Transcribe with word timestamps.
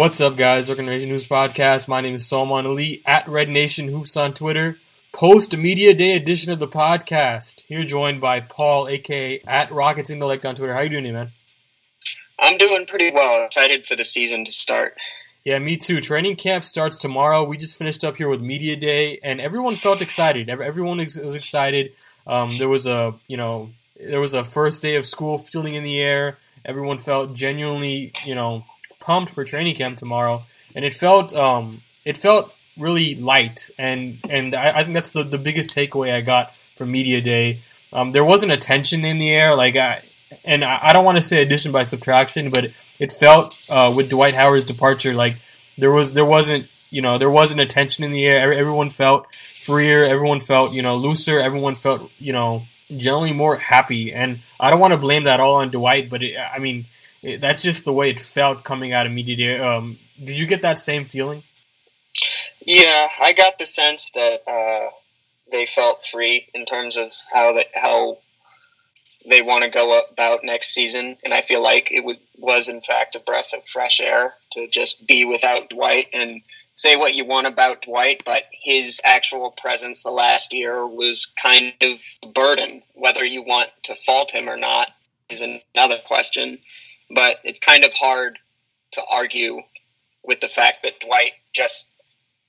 What's 0.00 0.18
up, 0.18 0.38
guys? 0.38 0.66
Welcome 0.66 0.86
Nation 0.86 1.10
News 1.10 1.26
Podcast. 1.26 1.86
My 1.86 2.00
name 2.00 2.14
is 2.14 2.26
Salman 2.26 2.64
Ali 2.64 3.02
at 3.04 3.28
Red 3.28 3.50
Nation 3.50 3.88
Hoops 3.88 4.16
on 4.16 4.32
Twitter. 4.32 4.78
Post 5.12 5.54
Media 5.54 5.92
Day 5.92 6.16
edition 6.16 6.50
of 6.50 6.58
the 6.58 6.66
podcast. 6.66 7.64
Here 7.66 7.84
joined 7.84 8.18
by 8.18 8.40
Paul, 8.40 8.88
aka 8.88 9.42
at 9.46 9.70
Rockets 9.70 10.08
in 10.08 10.18
the 10.18 10.24
Lake 10.24 10.42
on 10.46 10.54
Twitter. 10.54 10.72
How 10.72 10.80
you 10.80 10.88
doing, 10.88 11.12
man? 11.12 11.32
I'm 12.38 12.56
doing 12.56 12.86
pretty 12.86 13.10
well. 13.10 13.44
Excited 13.44 13.84
for 13.84 13.94
the 13.94 14.06
season 14.06 14.46
to 14.46 14.52
start. 14.52 14.96
Yeah, 15.44 15.58
me 15.58 15.76
too. 15.76 16.00
Training 16.00 16.36
camp 16.36 16.64
starts 16.64 16.98
tomorrow. 16.98 17.44
We 17.44 17.58
just 17.58 17.76
finished 17.76 18.02
up 18.02 18.16
here 18.16 18.30
with 18.30 18.40
Media 18.40 18.76
Day, 18.76 19.20
and 19.22 19.38
everyone 19.38 19.74
felt 19.74 20.00
excited. 20.00 20.48
Everyone 20.48 20.96
was 20.96 21.34
excited. 21.34 21.92
Um, 22.26 22.56
there 22.56 22.70
was 22.70 22.86
a, 22.86 23.16
you 23.26 23.36
know, 23.36 23.68
there 23.98 24.20
was 24.20 24.32
a 24.32 24.44
first 24.44 24.80
day 24.80 24.96
of 24.96 25.04
school 25.04 25.36
feeling 25.36 25.74
in 25.74 25.84
the 25.84 26.00
air. 26.00 26.38
Everyone 26.64 26.96
felt 26.96 27.34
genuinely, 27.34 28.14
you 28.24 28.34
know, 28.34 28.64
pumped 29.00 29.32
for 29.32 29.44
training 29.44 29.74
camp 29.74 29.96
tomorrow, 29.96 30.44
and 30.74 30.84
it 30.84 30.94
felt 30.94 31.34
um, 31.34 31.82
it 32.04 32.16
felt 32.16 32.54
really 32.78 33.14
light, 33.16 33.70
and 33.78 34.18
and 34.28 34.54
I, 34.54 34.80
I, 34.80 34.82
think 34.84 34.94
that's 34.94 35.10
the, 35.10 35.24
the 35.24 35.38
biggest 35.38 35.74
takeaway 35.74 36.14
I 36.14 36.20
got 36.20 36.54
from 36.76 36.92
media 36.92 37.20
day. 37.20 37.60
Um, 37.92 38.12
there 38.12 38.24
wasn't 38.24 38.52
a 38.52 38.56
tension 38.56 39.04
in 39.04 39.18
the 39.18 39.30
air, 39.30 39.54
like 39.56 39.76
I, 39.76 40.02
and 40.44 40.64
I, 40.64 40.78
I 40.82 40.92
don't 40.92 41.04
want 41.04 41.18
to 41.18 41.24
say 41.24 41.42
addition 41.42 41.72
by 41.72 41.82
subtraction, 41.82 42.50
but 42.50 42.70
it, 42.98 43.12
felt 43.12 43.56
uh, 43.68 43.92
with 43.94 44.10
Dwight 44.10 44.34
Howard's 44.34 44.64
departure, 44.64 45.14
like 45.14 45.36
there 45.76 45.90
was 45.90 46.12
there 46.12 46.24
wasn't 46.24 46.68
you 46.90 47.02
know 47.02 47.18
there 47.18 47.30
wasn't 47.30 47.60
a 47.60 47.66
tension 47.66 48.04
in 48.04 48.12
the 48.12 48.26
air. 48.26 48.52
Everyone 48.52 48.90
felt 48.90 49.34
freer. 49.34 50.04
Everyone 50.04 50.40
felt 50.40 50.72
you 50.72 50.82
know 50.82 50.96
looser. 50.96 51.40
Everyone 51.40 51.74
felt 51.74 52.10
you 52.18 52.32
know 52.32 52.62
generally 52.96 53.32
more 53.32 53.56
happy. 53.56 54.12
And 54.12 54.40
I 54.58 54.70
don't 54.70 54.80
want 54.80 54.92
to 54.92 54.98
blame 54.98 55.24
that 55.24 55.40
all 55.40 55.56
on 55.56 55.70
Dwight, 55.70 56.10
but 56.10 56.22
it, 56.22 56.36
I 56.36 56.58
mean 56.58 56.86
that's 57.22 57.62
just 57.62 57.84
the 57.84 57.92
way 57.92 58.10
it 58.10 58.20
felt 58.20 58.64
coming 58.64 58.92
out 58.92 59.06
of 59.06 59.12
media. 59.12 59.66
Um, 59.66 59.98
did 60.18 60.38
you 60.38 60.46
get 60.46 60.62
that 60.62 60.78
same 60.78 61.04
feeling? 61.04 61.42
Yeah, 62.60 63.08
I 63.20 63.32
got 63.32 63.58
the 63.58 63.66
sense 63.66 64.10
that 64.14 64.42
uh, 64.46 64.90
they 65.50 65.66
felt 65.66 66.06
free 66.06 66.48
in 66.54 66.66
terms 66.66 66.96
of 66.96 67.10
how 67.32 67.54
that 67.54 67.68
how 67.74 68.18
they 69.28 69.42
want 69.42 69.64
to 69.64 69.70
go 69.70 70.00
about 70.10 70.44
next 70.44 70.74
season, 70.74 71.18
and 71.24 71.34
I 71.34 71.42
feel 71.42 71.62
like 71.62 71.92
it 71.92 72.04
would, 72.04 72.18
was 72.38 72.68
in 72.68 72.80
fact 72.80 73.16
a 73.16 73.20
breath 73.20 73.52
of 73.54 73.66
fresh 73.66 74.00
air 74.00 74.34
to 74.52 74.68
just 74.68 75.06
be 75.06 75.24
without 75.24 75.68
Dwight 75.70 76.08
and 76.12 76.40
say 76.74 76.96
what 76.96 77.14
you 77.14 77.26
want 77.26 77.46
about 77.46 77.82
Dwight, 77.82 78.22
but 78.24 78.44
his 78.52 79.00
actual 79.04 79.50
presence 79.50 80.02
the 80.02 80.10
last 80.10 80.54
year 80.54 80.86
was 80.86 81.32
kind 81.40 81.74
of 81.80 81.98
a 82.22 82.28
burden. 82.28 82.82
Whether 82.94 83.24
you 83.24 83.42
want 83.42 83.70
to 83.84 83.94
fault 83.94 84.30
him 84.30 84.48
or 84.48 84.56
not 84.56 84.90
is 85.28 85.42
another 85.42 85.98
question. 86.06 86.58
But 87.10 87.36
it's 87.44 87.60
kind 87.60 87.84
of 87.84 87.92
hard 87.94 88.38
to 88.92 89.02
argue 89.04 89.60
with 90.22 90.40
the 90.40 90.48
fact 90.48 90.82
that 90.82 91.00
Dwight 91.00 91.32
just 91.52 91.88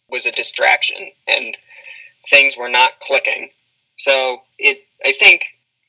was 0.09 0.25
a 0.25 0.31
distraction 0.31 1.09
and 1.27 1.57
things 2.29 2.57
were 2.57 2.69
not 2.69 2.99
clicking. 2.99 3.49
So 3.95 4.41
it, 4.57 4.79
I 5.05 5.13
think 5.13 5.43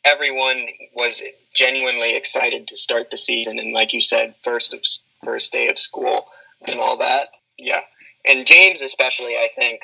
everyone 0.05 0.67
was 0.95 1.23
genuinely 1.55 2.17
excited 2.17 2.69
to 2.69 2.77
start 2.77 3.11
the 3.11 3.19
season, 3.19 3.59
and 3.59 3.73
like 3.73 3.93
you 3.93 4.01
said, 4.01 4.35
first 4.43 4.75
of 4.75 4.81
first 5.25 5.53
day 5.53 5.69
of 5.69 5.79
school 5.79 6.27
and 6.67 6.79
all 6.81 6.99
that. 6.99 7.29
Yeah, 7.59 7.81
and 8.27 8.47
James 8.47 8.81
especially, 8.81 9.37
I 9.37 9.49
think, 9.55 9.83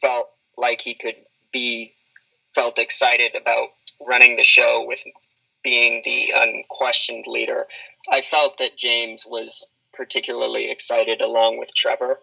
felt 0.00 0.26
like 0.56 0.80
he 0.80 0.94
could 0.94 1.16
be 1.52 1.94
felt 2.54 2.78
excited 2.78 3.34
about 3.34 3.68
running 4.06 4.36
the 4.36 4.44
show 4.44 4.84
with 4.86 5.02
being 5.62 6.02
the 6.04 6.32
unquestioned 6.34 7.26
leader. 7.26 7.66
I 8.10 8.22
felt 8.22 8.58
that 8.58 8.76
James 8.76 9.26
was 9.26 9.66
particularly 9.92 10.70
excited 10.70 11.20
along 11.20 11.58
with 11.58 11.74
Trevor. 11.74 12.18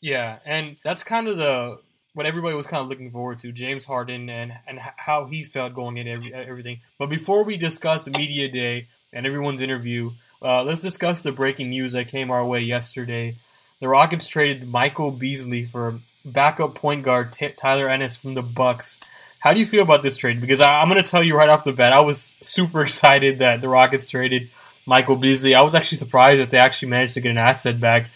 Yeah, 0.00 0.38
and 0.44 0.76
that's 0.84 1.04
kind 1.04 1.28
of 1.28 1.38
the 1.38 1.78
what 2.14 2.26
everybody 2.26 2.54
was 2.54 2.66
kind 2.66 2.82
of 2.82 2.88
looking 2.88 3.10
forward 3.10 3.38
to, 3.40 3.52
James 3.52 3.84
Harden 3.84 4.28
and 4.28 4.52
and 4.66 4.78
how 4.96 5.26
he 5.26 5.44
felt 5.44 5.74
going 5.74 5.96
in 5.96 6.08
every, 6.08 6.34
everything. 6.34 6.80
But 6.98 7.06
before 7.06 7.44
we 7.44 7.56
discuss 7.56 8.06
media 8.06 8.48
day 8.48 8.88
and 9.12 9.26
everyone's 9.26 9.62
interview, 9.62 10.10
uh, 10.42 10.64
let's 10.64 10.80
discuss 10.80 11.20
the 11.20 11.32
breaking 11.32 11.70
news 11.70 11.92
that 11.92 12.08
came 12.08 12.30
our 12.30 12.44
way 12.44 12.60
yesterday. 12.60 13.36
The 13.80 13.88
Rockets 13.88 14.28
traded 14.28 14.68
Michael 14.68 15.10
Beasley 15.10 15.64
for 15.64 16.00
backup 16.24 16.74
point 16.74 17.02
guard 17.04 17.32
T- 17.32 17.50
Tyler 17.50 17.88
Ennis 17.88 18.16
from 18.16 18.34
the 18.34 18.42
Bucks. 18.42 19.00
How 19.42 19.52
do 19.52 19.58
you 19.58 19.66
feel 19.66 19.82
about 19.82 20.04
this 20.04 20.16
trade? 20.16 20.40
Because 20.40 20.60
I, 20.60 20.82
am 20.82 20.88
going 20.88 21.02
to 21.02 21.10
tell 21.10 21.20
you 21.20 21.36
right 21.36 21.48
off 21.48 21.64
the 21.64 21.72
bat, 21.72 21.92
I 21.92 22.00
was 22.00 22.36
super 22.40 22.82
excited 22.84 23.40
that 23.40 23.60
the 23.60 23.68
Rockets 23.68 24.08
traded 24.08 24.50
Michael 24.86 25.16
Beasley. 25.16 25.56
I 25.56 25.62
was 25.62 25.74
actually 25.74 25.98
surprised 25.98 26.40
that 26.40 26.50
they 26.50 26.58
actually 26.58 26.90
managed 26.90 27.14
to 27.14 27.20
get 27.20 27.30
an 27.30 27.38
asset 27.38 27.80
back 27.80 28.08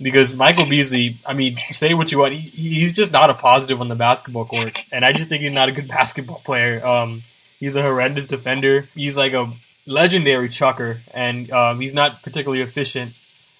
because 0.00 0.34
Michael 0.34 0.64
Beasley, 0.64 1.18
I 1.26 1.34
mean, 1.34 1.58
say 1.72 1.92
what 1.92 2.10
you 2.10 2.20
want, 2.20 2.32
he, 2.32 2.48
he's 2.48 2.94
just 2.94 3.12
not 3.12 3.28
a 3.28 3.34
positive 3.34 3.82
on 3.82 3.88
the 3.88 3.94
basketball 3.94 4.46
court, 4.46 4.82
and 4.90 5.04
I 5.04 5.12
just 5.12 5.28
think 5.28 5.42
he's 5.42 5.52
not 5.52 5.68
a 5.68 5.72
good 5.72 5.86
basketball 5.98 6.40
player. 6.46 6.84
Um, 6.84 7.24
he's 7.58 7.76
a 7.76 7.82
horrendous 7.82 8.26
defender. 8.26 8.88
He's 8.94 9.18
like 9.18 9.34
a 9.34 9.52
legendary 9.84 10.48
chucker, 10.48 11.02
and 11.12 11.50
um, 11.52 11.78
he's 11.78 11.92
not 11.92 12.22
particularly 12.22 12.62
efficient. 12.62 13.12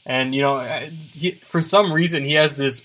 And 0.06 0.34
you 0.34 0.40
know, 0.40 0.88
he, 1.12 1.32
for 1.32 1.60
some 1.60 1.92
reason, 1.92 2.24
he 2.24 2.32
has 2.32 2.56
this 2.56 2.80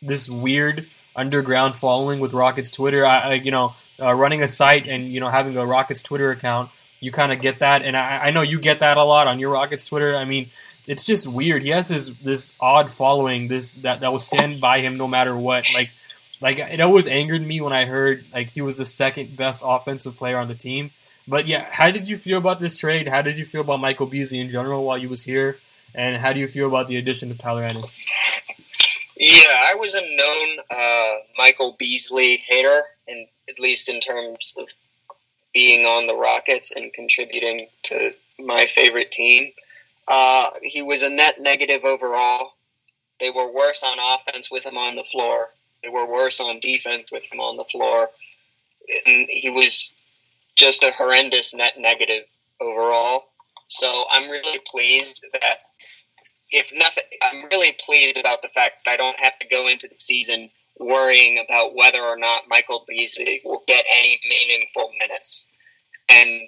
this 0.00 0.30
weird 0.30 0.88
underground 1.16 1.74
following 1.74 2.20
with 2.20 2.32
Rockets 2.32 2.70
Twitter. 2.70 3.04
I, 3.04 3.18
I 3.18 3.32
you 3.34 3.50
know, 3.50 3.74
uh, 4.00 4.14
running 4.14 4.42
a 4.42 4.48
site 4.48 4.86
and 4.86 5.06
you 5.08 5.20
know 5.20 5.28
having 5.28 5.56
a 5.56 5.66
Rockets 5.66 6.02
Twitter 6.02 6.30
account, 6.30 6.70
you 7.00 7.10
kind 7.10 7.32
of 7.32 7.40
get 7.40 7.60
that, 7.60 7.82
and 7.82 7.96
I, 7.96 8.26
I 8.26 8.30
know 8.30 8.42
you 8.42 8.60
get 8.60 8.80
that 8.80 8.96
a 8.96 9.04
lot 9.04 9.26
on 9.26 9.38
your 9.38 9.50
Rockets 9.50 9.86
Twitter. 9.88 10.16
I 10.16 10.24
mean, 10.24 10.50
it's 10.86 11.04
just 11.04 11.26
weird. 11.26 11.62
He 11.62 11.70
has 11.70 11.88
this 11.88 12.08
this 12.08 12.52
odd 12.60 12.90
following, 12.90 13.48
this 13.48 13.70
that 13.82 14.00
that 14.00 14.12
will 14.12 14.18
stand 14.18 14.60
by 14.60 14.80
him 14.80 14.96
no 14.96 15.08
matter 15.08 15.36
what. 15.36 15.68
Like, 15.74 15.90
like 16.40 16.58
it 16.58 16.80
always 16.80 17.08
angered 17.08 17.44
me 17.44 17.60
when 17.60 17.72
I 17.72 17.86
heard 17.86 18.24
like 18.32 18.50
he 18.50 18.60
was 18.60 18.78
the 18.78 18.84
second 18.84 19.36
best 19.36 19.62
offensive 19.64 20.16
player 20.16 20.38
on 20.38 20.48
the 20.48 20.54
team. 20.54 20.90
But 21.28 21.46
yeah, 21.46 21.66
how 21.68 21.90
did 21.90 22.08
you 22.08 22.16
feel 22.16 22.38
about 22.38 22.60
this 22.60 22.76
trade? 22.76 23.08
How 23.08 23.22
did 23.22 23.36
you 23.36 23.44
feel 23.44 23.62
about 23.62 23.80
Michael 23.80 24.06
Beasley 24.06 24.38
in 24.38 24.48
general 24.48 24.84
while 24.84 24.98
he 24.98 25.06
was 25.06 25.24
here? 25.24 25.58
And 25.94 26.16
how 26.16 26.32
do 26.32 26.40
you 26.40 26.46
feel 26.46 26.68
about 26.68 26.88
the 26.88 26.96
addition 26.98 27.30
of 27.30 27.38
Tyler 27.38 27.64
Ennis? 27.64 28.04
Yeah, 29.16 29.48
I 29.48 29.76
was 29.76 29.94
a 29.94 30.00
known 30.00 30.58
uh, 30.70 31.18
Michael 31.38 31.74
Beasley 31.78 32.36
hater, 32.36 32.82
and 33.08 33.26
at 33.48 33.58
least 33.58 33.88
in 33.88 34.00
terms 34.00 34.52
of 34.58 34.68
being 35.54 35.86
on 35.86 36.06
the 36.06 36.14
Rockets 36.14 36.70
and 36.72 36.92
contributing 36.92 37.68
to 37.84 38.14
my 38.38 38.66
favorite 38.66 39.10
team. 39.10 39.52
Uh, 40.06 40.50
he 40.62 40.82
was 40.82 41.02
a 41.02 41.08
net 41.08 41.36
negative 41.40 41.82
overall. 41.84 42.52
They 43.18 43.30
were 43.30 43.50
worse 43.50 43.82
on 43.82 43.96
offense 43.98 44.50
with 44.50 44.66
him 44.66 44.76
on 44.76 44.96
the 44.96 45.04
floor. 45.04 45.48
They 45.82 45.88
were 45.88 46.06
worse 46.06 46.40
on 46.40 46.60
defense 46.60 47.10
with 47.10 47.24
him 47.32 47.40
on 47.40 47.56
the 47.56 47.64
floor. 47.64 48.10
And 49.06 49.26
he 49.30 49.48
was 49.48 49.96
just 50.56 50.84
a 50.84 50.90
horrendous 50.90 51.54
net 51.54 51.78
negative 51.78 52.24
overall. 52.60 53.24
So 53.66 54.04
I'm 54.10 54.30
really 54.30 54.60
pleased 54.66 55.24
that 55.32 55.58
if 56.50 56.72
nothing, 56.74 57.04
I'm 57.22 57.44
really 57.50 57.76
pleased 57.84 58.16
about 58.16 58.42
the 58.42 58.48
fact 58.48 58.76
that 58.84 58.92
I 58.92 58.96
don't 58.96 59.18
have 59.18 59.38
to 59.40 59.48
go 59.48 59.68
into 59.68 59.88
the 59.88 59.96
season 59.98 60.50
worrying 60.78 61.42
about 61.44 61.74
whether 61.74 62.00
or 62.00 62.16
not 62.16 62.48
Michael 62.48 62.84
Beasley 62.86 63.40
will 63.44 63.62
get 63.66 63.84
any 63.98 64.20
meaningful 64.28 64.90
minutes. 65.00 65.48
And 66.08 66.42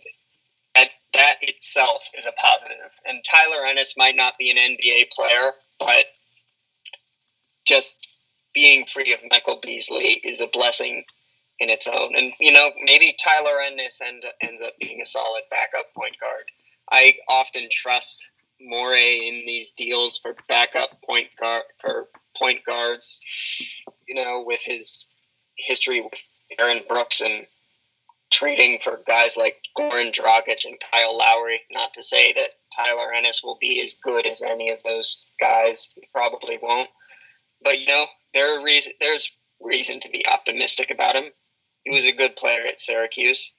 that, 0.75 0.89
that 1.15 1.37
itself 1.43 2.09
is 2.17 2.27
a 2.27 2.33
positive. 2.33 2.93
And 3.07 3.25
Tyler 3.25 3.65
Ennis 3.67 3.95
might 3.97 4.17
not 4.17 4.39
be 4.39 4.51
an 4.51 4.57
NBA 4.57 5.11
player, 5.11 5.53
but 5.79 6.05
just 7.67 7.99
being 8.55 8.87
free 8.87 9.13
of 9.13 9.21
Michael 9.31 9.61
Beasley 9.63 10.21
is 10.25 10.41
a 10.41 10.47
blessing 10.47 11.05
in 11.59 11.71
its 11.71 11.89
own. 11.89 12.15
And, 12.15 12.33
you 12.39 12.53
know, 12.53 12.71
maybe 12.83 13.17
Tyler 13.23 13.61
Ennis 13.61 14.01
end, 14.01 14.25
ends 14.41 14.63
up 14.63 14.75
being 14.79 15.01
a 15.01 15.07
solid 15.07 15.43
backup 15.51 15.93
point 15.95 16.17
guard. 16.21 16.45
I 16.91 17.15
often 17.29 17.69
trust 17.71 18.31
Morey 18.61 19.29
in 19.29 19.45
these 19.47 19.73
deals 19.73 20.19
for 20.19 20.35
backup 20.49 21.03
point 21.03 21.29
guard 21.39 21.63
for 21.81 22.09
point 22.37 22.65
guards. 22.65 23.21
You 24.07 24.15
know, 24.15 24.45
with 24.47 24.61
his 24.63 25.07
history 25.57 26.01
with 26.01 26.27
Aaron 26.59 26.83
Brooks 26.89 27.21
and 27.21 27.47
trading 28.31 28.79
for 28.81 29.03
guys 29.07 29.37
like 29.37 29.57
Goran 29.77 30.13
Dragic 30.13 30.65
and 30.65 30.79
Kyle 30.91 31.17
Lowry. 31.17 31.61
Not 31.71 31.95
to 31.95 32.03
say 32.03 32.33
that 32.33 32.51
Tyler 32.75 33.13
Ennis 33.13 33.43
will 33.43 33.59
be 33.61 33.81
as 33.83 33.95
good 33.95 34.27
as 34.27 34.43
any 34.43 34.71
of 34.71 34.83
those 34.83 35.27
guys. 35.41 35.95
He 35.95 36.09
probably 36.13 36.59
won't. 36.61 36.91
But 37.63 37.81
you 37.81 37.87
know, 37.87 38.07
there 38.35 38.59
are 38.59 38.65
reason, 38.65 38.93
there's 39.01 39.31
reason 39.61 40.01
to 40.01 40.11
be 40.11 40.27
optimistic 40.27 40.91
about 40.91 41.17
him. 41.17 41.25
He 41.85 41.91
was 41.91 42.05
a 42.05 42.13
good 42.13 42.37
player 42.37 42.67
at 42.67 42.81
Syracuse. 42.81 43.57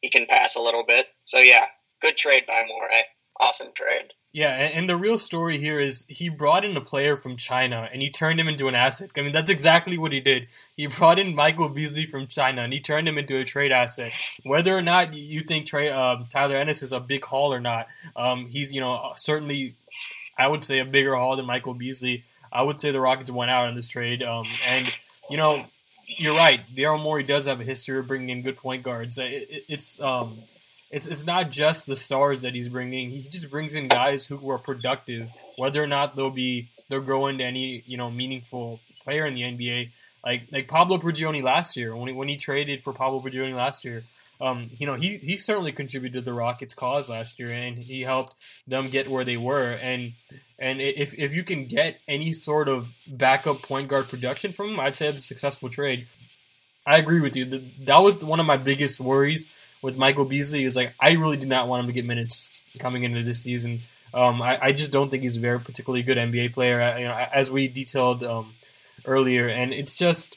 He 0.00 0.10
can 0.10 0.26
pass 0.26 0.56
a 0.56 0.62
little 0.62 0.84
bit. 0.86 1.06
So 1.24 1.38
yeah, 1.38 1.66
good 2.02 2.16
trade 2.16 2.44
by 2.46 2.64
Morey. 2.66 2.90
Eh? 2.92 3.02
Awesome 3.40 3.72
trade. 3.74 4.12
Yeah, 4.30 4.50
and, 4.50 4.88
the 4.88 4.96
real 4.96 5.16
story 5.16 5.56
here 5.56 5.80
is 5.80 6.04
he 6.06 6.28
brought 6.28 6.62
in 6.62 6.76
a 6.76 6.82
player 6.82 7.16
from 7.16 7.36
China 7.36 7.88
and 7.90 8.02
he 8.02 8.10
turned 8.10 8.38
him 8.38 8.46
into 8.46 8.68
an 8.68 8.74
asset. 8.74 9.10
I 9.16 9.22
mean, 9.22 9.32
that's 9.32 9.50
exactly 9.50 9.96
what 9.96 10.12
he 10.12 10.20
did. 10.20 10.48
He 10.76 10.86
brought 10.86 11.18
in 11.18 11.34
Michael 11.34 11.70
Beasley 11.70 12.04
from 12.04 12.26
China 12.26 12.62
and 12.62 12.72
he 12.72 12.78
turned 12.78 13.08
him 13.08 13.16
into 13.16 13.36
a 13.36 13.44
trade 13.44 13.72
asset. 13.72 14.12
Whether 14.44 14.76
or 14.76 14.82
not 14.82 15.14
you 15.14 15.40
think 15.40 15.66
Trey, 15.66 15.88
uh, 15.88 16.16
Tyler 16.28 16.56
Ennis 16.56 16.82
is 16.82 16.92
a 16.92 17.00
big 17.00 17.24
haul 17.24 17.54
or 17.54 17.60
not, 17.60 17.88
um, 18.16 18.46
he's 18.46 18.72
you 18.72 18.82
know 18.82 19.12
certainly, 19.16 19.76
I 20.36 20.46
would 20.46 20.62
say 20.62 20.78
a 20.80 20.84
bigger 20.84 21.16
haul 21.16 21.36
than 21.36 21.46
Michael 21.46 21.74
Beasley. 21.74 22.24
I 22.52 22.62
would 22.62 22.82
say 22.82 22.90
the 22.90 23.00
Rockets 23.00 23.30
went 23.30 23.50
out 23.50 23.68
on 23.68 23.74
this 23.76 23.88
trade, 23.88 24.22
um, 24.22 24.44
and 24.68 24.96
you 25.30 25.38
know 25.38 25.64
you're 26.06 26.36
right. 26.36 26.60
Daryl 26.74 27.02
Morey 27.02 27.22
does 27.22 27.46
have 27.46 27.60
a 27.60 27.64
history 27.64 27.98
of 27.98 28.06
bringing 28.06 28.30
in 28.30 28.42
good 28.42 28.56
point 28.56 28.82
guards. 28.82 29.18
It, 29.18 29.24
it, 29.50 29.64
it's 29.68 30.00
um, 30.00 30.42
it's 30.90 31.06
it's 31.06 31.26
not 31.26 31.50
just 31.50 31.86
the 31.86 31.96
stars 31.96 32.42
that 32.42 32.54
he's 32.54 32.68
bringing. 32.68 33.10
He 33.10 33.28
just 33.28 33.50
brings 33.50 33.74
in 33.74 33.88
guys 33.88 34.26
who 34.26 34.50
are 34.50 34.58
productive, 34.58 35.30
whether 35.56 35.82
or 35.82 35.86
not 35.86 36.16
they'll 36.16 36.30
be 36.30 36.70
they'll 36.88 37.00
grow 37.00 37.26
into 37.26 37.44
any 37.44 37.82
you 37.86 37.96
know 37.96 38.10
meaningful 38.10 38.80
player 39.04 39.26
in 39.26 39.34
the 39.34 39.42
NBA. 39.42 39.90
Like 40.24 40.42
like 40.50 40.68
Pablo 40.68 40.98
Prigioni 40.98 41.42
last 41.42 41.76
year 41.76 41.94
when 41.94 42.08
he, 42.08 42.14
when 42.14 42.28
he 42.28 42.36
traded 42.36 42.82
for 42.82 42.92
Pablo 42.92 43.20
Prigioni 43.20 43.54
last 43.54 43.84
year, 43.84 44.04
um, 44.40 44.70
you 44.74 44.86
know 44.86 44.94
he 44.94 45.18
he 45.18 45.36
certainly 45.36 45.72
contributed 45.72 46.24
to 46.24 46.30
the 46.30 46.32
Rockets' 46.32 46.74
cause 46.74 47.08
last 47.08 47.38
year, 47.38 47.50
and 47.50 47.76
he 47.78 48.02
helped 48.02 48.34
them 48.66 48.88
get 48.88 49.10
where 49.10 49.24
they 49.24 49.36
were. 49.36 49.72
And 49.72 50.14
and 50.58 50.80
if 50.80 51.14
if 51.18 51.34
you 51.34 51.44
can 51.44 51.66
get 51.66 52.00
any 52.08 52.32
sort 52.32 52.68
of 52.68 52.92
backup 53.06 53.60
point 53.60 53.88
guard 53.88 54.08
production 54.08 54.52
from 54.52 54.70
him, 54.70 54.80
I'd 54.80 54.96
say 54.96 55.08
it's 55.08 55.20
a 55.20 55.22
successful 55.22 55.68
trade. 55.68 56.06
I 56.86 56.96
agree 56.96 57.20
with 57.20 57.36
you. 57.36 57.44
That 57.84 57.98
was 57.98 58.24
one 58.24 58.40
of 58.40 58.46
my 58.46 58.56
biggest 58.56 58.98
worries 58.98 59.46
with 59.82 59.96
Michael 59.96 60.24
Beasley 60.24 60.64
is 60.64 60.76
like 60.76 60.94
I 61.00 61.12
really 61.12 61.36
did 61.36 61.48
not 61.48 61.68
want 61.68 61.80
him 61.80 61.86
to 61.86 61.92
get 61.92 62.06
minutes 62.06 62.50
coming 62.78 63.04
into 63.04 63.22
this 63.22 63.42
season. 63.42 63.80
Um, 64.12 64.40
I, 64.40 64.58
I, 64.60 64.72
just 64.72 64.90
don't 64.90 65.10
think 65.10 65.22
he's 65.22 65.36
a 65.36 65.40
very 65.40 65.60
particularly 65.60 66.02
good 66.02 66.16
NBA 66.16 66.54
player. 66.54 66.80
I, 66.80 66.98
you 66.98 67.08
know, 67.08 67.12
as 67.12 67.50
we 67.50 67.68
detailed 67.68 68.24
um, 68.24 68.54
earlier, 69.04 69.48
and 69.48 69.74
it's 69.74 69.96
just 69.96 70.36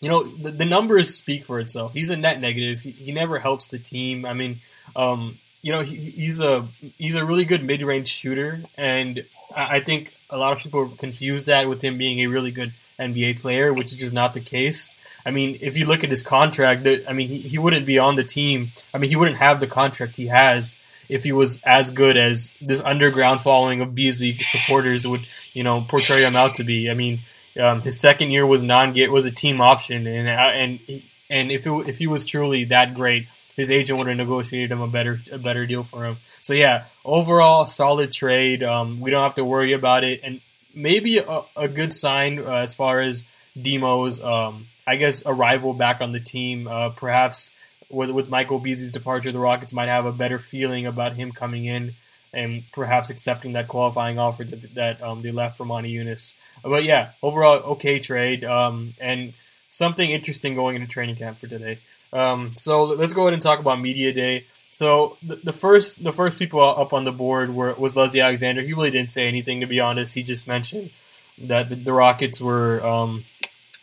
you 0.00 0.10
know 0.10 0.24
the, 0.24 0.50
the, 0.50 0.64
numbers 0.64 1.14
speak 1.14 1.46
for 1.46 1.58
itself. 1.58 1.94
He's 1.94 2.10
a 2.10 2.16
net 2.16 2.40
negative. 2.40 2.80
He, 2.80 2.90
he 2.90 3.12
never 3.12 3.38
helps 3.38 3.68
the 3.68 3.78
team. 3.78 4.26
I 4.26 4.34
mean, 4.34 4.60
um, 4.94 5.38
you 5.62 5.72
know, 5.72 5.80
he, 5.80 5.96
he's 5.96 6.40
a 6.40 6.66
he's 6.98 7.14
a 7.14 7.24
really 7.24 7.44
good 7.44 7.64
mid 7.64 7.82
range 7.82 8.08
shooter, 8.08 8.60
and 8.76 9.24
I, 9.54 9.76
I 9.76 9.80
think 9.80 10.14
a 10.28 10.36
lot 10.36 10.52
of 10.52 10.58
people 10.58 10.88
confuse 10.88 11.46
that 11.46 11.68
with 11.68 11.82
him 11.82 11.96
being 11.96 12.20
a 12.20 12.26
really 12.26 12.50
good 12.50 12.72
NBA 12.98 13.40
player, 13.40 13.72
which 13.72 13.92
is 13.92 13.98
just 13.98 14.12
not 14.12 14.34
the 14.34 14.40
case. 14.40 14.90
I 15.24 15.30
mean, 15.30 15.58
if 15.60 15.76
you 15.76 15.86
look 15.86 16.04
at 16.04 16.10
his 16.10 16.22
contract, 16.22 16.86
I 17.08 17.12
mean, 17.12 17.28
he, 17.28 17.38
he 17.38 17.58
wouldn't 17.58 17.86
be 17.86 17.98
on 17.98 18.16
the 18.16 18.24
team. 18.24 18.72
I 18.92 18.98
mean, 18.98 19.10
he 19.10 19.16
wouldn't 19.16 19.38
have 19.38 19.60
the 19.60 19.66
contract 19.66 20.16
he 20.16 20.26
has 20.26 20.76
if 21.08 21.24
he 21.24 21.32
was 21.32 21.60
as 21.64 21.90
good 21.90 22.16
as 22.16 22.52
this 22.60 22.80
underground 22.80 23.40
following 23.40 23.80
of 23.80 23.94
Beasley 23.94 24.32
supporters 24.32 25.06
would, 25.06 25.26
you 25.52 25.62
know, 25.62 25.82
portray 25.82 26.24
him 26.24 26.36
out 26.36 26.56
to 26.56 26.64
be. 26.64 26.90
I 26.90 26.94
mean, 26.94 27.20
um, 27.60 27.82
his 27.82 28.00
second 28.00 28.30
year 28.30 28.46
was 28.46 28.62
non 28.62 28.92
get 28.92 29.12
was 29.12 29.24
a 29.24 29.30
team 29.30 29.60
option, 29.60 30.06
and 30.06 30.28
uh, 30.28 30.32
and 30.32 30.80
and 31.28 31.52
if 31.52 31.66
it, 31.66 31.88
if 31.88 31.98
he 31.98 32.06
was 32.06 32.24
truly 32.24 32.64
that 32.64 32.94
great, 32.94 33.28
his 33.56 33.70
agent 33.70 33.98
would 33.98 34.08
have 34.08 34.16
negotiated 34.16 34.72
him 34.72 34.80
a 34.80 34.88
better 34.88 35.20
a 35.30 35.38
better 35.38 35.66
deal 35.66 35.82
for 35.82 36.04
him. 36.04 36.16
So 36.40 36.54
yeah, 36.54 36.84
overall 37.04 37.66
solid 37.66 38.12
trade. 38.12 38.62
Um, 38.62 39.00
we 39.00 39.10
don't 39.10 39.22
have 39.22 39.34
to 39.34 39.44
worry 39.44 39.72
about 39.72 40.04
it, 40.04 40.20
and 40.24 40.40
maybe 40.74 41.18
a, 41.18 41.42
a 41.56 41.68
good 41.68 41.92
sign 41.92 42.38
uh, 42.38 42.56
as 42.56 42.74
far 42.74 43.00
as 43.00 43.24
Demo's 43.56 44.22
um, 44.22 44.66
I 44.86 44.96
guess, 44.96 45.22
arrival 45.24 45.74
back 45.74 46.00
on 46.00 46.12
the 46.12 46.20
team. 46.20 46.68
Uh, 46.68 46.90
perhaps 46.90 47.52
with, 47.88 48.10
with 48.10 48.28
Michael 48.28 48.58
Beasley's 48.58 48.92
departure, 48.92 49.32
the 49.32 49.38
Rockets 49.38 49.72
might 49.72 49.88
have 49.88 50.06
a 50.06 50.12
better 50.12 50.38
feeling 50.38 50.86
about 50.86 51.14
him 51.14 51.32
coming 51.32 51.64
in 51.64 51.94
and 52.32 52.64
perhaps 52.72 53.10
accepting 53.10 53.52
that 53.52 53.68
qualifying 53.68 54.18
offer 54.18 54.44
that, 54.44 54.74
that 54.74 55.02
um, 55.02 55.22
they 55.22 55.30
left 55.30 55.56
for 55.56 55.66
Motiejunas. 55.66 56.34
But 56.62 56.84
yeah, 56.84 57.10
overall, 57.22 57.58
okay 57.72 57.98
trade 57.98 58.44
um, 58.44 58.94
and 59.00 59.34
something 59.68 60.10
interesting 60.10 60.54
going 60.54 60.76
into 60.76 60.88
training 60.88 61.16
camp 61.16 61.38
for 61.38 61.46
today. 61.46 61.78
Um, 62.12 62.52
so 62.54 62.84
let's 62.84 63.12
go 63.12 63.22
ahead 63.22 63.34
and 63.34 63.42
talk 63.42 63.58
about 63.58 63.80
media 63.80 64.12
day. 64.12 64.46
So 64.70 65.18
the, 65.22 65.36
the, 65.36 65.52
first 65.52 66.02
the 66.02 66.12
first 66.12 66.38
people 66.38 66.60
up 66.60 66.94
on 66.94 67.04
the 67.04 67.12
board 67.12 67.54
were 67.54 67.74
was 67.74 67.94
Leslie 67.94 68.20
Alexander. 68.20 68.62
He 68.62 68.72
really 68.72 68.90
didn't 68.90 69.10
say 69.10 69.28
anything 69.28 69.60
to 69.60 69.66
be 69.66 69.80
honest. 69.80 70.14
He 70.14 70.22
just 70.22 70.48
mentioned 70.48 70.90
that 71.38 71.68
the, 71.68 71.76
the 71.76 71.92
Rockets 71.92 72.40
were 72.40 72.84
um, 72.84 73.24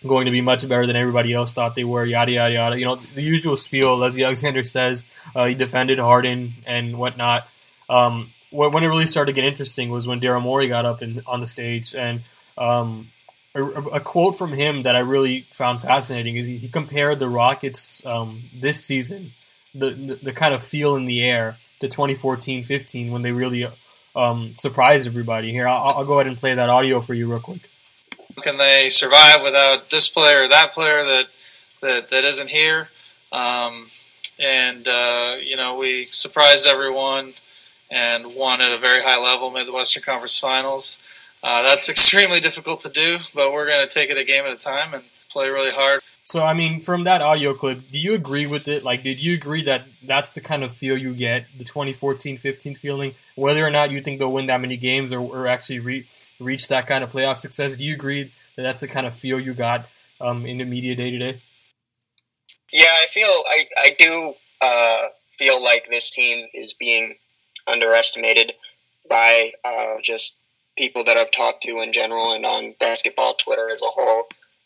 going 0.06 0.26
to 0.26 0.32
be 0.32 0.42
much 0.42 0.68
better 0.68 0.86
than 0.86 0.96
everybody 0.96 1.34
else 1.34 1.54
thought 1.54 1.76
they 1.76 1.84
were. 1.84 2.06
Yada 2.06 2.32
yada 2.32 2.54
yada. 2.54 2.80
You 2.80 2.86
know 2.86 2.96
the 2.96 3.22
usual 3.22 3.58
spiel. 3.58 3.98
Leslie 3.98 4.24
Alexander 4.24 4.64
says 4.64 5.06
uh, 5.36 5.46
he 5.46 5.56
defended 5.56 6.00
Harden 6.00 6.54
and 6.66 6.98
whatnot. 6.98 7.48
Um, 7.90 8.32
when 8.52 8.84
it 8.84 8.88
really 8.88 9.06
started 9.06 9.34
to 9.34 9.42
get 9.42 9.48
interesting 9.48 9.90
was 9.90 10.08
when 10.08 10.20
Daryl 10.20 10.42
Morey 10.42 10.68
got 10.68 10.86
up 10.86 11.02
in, 11.02 11.22
on 11.28 11.40
the 11.40 11.48
stage 11.48 11.94
and 11.94 12.22
um, 12.58 13.10
a, 13.54 13.64
a, 13.64 14.00
quote 14.00 14.38
from 14.38 14.54
him 14.54 14.84
that 14.84 14.96
I 14.96 15.00
really 15.00 15.46
found 15.52 15.82
fascinating 15.82 16.36
is 16.36 16.48
he, 16.48 16.58
he 16.58 16.68
compared 16.68 17.20
the 17.20 17.30
Rockets 17.30 18.06
um, 18.06 18.44
this 18.54 18.84
season, 18.84 19.32
the, 19.74 19.92
the, 19.92 20.16
the 20.16 20.32
kind 20.32 20.54
of 20.54 20.64
feel 20.64 20.96
in 20.96 21.06
the 21.06 21.24
air 21.24 21.58
to 21.80 21.88
2014-15 21.88 23.12
when 23.12 23.22
they 23.22 23.32
really 23.32 23.68
um, 24.16 24.56
surprised 24.58 25.08
everybody. 25.08 25.52
Here, 25.52 25.68
I'll, 25.68 25.98
I'll 25.98 26.06
go 26.06 26.16
ahead 26.16 26.28
and 26.28 26.38
play 26.38 26.54
that 26.54 26.70
audio 26.70 27.02
for 27.02 27.14
you 27.14 27.30
real 27.30 27.40
quick. 27.40 27.69
Can 28.42 28.58
they 28.58 28.90
survive 28.90 29.42
without 29.42 29.90
this 29.90 30.10
player 30.10 30.44
or 30.44 30.48
that 30.48 30.74
player 30.74 31.04
that 31.04 31.28
that, 31.82 32.10
that 32.10 32.24
isn't 32.24 32.50
here? 32.50 32.90
Um, 33.32 33.88
and 34.38 34.88
uh, 34.88 35.36
you 35.42 35.56
know, 35.56 35.78
we 35.78 36.06
surprised 36.06 36.68
everyone 36.68 37.34
and 37.92 38.36
won 38.36 38.62
at 38.62 38.72
a 38.72 38.78
very 38.78 39.02
high 39.02 39.22
level, 39.22 39.50
made 39.50 39.68
the 39.68 39.74
Western 39.74 40.04
Conference 40.04 40.38
Finals. 40.38 41.00
Uh, 41.44 41.62
that's 41.64 41.90
extremely 41.96 42.40
difficult 42.40 42.82
to 42.82 42.90
do, 42.90 43.18
but 43.34 43.52
we're 43.52 43.68
going 43.68 43.88
to 43.88 43.94
take 43.94 44.10
it 44.10 44.18
a 44.18 44.24
game 44.24 44.46
at 44.46 44.52
a 44.52 44.58
time 44.58 44.94
and 44.94 45.04
play 45.30 45.50
really 45.50 45.72
hard. 45.72 46.02
So, 46.24 46.44
I 46.44 46.54
mean, 46.54 46.80
from 46.80 47.06
that 47.06 47.24
audio 47.24 47.56
clip, 47.56 47.90
do 47.90 47.98
you 47.98 48.14
agree 48.14 48.46
with 48.46 48.68
it? 48.68 48.84
Like, 48.84 49.02
did 49.02 49.20
you 49.20 49.34
agree 49.34 49.64
that 49.64 49.86
that's 50.04 50.32
the 50.32 50.42
kind 50.42 50.64
of 50.64 50.72
feel 50.72 50.96
you 50.96 51.16
get, 51.16 51.46
the 51.58 51.64
2014-15 51.64 52.78
feeling, 52.78 53.16
whether 53.36 53.66
or 53.66 53.72
not 53.72 53.90
you 53.90 54.00
think 54.00 54.20
they'll 54.20 54.32
win 54.32 54.46
that 54.46 54.62
many 54.62 54.78
games 54.78 55.12
or, 55.12 55.22
or 55.22 55.48
actually 55.48 55.80
re- 55.80 56.06
reach 56.40 56.68
that 56.70 56.88
kind 56.88 57.04
of 57.04 57.12
playoff 57.12 57.40
success? 57.40 57.76
Do 57.76 57.86
you 57.86 57.94
agree 57.94 58.32
that 58.56 58.64
that's 58.64 58.80
the 58.80 58.88
kind 58.88 59.06
of 59.06 59.14
feel 59.14 59.40
you 59.40 59.54
got 59.54 59.88
um, 60.22 60.46
in 60.46 60.58
the 60.58 60.66
media 60.66 60.96
day 60.96 61.12
to 61.12 61.18
day? 61.18 61.42
Yeah, 62.72 62.92
I 62.92 63.08
feel 63.08 63.28
I 63.28 63.66
I 63.78 63.96
do 63.98 64.34
uh, 64.62 65.08
feel 65.38 65.64
like 65.64 65.88
this 65.90 66.12
team 66.12 66.48
is 66.54 66.74
being 66.74 67.16
underestimated 67.68 68.54
by 69.10 69.54
uh, 69.64 69.96
just 70.04 70.38
people 70.78 71.06
that 71.06 71.18
I've 71.18 71.32
talked 71.32 71.64
to 71.64 71.82
in 71.82 71.94
general 71.94 72.34
and 72.34 72.46
on 72.46 72.76
basketball 72.80 73.36
Twitter 73.36 73.70
as 73.70 73.82
a 73.82 73.88
whole. 73.88 74.24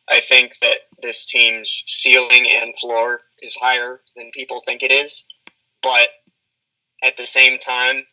I 0.10 0.20
think 0.20 0.58
that 0.60 0.80
this 1.01 1.25
team's 1.25 1.84
ceiling 1.88 2.48
and 2.50 2.77
floor 2.77 3.22
is 3.42 3.56
higher 3.56 4.01
than 4.18 4.32
people 4.32 4.62
think 4.65 4.84
it 4.84 4.92
is, 4.92 5.25
but 5.82 6.10
at 7.01 7.18
the 7.18 7.25
same 7.25 7.58
time, 7.58 8.06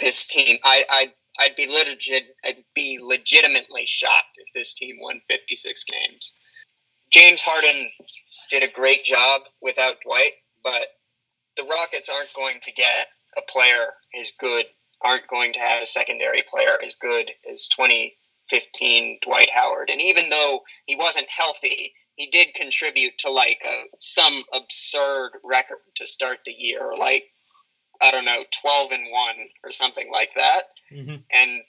this 0.00 0.28
team, 0.28 0.58
I, 0.64 0.84
I 0.88 1.12
I'd 1.38 1.56
be 1.56 1.66
legit, 1.66 2.24
I'd 2.44 2.64
be 2.74 2.98
legitimately 3.02 3.84
shocked 3.86 4.36
if 4.36 4.48
this 4.54 4.74
team 4.74 4.96
won 5.00 5.20
56 5.28 5.84
games. 5.84 6.34
James 7.10 7.42
Harden 7.42 7.90
did 8.50 8.62
a 8.62 8.72
great 8.72 9.04
job 9.04 9.42
without 9.60 10.00
Dwight, 10.04 10.32
but 10.62 10.88
the 11.56 11.64
Rockets 11.64 12.08
aren't 12.08 12.34
going 12.34 12.60
to 12.62 12.72
get 12.72 13.08
a 13.36 13.42
player 13.50 13.92
as 14.18 14.32
good, 14.38 14.66
aren't 15.02 15.28
going 15.28 15.52
to 15.54 15.60
have 15.60 15.82
a 15.82 15.86
secondary 15.86 16.42
player 16.46 16.76
as 16.82 16.96
good 16.96 17.30
as 17.52 17.68
2015 17.68 19.18
Dwight 19.22 19.50
Howard. 19.50 19.90
And 19.90 20.00
even 20.00 20.28
though 20.30 20.62
he 20.86 20.96
wasn't 20.96 21.28
healthy, 21.28 21.92
he 22.16 22.28
did 22.28 22.54
contribute 22.54 23.18
to 23.18 23.30
like 23.30 23.60
a, 23.64 23.82
some 23.98 24.42
absurd 24.52 25.32
record 25.44 25.78
to 25.96 26.06
start 26.06 26.38
the 26.44 26.52
year, 26.52 26.92
like 26.98 27.24
I 28.00 28.10
don't 28.10 28.24
know, 28.24 28.42
12 28.62 28.92
and 28.92 29.06
1 29.10 29.34
or 29.64 29.72
something 29.72 30.10
like 30.10 30.34
that. 30.34 30.62
Mm-hmm. 30.92 31.16
And 31.30 31.62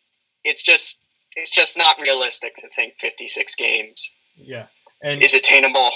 it's 0.44 0.64
just 0.64 1.00
it's 1.36 1.50
just 1.52 1.78
not 1.78 2.00
realistic 2.02 2.56
to 2.58 2.70
think 2.70 2.96
56 3.00 3.56
games. 3.56 4.16
Yeah. 4.36 4.68
And 5.02 5.22
is 5.22 5.34
attainable. 5.34 5.92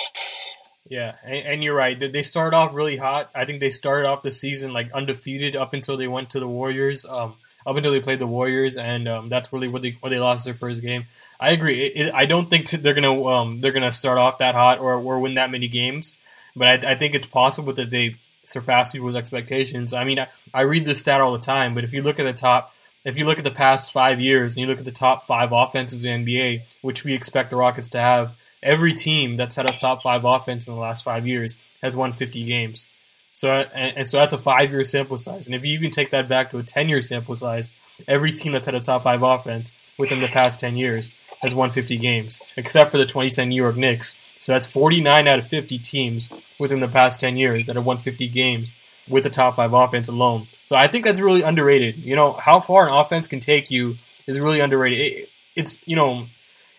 Yeah, 0.89 1.15
and, 1.23 1.47
and, 1.47 1.63
you're 1.63 1.75
right. 1.75 1.97
They 1.97 2.21
started 2.21 2.55
off 2.57 2.73
really 2.73 2.97
hot. 2.97 3.29
I 3.33 3.45
think 3.45 3.59
they 3.59 3.69
started 3.69 4.07
off 4.07 4.23
the 4.23 4.31
season 4.31 4.73
like 4.73 4.91
undefeated 4.91 5.55
up 5.55 5.73
until 5.73 5.95
they 5.95 6.07
went 6.07 6.31
to 6.31 6.39
the 6.39 6.47
Warriors. 6.47 7.05
Um, 7.05 7.35
up 7.65 7.75
until 7.75 7.91
they 7.91 7.99
played 7.99 8.19
the 8.19 8.27
Warriors, 8.27 8.77
and 8.77 9.07
um, 9.07 9.29
that's 9.29 9.53
really 9.53 9.67
where 9.67 9.81
they 9.81 9.91
where 9.91 10.09
they 10.09 10.19
lost 10.19 10.45
their 10.45 10.53
first 10.53 10.81
game. 10.81 11.05
I 11.39 11.51
agree. 11.51 11.85
It, 11.85 12.07
it, 12.07 12.13
I 12.13 12.25
don't 12.25 12.49
think 12.49 12.69
they're 12.69 12.93
gonna 12.93 13.25
um, 13.25 13.59
they're 13.59 13.71
gonna 13.71 13.91
start 13.91 14.17
off 14.17 14.39
that 14.39 14.55
hot 14.55 14.79
or, 14.79 14.95
or 14.95 15.19
win 15.19 15.35
that 15.35 15.51
many 15.51 15.67
games, 15.67 16.17
but 16.55 16.85
I, 16.85 16.91
I 16.91 16.95
think 16.95 17.15
it's 17.15 17.27
possible 17.27 17.73
that 17.73 17.89
they 17.89 18.15
surpass 18.51 18.91
people's 18.91 19.15
expectations. 19.15 19.93
I 19.93 20.03
mean, 20.03 20.19
I, 20.19 20.27
I 20.53 20.61
read 20.61 20.85
this 20.85 21.01
stat 21.01 21.21
all 21.21 21.33
the 21.33 21.39
time, 21.39 21.73
but 21.73 21.83
if 21.83 21.93
you 21.93 22.01
look 22.01 22.19
at 22.19 22.23
the 22.23 22.33
top, 22.33 22.73
if 23.03 23.17
you 23.17 23.25
look 23.25 23.37
at 23.37 23.43
the 23.43 23.51
past 23.51 23.91
five 23.91 24.19
years 24.19 24.55
and 24.55 24.61
you 24.61 24.67
look 24.67 24.79
at 24.79 24.85
the 24.85 24.91
top 24.91 25.25
five 25.25 25.51
offenses 25.51 26.03
in 26.03 26.25
NBA, 26.25 26.65
which 26.81 27.03
we 27.03 27.13
expect 27.13 27.49
the 27.49 27.55
Rockets 27.55 27.89
to 27.89 27.99
have, 27.99 28.35
every 28.61 28.93
team 28.93 29.37
that's 29.37 29.55
had 29.55 29.69
a 29.69 29.73
top 29.73 30.03
five 30.03 30.23
offense 30.23 30.67
in 30.67 30.75
the 30.75 30.79
last 30.79 31.03
five 31.03 31.25
years 31.25 31.55
has 31.81 31.95
won 31.95 32.13
50 32.13 32.43
games. 32.45 32.89
So 33.33 33.49
and, 33.51 33.97
and 33.97 34.07
so 34.07 34.17
that's 34.17 34.33
a 34.33 34.37
five 34.37 34.71
year 34.71 34.83
sample 34.83 35.17
size. 35.17 35.47
And 35.47 35.55
if 35.55 35.65
you 35.65 35.73
even 35.73 35.91
take 35.91 36.11
that 36.11 36.27
back 36.27 36.51
to 36.51 36.57
a 36.57 36.63
10 36.63 36.89
year 36.89 37.01
sample 37.01 37.35
size, 37.35 37.71
every 38.07 38.31
team 38.31 38.51
that's 38.51 38.65
had 38.65 38.75
a 38.75 38.81
top 38.81 39.03
five 39.03 39.23
offense 39.23 39.73
within 39.97 40.19
the 40.19 40.27
past 40.27 40.59
10 40.59 40.75
years 40.75 41.11
has 41.41 41.55
won 41.55 41.71
50 41.71 41.97
games, 41.97 42.39
except 42.55 42.91
for 42.91 42.97
the 42.97 43.05
2010 43.05 43.49
New 43.49 43.55
York 43.55 43.75
Knicks. 43.75 44.17
So 44.41 44.51
that's 44.51 44.65
49 44.65 45.27
out 45.27 45.39
of 45.39 45.47
50 45.47 45.77
teams 45.79 46.29
within 46.59 46.79
the 46.79 46.87
past 46.87 47.19
10 47.21 47.37
years 47.37 47.67
that 47.67 47.75
have 47.75 47.85
won 47.85 47.97
50 47.97 48.27
games 48.27 48.73
with 49.07 49.23
the 49.23 49.29
top 49.29 49.55
five 49.55 49.71
offense 49.71 50.07
alone. 50.07 50.47
So 50.65 50.75
I 50.75 50.87
think 50.87 51.05
that's 51.05 51.21
really 51.21 51.43
underrated. 51.43 51.97
You 51.97 52.15
know, 52.15 52.33
how 52.33 52.59
far 52.59 52.87
an 52.87 52.93
offense 52.93 53.27
can 53.27 53.39
take 53.39 53.69
you 53.69 53.97
is 54.25 54.39
really 54.39 54.59
underrated. 54.59 54.99
It, 54.99 55.29
it's, 55.55 55.87
you 55.87 55.95
know, 55.95 56.25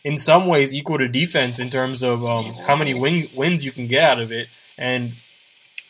in 0.03 0.17
some 0.17 0.47
ways 0.47 0.75
equal 0.75 0.99
to 0.99 1.07
defense 1.07 1.61
in 1.61 1.71
terms 1.71 2.03
of 2.03 2.25
um, 2.25 2.47
how 2.67 2.75
many 2.75 2.95
win, 2.95 3.27
wins 3.37 3.65
you 3.65 3.71
can 3.71 3.87
get 3.87 4.03
out 4.03 4.21
of 4.21 4.33
it. 4.33 4.49
And 4.77 5.13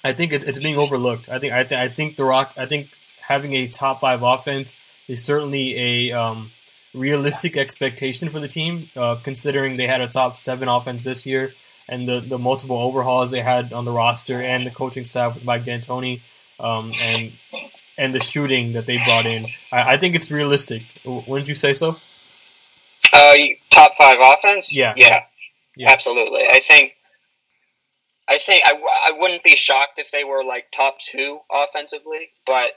I 0.04 0.12
think 0.12 0.32
it, 0.32 0.44
it's 0.44 0.58
being 0.58 0.76
overlooked. 0.76 1.30
I 1.30 1.38
think 1.38 1.54
I, 1.54 1.64
th- 1.64 1.80
I 1.80 1.88
think 1.88 2.16
the 2.16 2.24
Rock. 2.24 2.52
I 2.56 2.66
think 2.66 2.88
having 3.20 3.54
a 3.54 3.68
top 3.68 4.00
five 4.00 4.22
offense 4.22 4.78
is 5.08 5.24
certainly 5.24 6.10
a 6.10 6.12
um, 6.12 6.50
realistic 6.92 7.56
expectation 7.56 8.28
for 8.28 8.40
the 8.40 8.48
team, 8.48 8.90
uh, 8.96 9.14
considering 9.22 9.76
they 9.76 9.86
had 9.86 10.00
a 10.02 10.08
top 10.08 10.38
seven 10.38 10.68
offense 10.68 11.04
this 11.04 11.24
year 11.24 11.54
and 11.92 12.08
the, 12.08 12.20
the 12.20 12.38
multiple 12.38 12.78
overhauls 12.78 13.30
they 13.30 13.42
had 13.42 13.72
on 13.74 13.84
the 13.84 13.90
roster 13.90 14.40
and 14.40 14.66
the 14.66 14.70
coaching 14.70 15.04
staff 15.04 15.34
with 15.34 15.44
Mike 15.44 15.64
D'Antoni 15.64 16.22
um, 16.58 16.92
and 16.98 17.32
and 17.98 18.14
the 18.14 18.20
shooting 18.20 18.72
that 18.72 18.86
they 18.86 18.96
brought 19.04 19.26
in. 19.26 19.46
I, 19.70 19.94
I, 19.94 19.96
think 19.98 20.14
it's 20.14 20.30
realistic. 20.30 20.84
Wouldn't 21.04 21.48
you 21.48 21.54
say 21.54 21.74
so? 21.74 21.96
Uh, 23.12 23.34
top 23.68 23.92
five 23.98 24.18
offense. 24.22 24.74
Yeah. 24.74 24.94
yeah, 24.96 25.24
yeah, 25.76 25.90
absolutely. 25.90 26.46
I 26.48 26.60
think. 26.60 26.94
I 28.28 28.38
think 28.38 28.62
I, 28.64 28.80
I 29.08 29.18
wouldn't 29.18 29.42
be 29.42 29.56
shocked 29.56 29.98
if 29.98 30.10
they 30.10 30.24
were 30.24 30.42
like 30.42 30.66
top 30.72 30.98
two 31.00 31.40
offensively, 31.52 32.30
but 32.46 32.70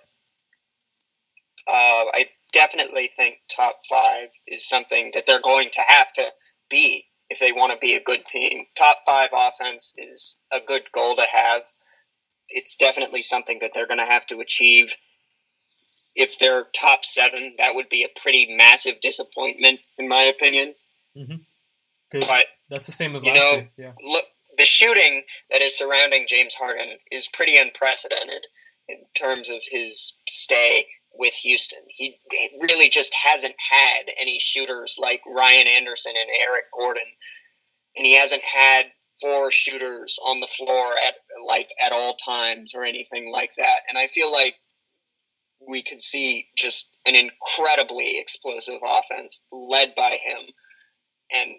uh, 1.68 2.12
I 2.14 2.30
definitely 2.52 3.12
think 3.16 3.38
top 3.48 3.80
five 3.88 4.30
is 4.48 4.68
something 4.68 5.12
that 5.14 5.26
they're 5.26 5.42
going 5.42 5.70
to 5.74 5.82
have 5.82 6.12
to 6.14 6.26
be 6.70 7.06
if 7.30 7.40
they 7.40 7.52
want 7.52 7.72
to 7.72 7.78
be 7.80 7.96
a 7.96 8.04
good 8.04 8.26
team. 8.26 8.66
Top 8.76 8.98
five 9.06 9.30
offense 9.34 9.94
is 9.98 10.36
a 10.52 10.60
good 10.60 10.84
goal 10.94 11.16
to 11.16 11.26
have. 11.32 11.62
It's 12.50 12.76
definitely 12.76 13.22
something 13.22 13.60
that 13.62 13.72
they're 13.74 13.88
going 13.88 14.00
to 14.00 14.06
have 14.06 14.26
to 14.28 14.40
achieve. 14.40 14.94
If 16.14 16.40
they're 16.40 16.66
top 16.74 17.04
seven, 17.04 17.56
that 17.58 17.76
would 17.76 17.90
be 17.90 18.04
a 18.04 18.20
pretty 18.20 18.56
massive 18.56 19.02
disappointment, 19.02 19.80
in 19.98 20.08
my 20.08 20.24
opinion. 20.24 20.76
Mm-hmm. 21.18 22.20
But 22.20 22.46
that's 22.70 22.86
the 22.86 22.92
same 22.92 23.16
as 23.16 23.24
you 23.24 23.32
last 23.32 23.42
know, 23.42 23.52
year. 23.54 23.70
Yeah. 23.78 23.92
Look, 24.02 24.26
the 24.58 24.66
shooting 24.66 25.24
that 25.52 25.62
is 25.62 25.78
surrounding 25.78 26.26
James 26.28 26.56
Harden 26.56 26.98
is 27.12 27.28
pretty 27.28 27.58
unprecedented 27.58 28.46
in 28.88 28.98
terms 29.16 29.50
of 29.50 29.58
his 29.70 30.14
stay 30.28 30.86
with 31.18 31.34
Houston. 31.36 31.80
He 31.88 32.18
really 32.62 32.90
just 32.90 33.14
hasn't 33.14 33.56
had 33.58 34.04
any 34.20 34.40
shooters 34.40 34.98
like 35.02 35.22
Ryan 35.28 35.68
Anderson 35.68 36.14
and 36.16 36.30
Eric 36.42 36.66
Gordon, 36.74 37.04
and 37.96 38.06
he 38.06 38.16
hasn't 38.16 38.44
had 38.44 38.86
four 39.22 39.52
shooters 39.52 40.20
on 40.26 40.40
the 40.42 40.48
floor 40.48 40.94
at 41.08 41.16
like 41.48 41.70
at 41.82 41.94
all 41.94 42.16
times 42.16 42.74
or 42.76 42.84
anything 42.84 43.32
like 43.32 43.52
that. 43.58 43.80
And 43.88 43.98
I 43.98 44.08
feel 44.08 44.32
like 44.32 44.56
we 45.68 45.84
could 45.84 46.02
see 46.02 46.48
just 46.58 46.96
an 47.06 47.16
incredibly 47.16 48.20
explosive 48.20 48.82
offense 48.84 49.40
led 49.52 49.96
by 49.96 50.12
him 50.12 50.40
and 51.32 51.52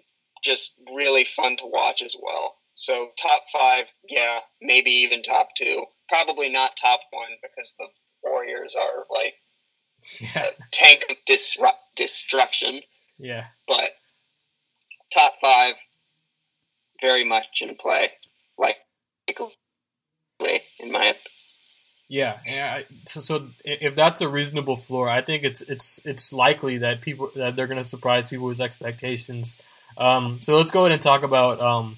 just 0.43 0.73
really 0.93 1.23
fun 1.23 1.57
to 1.57 1.65
watch 1.65 2.01
as 2.01 2.15
well. 2.21 2.55
So 2.75 3.09
top 3.19 3.41
five, 3.51 3.85
yeah, 4.07 4.39
maybe 4.61 4.91
even 4.91 5.23
top 5.23 5.49
two. 5.57 5.85
Probably 6.07 6.49
not 6.49 6.77
top 6.77 6.99
one 7.09 7.31
because 7.41 7.75
the 7.77 7.87
Warriors 8.23 8.75
are 8.75 9.05
like 9.09 9.33
yeah. 10.19 10.47
tank 10.71 11.05
of 11.09 11.17
disrupt 11.25 11.79
destruction. 11.95 12.81
Yeah. 13.17 13.45
But 13.67 13.89
top 15.13 15.33
five, 15.41 15.75
very 17.01 17.23
much 17.23 17.61
in 17.61 17.75
play. 17.75 18.09
Like, 18.57 18.77
in 20.87 20.91
my 20.91 21.13
yeah, 22.09 22.37
yeah. 22.45 22.81
So, 23.05 23.19
so 23.19 23.49
if 23.65 23.95
that's 23.95 24.21
a 24.21 24.29
reasonable 24.29 24.77
floor, 24.77 25.09
I 25.09 25.21
think 25.21 25.43
it's 25.43 25.59
it's 25.61 25.99
it's 26.05 26.31
likely 26.31 26.77
that 26.79 27.01
people 27.01 27.31
that 27.35 27.55
they're 27.55 27.67
going 27.67 27.81
to 27.81 27.83
surprise 27.83 28.29
people 28.29 28.47
with 28.47 28.61
expectations. 28.61 29.59
Um, 29.97 30.39
so 30.41 30.55
let's 30.55 30.71
go 30.71 30.81
ahead 30.81 30.93
and 30.93 31.01
talk 31.01 31.23
about 31.23 31.59
um, 31.59 31.97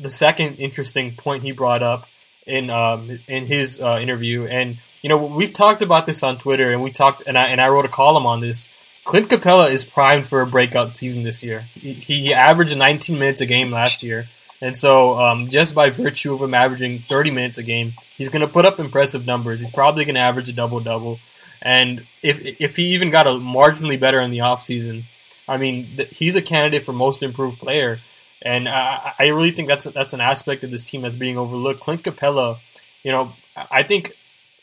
the 0.00 0.10
second 0.10 0.56
interesting 0.56 1.14
point 1.14 1.44
he 1.44 1.52
brought 1.52 1.84
up 1.84 2.08
in 2.44 2.70
um, 2.70 3.20
in 3.28 3.46
his 3.46 3.80
uh, 3.80 3.98
interview, 4.02 4.46
and 4.46 4.78
you 5.06 5.08
know, 5.08 5.24
we've 5.24 5.52
talked 5.52 5.82
about 5.82 6.04
this 6.04 6.24
on 6.24 6.36
Twitter, 6.36 6.72
and 6.72 6.82
we 6.82 6.90
talked, 6.90 7.22
and 7.28 7.38
I 7.38 7.44
and 7.46 7.60
I 7.60 7.68
wrote 7.68 7.84
a 7.84 7.88
column 7.88 8.26
on 8.26 8.40
this. 8.40 8.68
Clint 9.04 9.28
Capela 9.28 9.70
is 9.70 9.84
primed 9.84 10.26
for 10.26 10.40
a 10.40 10.46
breakout 10.48 10.96
season 10.96 11.22
this 11.22 11.44
year. 11.44 11.60
He, 11.74 11.92
he 11.92 12.34
averaged 12.34 12.76
19 12.76 13.16
minutes 13.16 13.40
a 13.40 13.46
game 13.46 13.70
last 13.70 14.02
year, 14.02 14.26
and 14.60 14.76
so 14.76 15.16
um, 15.20 15.48
just 15.48 15.76
by 15.76 15.90
virtue 15.90 16.34
of 16.34 16.42
him 16.42 16.54
averaging 16.54 16.98
30 16.98 17.30
minutes 17.30 17.56
a 17.56 17.62
game, 17.62 17.92
he's 18.18 18.30
going 18.30 18.40
to 18.40 18.52
put 18.52 18.64
up 18.64 18.80
impressive 18.80 19.26
numbers. 19.26 19.60
He's 19.60 19.70
probably 19.70 20.04
going 20.04 20.16
to 20.16 20.20
average 20.20 20.48
a 20.48 20.52
double 20.52 20.80
double, 20.80 21.20
and 21.62 22.04
if 22.24 22.44
if 22.60 22.74
he 22.74 22.86
even 22.86 23.10
got 23.10 23.28
a 23.28 23.30
marginally 23.30 24.00
better 24.00 24.18
in 24.18 24.30
the 24.30 24.38
offseason, 24.38 25.04
I 25.46 25.56
mean, 25.56 25.86
th- 25.94 26.18
he's 26.18 26.34
a 26.34 26.42
candidate 26.42 26.84
for 26.84 26.92
most 26.92 27.22
improved 27.22 27.60
player. 27.60 28.00
And 28.42 28.68
I, 28.68 29.14
I 29.20 29.26
really 29.28 29.52
think 29.52 29.68
that's 29.68 29.84
that's 29.84 30.14
an 30.14 30.20
aspect 30.20 30.64
of 30.64 30.72
this 30.72 30.84
team 30.84 31.02
that's 31.02 31.14
being 31.14 31.38
overlooked. 31.38 31.78
Clint 31.78 32.02
Capela, 32.02 32.58
you 33.04 33.12
know, 33.12 33.34
I 33.70 33.84
think 33.84 34.12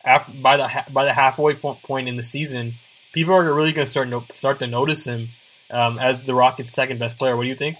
after 0.03 0.31
by 0.33 0.57
the 0.57 0.85
by 0.91 1.05
the 1.05 1.13
halfway 1.13 1.53
point 1.55 2.07
in 2.07 2.15
the 2.15 2.23
season, 2.23 2.73
people 3.13 3.33
are 3.33 3.53
really 3.53 3.71
going 3.71 3.85
to 3.85 3.91
start 3.91 4.07
no, 4.09 4.25
start 4.33 4.59
to 4.59 4.67
notice 4.67 5.05
him 5.05 5.29
um, 5.69 5.97
as 5.99 6.23
the 6.25 6.33
Rockets' 6.33 6.73
second 6.73 6.99
best 6.99 7.17
player. 7.17 7.35
What 7.35 7.43
do 7.43 7.49
you 7.49 7.55
think? 7.55 7.77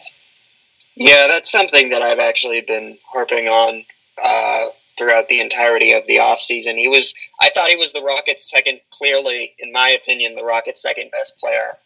Yeah, 0.95 1.27
that's 1.27 1.51
something 1.51 1.89
that 1.89 2.01
I've 2.01 2.19
actually 2.19 2.61
been 2.61 2.97
harping 3.11 3.47
on 3.47 3.85
uh, 4.23 4.67
throughout 4.97 5.27
the 5.27 5.41
entirety 5.41 5.93
of 5.93 6.05
the 6.07 6.17
offseason. 6.17 6.77
He 6.77 6.87
was, 6.87 7.15
I 7.41 7.49
thought 7.49 7.69
he 7.69 7.75
was 7.75 7.93
the 7.93 8.03
Rockets' 8.03 8.49
second, 8.49 8.79
clearly, 8.91 9.55
in 9.57 9.71
my 9.71 9.89
opinion, 9.89 10.35
the 10.35 10.43
Rockets' 10.43 10.81
second 10.81 11.09
best 11.11 11.39
player 11.39 11.77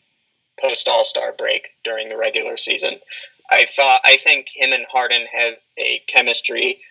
post 0.60 0.88
All 0.88 1.06
Star 1.06 1.32
break 1.32 1.70
during 1.86 2.10
the 2.10 2.18
regular 2.18 2.58
season. 2.58 3.00
I 3.50 3.66
thought, 3.66 4.02
I 4.04 4.18
think 4.18 4.48
him 4.54 4.74
and 4.74 4.86
Harden 4.92 5.26
have 5.32 5.54
a 5.78 6.02
chemistry 6.08 6.82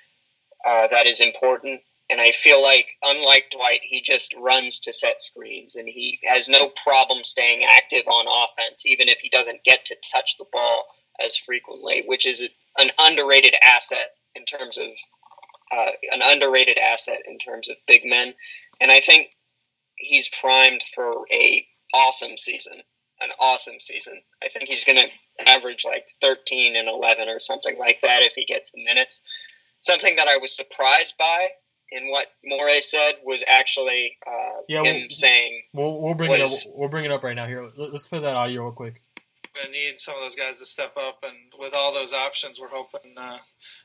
uh, 0.65 0.88
that 0.88 1.07
is 1.07 1.21
important 1.21 1.83
and 2.08 2.20
I 2.20 2.30
feel 2.30 2.62
like, 2.62 2.86
unlike 3.02 3.50
Dwight, 3.50 3.80
he 3.82 4.00
just 4.00 4.34
runs 4.36 4.80
to 4.80 4.92
set 4.92 5.20
screens 5.20 5.75
and 5.75 5.88
he 5.88 6.20
has 6.25 6.48
no 6.48 6.68
problem 6.68 7.25
staying 7.25 7.64
active 7.64 8.06
on 8.06 8.26
offense, 8.28 8.86
even 8.86 9.08
if 9.08 9.18
he 9.18 9.28
doesn't 9.28 9.64
get 9.64 9.86
to 9.86 9.96
touch 10.12 10.36
the 10.38 10.46
ball 10.52 10.84
as 11.25 11.36
frequently, 11.36 12.04
which 12.06 12.26
is 12.26 12.48
an 12.78 12.90
underrated 12.98 13.54
asset 13.60 14.10
in 14.36 14.44
terms 14.44 14.78
of 14.78 14.86
uh, 15.72 15.90
an 16.12 16.20
underrated 16.22 16.78
asset 16.78 17.22
in 17.26 17.38
terms 17.38 17.68
of 17.68 17.76
big 17.88 18.02
men. 18.04 18.34
And 18.80 18.90
I 18.90 19.00
think 19.00 19.30
he's 19.96 20.28
primed 20.28 20.84
for 20.94 21.25
a 21.32 21.66
awesome 21.92 22.36
season, 22.36 22.80
an 23.20 23.30
awesome 23.40 23.80
season. 23.80 24.20
I 24.44 24.48
think 24.48 24.68
he's 24.68 24.84
going 24.84 24.98
to 24.98 25.48
average 25.50 25.84
like 25.84 26.06
13 26.20 26.76
and 26.76 26.88
11 26.88 27.28
or 27.28 27.40
something 27.40 27.76
like 27.78 28.00
that 28.02 28.22
if 28.22 28.34
he 28.36 28.44
gets 28.44 28.70
the 28.70 28.84
minutes. 28.84 29.22
Something 29.80 30.16
that 30.16 30.28
I 30.28 30.36
was 30.36 30.54
surprised 30.54 31.16
by 31.18 31.48
in 31.93 32.09
what 32.09 32.26
Morey 32.45 32.83
said 32.83 33.14
was 33.25 33.45
actually 33.47 34.16
uh, 34.26 34.61
yeah, 34.69 34.83
him 34.83 35.02
we'll, 35.02 35.11
saying. 35.11 35.62
We'll, 35.73 36.02
we'll 36.02 36.14
bring 36.14 36.31
was, 36.31 36.40
it 36.40 36.69
up. 36.69 36.75
We'll 36.76 36.88
bring 36.88 37.05
it 37.05 37.11
up 37.11 37.23
right 37.23 37.37
now. 37.37 37.47
Here, 37.47 37.69
let's 37.76 38.07
play 38.07 38.21
that 38.21 38.37
audio 38.37 38.64
real 38.64 38.73
quick. 38.73 39.00
We're 39.55 39.62
gonna 39.62 39.73
need 39.73 39.99
some 40.00 40.14
of 40.16 40.21
those 40.21 40.35
guys 40.35 40.59
to 40.59 40.66
step 40.66 40.97
up, 40.97 41.23
and 41.23 41.37
with 41.59 41.75
all 41.75 41.95
those 41.95 42.12
options, 42.12 42.61
we're 42.61 42.69
hoping 42.69 43.12
uh, 43.16 43.38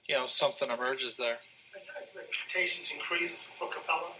you 0.08 0.16
know 0.16 0.26
something 0.26 0.70
emerges 0.70 1.18
there. 1.18 1.38
Expectations 2.00 2.92
increase 2.94 3.46
for 3.58 3.68
Capela. 3.68 4.12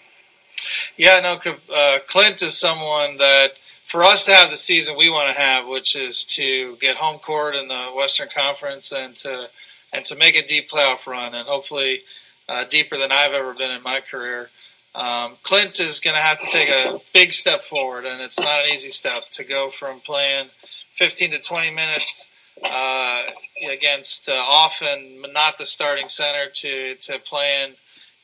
Yeah, 0.96 1.20
no. 1.20 1.40
Uh, 1.74 2.00
Clint 2.08 2.42
is 2.42 2.58
someone 2.58 3.18
that 3.18 3.54
for 3.84 4.04
us 4.04 4.26
to 4.26 4.32
have 4.32 4.52
the 4.52 4.58
season 4.58 4.96
we 4.96 5.10
want 5.10 5.34
to 5.34 5.42
have, 5.42 5.68
which 5.68 5.96
is 5.96 6.24
to 6.26 6.78
get 6.78 6.98
home 6.98 7.20
court 7.20 7.56
in 7.56 7.68
the 7.68 7.88
Western 7.96 8.30
Conference 8.34 8.92
and 8.92 9.16
to 9.18 9.50
and 9.92 10.06
to 10.06 10.16
make 10.16 10.36
a 10.36 10.46
deep 10.46 10.70
playoff 10.70 11.08
run, 11.08 11.36
and 11.36 11.48
hopefully 11.48 12.04
uh, 12.52 12.66
deeper 12.66 12.98
than 12.98 13.12
I've 13.14 13.34
ever 13.34 13.54
been 13.54 13.72
in 13.72 13.82
my 13.82 14.02
career. 14.02 14.50
Um, 14.94 15.36
Clint 15.42 15.80
is 15.80 16.02
going 16.02 16.18
to 16.18 16.22
have 16.22 16.38
to 16.40 16.48
take 16.48 16.70
a 16.70 17.00
big 17.14 17.32
step 17.32 17.62
forward, 17.62 18.06
and 18.06 18.22
it's 18.22 18.40
not 18.40 18.66
an 18.66 18.74
easy 18.74 18.90
step 18.90 19.30
to 19.32 19.46
go 19.46 19.70
from 19.70 20.02
playing 20.02 20.50
15 20.92 21.32
to 21.32 21.40
20 21.40 21.72
minutes 21.72 22.30
uh, 22.62 23.24
against 23.72 24.28
uh, 24.28 24.34
often 24.34 25.24
not 25.32 25.58
the 25.58 25.66
starting 25.66 26.10
center 26.10 26.48
to 26.52 26.96
to 26.96 27.18
playing 27.20 27.74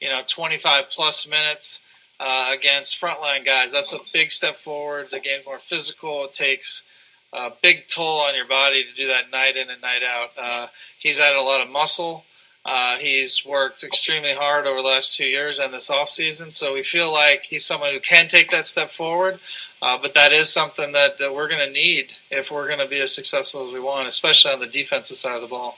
you 0.02 0.10
know 0.10 0.22
25 0.28 0.90
plus 0.90 1.26
minutes 1.26 1.82
uh, 2.20 2.50
against 2.52 3.00
frontline 3.00 3.46
guys. 3.46 3.72
That's 3.72 3.94
a 3.94 4.00
big 4.14 4.30
step 4.30 4.58
forward. 4.58 5.08
The 5.10 5.22
game's 5.22 5.46
more 5.46 5.60
physical. 5.60 6.26
It 6.26 6.34
takes 6.34 6.84
a 7.32 7.52
big 7.62 7.88
toll 7.88 8.20
on 8.20 8.36
your 8.36 8.48
body 8.48 8.84
to 8.84 8.94
do 8.94 9.08
that 9.08 9.32
night 9.32 9.56
in 9.56 9.70
and 9.70 9.82
night 9.82 10.04
out. 10.04 10.30
Uh, 10.38 10.68
he's 11.00 11.20
added 11.20 11.38
a 11.38 11.42
lot 11.42 11.62
of 11.62 11.70
muscle. 11.70 12.26
Uh, 12.68 12.98
he's 12.98 13.46
worked 13.46 13.82
extremely 13.82 14.36
hard 14.36 14.68
over 14.68 14.82
the 14.82 14.88
last 14.88 15.16
two 15.16 15.26
years 15.26 15.58
and 15.58 15.74
this 15.74 15.90
offseason, 15.90 16.52
so 16.52 16.74
we 16.74 16.84
feel 16.84 17.12
like 17.12 17.44
he's 17.44 17.66
someone 17.66 17.94
who 17.94 18.00
can 18.02 18.28
take 18.28 18.52
that 18.52 18.66
step 18.66 18.90
forward. 18.90 19.40
Uh, 19.82 19.98
but 19.98 20.14
that 20.16 20.34
is 20.34 20.52
something 20.52 20.92
that, 20.92 21.18
that 21.18 21.34
we're 21.34 21.48
going 21.48 21.66
to 21.66 21.72
need 21.72 22.12
if 22.30 22.52
we're 22.52 22.68
going 22.68 22.80
to 22.80 22.88
be 22.88 23.00
as 23.00 23.16
successful 23.16 23.66
as 23.66 23.74
we 23.74 23.80
want, 23.80 24.06
especially 24.06 24.52
on 24.52 24.60
the 24.60 24.68
defensive 24.68 25.16
side 25.16 25.36
of 25.36 25.42
the 25.42 25.48
ball. 25.48 25.78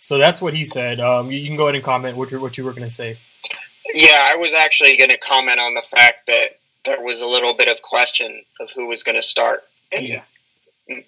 So 0.00 0.18
that's 0.18 0.42
what 0.42 0.52
he 0.52 0.64
said. 0.64 0.98
Um, 0.98 1.30
you, 1.30 1.38
you 1.38 1.46
can 1.46 1.56
go 1.56 1.66
ahead 1.66 1.76
and 1.76 1.84
comment 1.84 2.16
what 2.16 2.32
you 2.32 2.40
what 2.40 2.58
you 2.58 2.64
were 2.64 2.72
going 2.72 2.88
to 2.88 2.94
say. 2.94 3.16
Yeah, 3.94 4.18
I 4.18 4.36
was 4.36 4.52
actually 4.52 4.96
going 4.96 5.10
to 5.10 5.18
comment 5.18 5.60
on 5.60 5.74
the 5.74 5.82
fact 5.82 6.26
that 6.26 6.58
there 6.84 7.02
was 7.02 7.20
a 7.20 7.26
little 7.26 7.54
bit 7.54 7.68
of 7.68 7.82
question 7.82 8.42
of 8.58 8.70
who 8.72 8.86
was 8.88 9.04
going 9.04 9.16
to 9.16 9.22
start. 9.22 9.62
And 9.92 10.06
Yeah. 10.06 10.22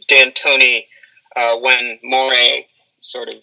D'Antoni, 0.09 0.87
uh, 1.35 1.57
when 1.59 1.99
Morey 2.05 2.69
sort 3.01 3.29
of 3.29 3.35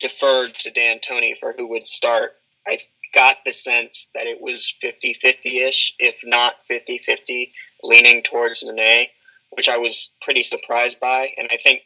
deferred 0.00 0.54
to 0.54 0.70
D'Antoni 0.70 1.38
for 1.38 1.54
who 1.56 1.68
would 1.68 1.86
start, 1.86 2.32
I 2.66 2.78
got 3.14 3.38
the 3.44 3.52
sense 3.52 4.10
that 4.14 4.26
it 4.26 4.40
was 4.40 4.74
50-50-ish, 4.82 5.94
if 5.98 6.20
not 6.24 6.54
50-50, 6.70 7.52
leaning 7.82 8.22
towards 8.22 8.62
Nene, 8.62 9.06
which 9.50 9.68
I 9.68 9.78
was 9.78 10.14
pretty 10.20 10.42
surprised 10.42 11.00
by. 11.00 11.30
And 11.36 11.48
I 11.50 11.56
think 11.56 11.82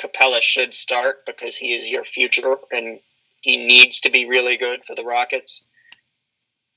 Capela 0.00 0.40
should 0.40 0.72
start 0.74 1.26
because 1.26 1.56
he 1.56 1.74
is 1.74 1.90
your 1.90 2.04
future 2.04 2.56
and 2.70 3.00
he 3.40 3.56
needs 3.56 4.00
to 4.00 4.10
be 4.10 4.26
really 4.26 4.56
good 4.56 4.84
for 4.84 4.94
the 4.94 5.04
Rockets 5.04 5.64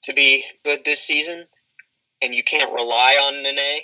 to 0.03 0.13
be 0.13 0.43
good 0.63 0.83
this 0.83 1.01
season. 1.01 1.45
And 2.21 2.33
you 2.35 2.43
can't 2.43 2.73
rely 2.73 3.19
on 3.21 3.43
Nene. 3.43 3.81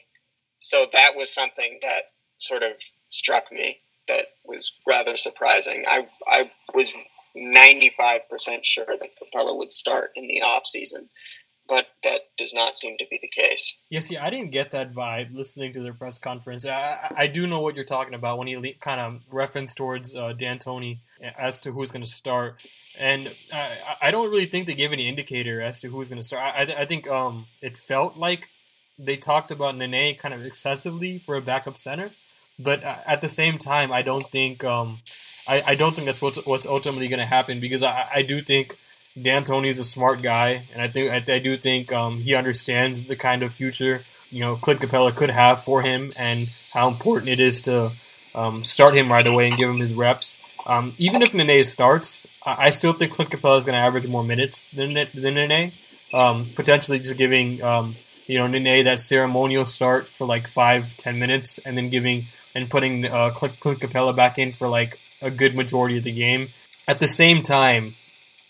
So 0.60 0.86
that 0.94 1.16
was 1.16 1.34
something 1.34 1.80
that 1.84 2.12
sort 2.40 2.64
of 2.64 2.74
struck 3.10 3.52
me 3.52 3.80
that 4.08 4.28
was 4.46 4.74
rather 4.88 5.18
surprising. 5.18 5.86
I 5.88 6.08
I 6.28 6.52
was 6.74 6.94
95% 7.36 8.64
sure 8.64 8.86
that 8.88 9.10
Capela 9.20 9.56
would 9.58 9.72
start 9.72 10.12
in 10.16 10.28
the 10.28 10.42
off 10.42 10.66
season, 10.66 11.10
but 11.68 11.88
that 12.04 12.22
does 12.38 12.54
not 12.54 12.76
seem 12.76 12.98
to 12.98 13.06
be 13.10 13.20
the 13.22 13.28
case. 13.28 13.80
Yeah, 13.90 14.00
see, 14.00 14.18
I 14.18 14.30
didn't 14.30 14.52
get 14.52 14.72
that 14.72 14.94
vibe 14.94 15.36
listening 15.36 15.74
to 15.74 15.82
their 15.82 15.94
press 15.94 16.18
conference. 16.18 16.66
I, 16.66 17.12
I, 17.16 17.28
do 17.28 17.46
know 17.46 17.60
what 17.60 17.76
you're 17.76 17.86
talking 17.86 18.14
about 18.14 18.40
when 18.40 18.48
le- 18.48 18.74
kind 18.74 19.00
of 19.00 19.22
reference 19.32 19.76
towards 19.76 20.16
uh, 20.16 20.34
D'Antoni 20.34 21.00
as 21.38 21.60
to 21.60 21.72
who's 21.72 21.92
going 21.92 22.06
to 22.06 22.12
start, 22.12 22.62
and 22.98 23.34
I, 23.54 23.78
I 24.02 24.12
don't 24.12 24.32
really 24.32 24.46
think 24.46 24.68
they 24.68 24.76
gave 24.76 24.94
any 24.94 25.08
indicator 25.08 25.62
as 25.62 25.82
to 25.82 25.90
who's 25.90 26.10
going 26.10 26.22
to 26.22 26.28
start. 26.28 26.56
I, 26.56 26.64
I, 26.64 26.82
I 26.82 26.86
think 26.86 27.08
um, 27.08 27.46
it 27.62 27.78
felt 27.78 28.18
like 28.18 28.48
they 28.98 29.18
talked 29.18 29.52
about 29.52 29.78
Nene 29.78 30.18
kind 30.18 30.34
of 30.34 30.46
excessively 30.46 31.20
for 31.20 31.36
a 31.36 31.42
backup 31.42 31.78
center, 31.78 32.12
but 32.60 32.84
uh, 32.84 32.98
at 33.06 33.22
the 33.22 33.30
same 33.30 33.58
time, 33.58 33.92
I 33.92 34.02
don't 34.02 34.26
think 34.26 34.64
um, 34.64 35.00
I, 35.48 35.64
I 35.68 35.76
don't 35.76 35.96
think 35.96 36.06
that's 36.06 36.22
what's 36.22 36.44
what's 36.46 36.66
ultimately 36.66 37.08
going 37.08 37.20
to 37.20 37.26
happen 37.26 37.60
because 37.60 37.84
I, 37.84 38.08
I 38.16 38.22
do 38.22 38.42
think 38.42 38.78
D'Antoni 39.20 39.68
is 39.68 39.80
a 39.80 39.84
smart 39.84 40.22
guy, 40.22 40.64
and 40.74 40.82
I 40.82 40.88
think 40.88 41.12
I, 41.12 41.34
I 41.34 41.40
do 41.40 41.58
think 41.58 41.92
um, 41.92 42.20
he 42.20 42.36
understands 42.36 43.04
the 43.04 43.16
kind 43.16 43.44
of 43.44 43.54
future 43.54 44.04
you 44.32 44.40
know 44.40 44.56
Clint 44.56 44.82
Capela 44.82 45.16
could 45.16 45.30
have 45.30 45.64
for 45.64 45.82
him, 45.82 46.12
and 46.18 46.50
how 46.74 46.88
important 46.88 47.30
it 47.30 47.40
is 47.40 47.62
to 47.64 47.92
um, 48.36 48.64
start 48.64 48.96
him 48.96 49.12
right 49.12 49.26
away 49.26 49.48
and 49.48 49.58
give 49.58 49.70
him 49.70 49.78
his 49.80 49.94
reps. 49.94 50.40
Um, 50.66 50.94
even 50.98 51.22
if 51.22 51.34
Nene 51.34 51.64
starts, 51.64 52.28
I, 52.46 52.68
I 52.68 52.70
still 52.72 52.94
think 52.94 53.14
Clint 53.14 53.32
Capela 53.32 53.58
is 53.58 53.66
going 53.66 53.74
to 53.74 53.80
average 53.80 54.08
more 54.08 54.24
minutes 54.24 54.66
than 54.74 54.94
than 54.94 55.34
Nene. 55.36 55.72
Um, 56.14 56.50
potentially 56.56 57.00
just 57.00 57.18
giving 57.18 57.62
um, 57.64 57.96
you 58.28 58.38
know 58.38 58.48
Nene 58.48 58.84
that 58.86 59.00
ceremonial 59.00 59.66
start 59.66 60.08
for 60.08 60.28
like 60.28 60.48
five 60.48 60.96
ten 60.98 61.20
minutes, 61.20 61.58
and 61.60 61.78
then 61.78 61.90
giving 61.90 62.26
and 62.58 62.70
putting 62.70 63.06
uh, 63.06 63.30
Clint, 63.30 63.60
Clint 63.60 63.80
Capela 63.80 64.16
back 64.16 64.40
in 64.40 64.52
for 64.52 64.68
like 64.68 65.00
a 65.22 65.30
good 65.30 65.54
majority 65.56 65.98
of 65.98 66.04
the 66.04 66.12
game. 66.12 66.50
At 66.88 67.00
the 67.00 67.08
same 67.08 67.44
time, 67.44 67.94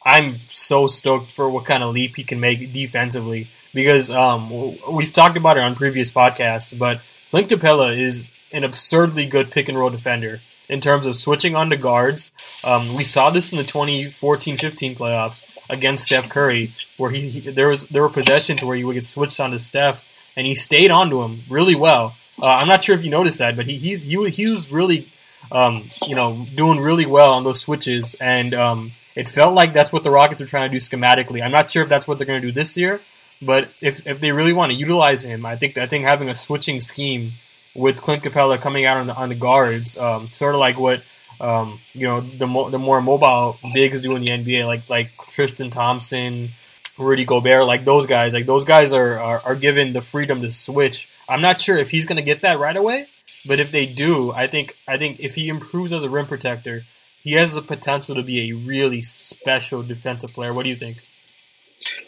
I'm 0.04 0.38
so 0.50 0.88
stoked 0.88 1.32
for 1.32 1.50
what 1.50 1.66
kind 1.66 1.84
of 1.84 1.94
leap 1.94 2.16
he 2.16 2.24
can 2.24 2.40
make 2.40 2.72
defensively 2.72 3.48
because 3.74 4.10
um, 4.10 4.50
we've 4.90 5.12
talked 5.12 5.36
about 5.36 5.58
it 5.58 5.64
on 5.64 5.76
previous 5.76 6.10
podcasts, 6.10 6.78
but 6.78 7.02
Clint 7.32 7.50
Capela 7.50 7.96
is 7.98 8.30
an 8.54 8.64
absurdly 8.64 9.26
good 9.26 9.52
pick 9.52 9.68
and 9.68 9.78
roll 9.78 9.90
defender 9.90 10.40
in 10.70 10.80
terms 10.80 11.06
of 11.06 11.16
switching 11.18 11.56
on 11.56 11.70
to 11.70 11.76
guards. 11.78 12.32
Um, 12.64 12.96
we 12.96 13.04
saw 13.04 13.30
this 13.30 13.52
in 13.52 13.58
the 13.58 13.64
2014-15 13.66 14.96
playoffs 14.98 15.44
against 15.70 16.06
Steph 16.06 16.30
Curry, 16.30 16.66
where 16.98 17.12
he, 17.12 17.28
he- 17.30 17.52
there 17.52 17.68
was 17.68 17.88
there 17.88 18.02
were 18.02 18.10
possessions 18.10 18.64
where 18.64 18.78
he 18.78 18.84
would 18.86 18.94
get 18.94 19.06
switched 19.06 19.40
onto 19.40 19.58
Steph, 19.58 20.06
and 20.38 20.48
he 20.48 20.56
stayed 20.56 20.92
onto 20.92 21.22
him 21.24 21.42
really 21.50 21.76
well. 21.76 22.16
Uh, 22.42 22.46
I'm 22.46 22.68
not 22.68 22.84
sure 22.84 22.96
if 22.96 23.04
you 23.04 23.10
noticed 23.10 23.40
that, 23.40 23.56
but 23.56 23.66
he 23.66 23.78
he's, 23.78 24.04
he 24.04 24.30
he 24.30 24.52
was 24.52 24.72
really 24.72 25.08
um, 25.52 25.90
you 26.06 26.16
know 26.16 26.46
doing 26.56 26.80
really 26.80 27.06
well 27.06 27.34
on 27.34 27.44
those 27.44 27.62
switches, 27.62 28.16
and 28.16 28.54
um, 28.54 28.92
it 29.16 29.28
felt 29.28 29.54
like 29.54 29.74
that's 29.74 29.92
what 29.92 30.04
the 30.04 30.12
Rockets 30.12 30.42
are 30.42 30.46
trying 30.46 30.70
to 30.70 30.80
do 30.80 30.80
schematically. 30.80 31.44
I'm 31.44 31.52
not 31.52 31.70
sure 31.70 31.84
if 31.84 31.90
that's 31.90 32.08
what 32.08 32.18
they're 32.18 32.28
going 32.28 32.42
to 32.42 32.48
do 32.48 32.52
this 32.52 32.78
year, 32.78 33.02
but 33.42 33.70
if 33.82 34.06
if 34.06 34.20
they 34.20 34.32
really 34.32 34.54
want 34.54 34.72
to 34.72 34.78
utilize 34.78 35.24
him, 35.24 35.46
I 35.46 35.56
think 35.56 35.78
I 35.78 35.88
think 35.88 36.06
having 36.06 36.30
a 36.30 36.36
switching 36.36 36.82
scheme 36.82 37.32
with 37.76 38.02
Clint 38.02 38.24
Capela 38.24 38.60
coming 38.60 38.86
out 38.86 38.98
on 38.98 39.08
the 39.08 39.16
on 39.16 39.30
the 39.30 39.36
guards, 39.36 39.98
um, 39.98 40.30
sort 40.32 40.54
of 40.54 40.60
like 40.60 40.78
what 40.78 41.02
um, 41.40 41.80
you 41.94 42.08
know 42.08 42.22
the 42.22 42.48
mo- 42.48 42.70
the 42.70 42.80
more 42.80 43.02
mobile 43.02 43.58
bigs 43.74 44.02
do 44.02 44.16
in 44.16 44.22
the 44.22 44.30
NBA, 44.30 44.66
like 44.66 44.90
like 44.90 45.12
Tristan 45.30 45.70
Thompson, 45.70 46.50
Rudy 46.98 47.26
Gobert, 47.26 47.66
like 47.66 47.86
those 47.86 48.08
guys. 48.08 48.34
Like 48.34 48.46
those 48.46 48.66
guys 48.66 48.94
are 48.94 49.20
are, 49.20 49.42
are 49.46 49.56
given 49.56 49.94
the 49.94 50.02
freedom 50.02 50.42
to 50.42 50.52
switch. 50.52 51.10
I'm 51.30 51.42
not 51.42 51.62
sure 51.62 51.78
if 51.78 51.90
he's 51.90 52.06
going 52.06 52.18
to 52.18 52.24
get 52.24 52.42
that 52.42 52.60
right 52.60 52.76
away, 52.76 53.08
but 53.46 53.60
if 53.60 53.72
they 53.72 53.86
do, 53.86 54.32
I 54.32 54.48
think 54.48 54.76
I 54.88 54.98
think 54.98 55.20
if 55.20 55.36
he 55.36 55.50
improves 55.50 55.94
as 55.94 56.04
a 56.04 56.10
rim 56.10 56.26
protector, 56.26 56.84
he 57.22 57.34
has 57.34 57.54
the 57.54 57.62
potential 57.62 58.16
to 58.16 58.24
be 58.24 58.50
a 58.50 58.56
really 58.56 59.02
special 59.02 59.84
defensive 59.84 60.34
player. 60.34 60.54
What 60.54 60.64
do 60.64 60.70
you 60.70 60.76
think? 60.76 61.04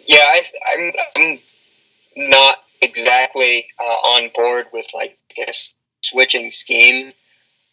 Yeah, 0.08 0.24
I, 0.24 0.42
I'm, 0.74 0.92
I'm 1.16 1.40
not 2.16 2.58
exactly 2.82 3.68
uh, 3.80 3.84
on 3.84 4.32
board 4.34 4.68
with 4.74 4.88
like 4.94 5.18
a 5.38 5.50
s- 5.50 5.74
switching 6.02 6.52
scheme. 6.52 7.14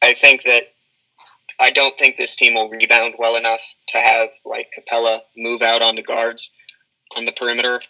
I 0.02 0.12
think 0.14 0.42
that 0.42 0.74
I 1.58 1.70
don't 1.70 1.96
think 1.98 2.16
this 2.16 2.36
team 2.36 2.54
will 2.54 2.68
rebound 2.68 3.14
well 3.18 3.36
enough 3.36 3.62
to 3.88 3.98
have 3.98 4.28
like 4.44 4.68
Capela 4.76 5.20
move 5.36 5.62
out 5.62 5.82
onto 5.82 6.02
guards 6.02 6.50
on 7.16 7.24
the 7.24 7.32
perimeter 7.32 7.80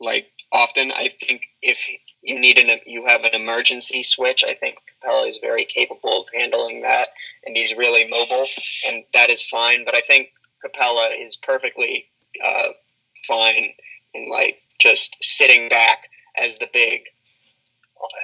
like 0.00 0.30
often. 0.52 0.92
I 0.92 1.10
think 1.20 1.46
if 1.62 1.86
you 2.22 2.38
need 2.38 2.58
an 2.58 2.80
you 2.86 3.04
have 3.06 3.24
an 3.24 3.34
emergency 3.34 4.02
switch, 4.02 4.44
I 4.44 4.54
think 4.54 4.76
Capela 5.02 5.28
is 5.28 5.38
very 5.38 5.64
capable 5.64 6.22
of 6.22 6.28
handling 6.34 6.82
that, 6.82 7.08
and 7.44 7.56
he's 7.56 7.76
really 7.76 8.08
mobile, 8.08 8.46
and 8.88 9.04
that 9.12 9.30
is 9.30 9.42
fine. 9.42 9.84
But 9.84 9.94
I 9.94 10.00
think 10.00 10.32
Capela 10.64 11.10
is 11.18 11.36
perfectly 11.36 12.06
uh, 12.42 12.68
fine 13.26 13.72
in 14.14 14.30
like 14.30 14.58
just 14.78 15.16
sitting 15.20 15.68
back 15.68 16.08
as 16.36 16.58
the 16.58 16.68
big 16.72 17.02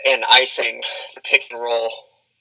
and 0.06 0.22
icing 0.30 0.82
the 1.14 1.20
pick 1.20 1.42
and 1.50 1.60
roll 1.60 1.90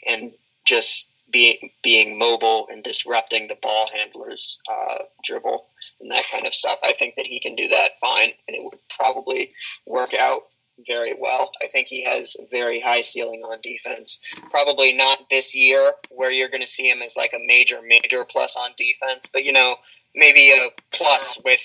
and 0.08 0.32
just 0.66 1.09
being 1.32 1.72
being 1.84 2.18
mobile 2.18 2.68
and 2.70 2.84
disrupting 2.84 3.48
the 3.48 3.58
ball 3.62 3.90
handlers 3.94 4.60
uh, 4.70 5.04
dribble 5.24 5.66
and 6.00 6.12
that 6.12 6.26
kind 6.32 6.46
of 6.46 6.54
stuff. 6.54 6.80
I 6.84 6.94
think 6.94 7.16
that 7.16 7.26
he 7.26 7.40
can 7.40 7.56
do 7.56 7.68
that 7.70 8.00
fine, 8.02 8.32
and 8.48 8.56
it 8.56 8.64
would 8.64 8.80
probably 8.90 9.52
work 9.86 10.14
out 10.14 10.42
very 10.88 11.16
well. 11.18 11.52
I 11.62 11.68
think 11.68 11.88
he 11.88 12.04
has 12.04 12.36
very 12.52 12.80
high 12.80 13.02
ceiling 13.02 13.42
on 13.42 13.60
defense. 13.62 14.20
Probably 14.50 14.94
not 14.94 15.30
this 15.30 15.56
year, 15.56 15.92
where 16.10 16.32
you're 16.32 16.50
going 16.50 16.62
to 16.62 16.68
see 16.68 16.90
him 16.90 17.02
as 17.02 17.18
like 17.18 17.34
a 17.34 17.46
major, 17.46 17.82
major 17.82 18.26
plus 18.26 18.56
on 18.56 18.72
defense, 18.78 19.30
but 19.32 19.44
you 19.44 19.52
know, 19.52 19.76
maybe 20.16 20.52
a 20.52 20.70
plus 20.92 21.40
with 21.44 21.62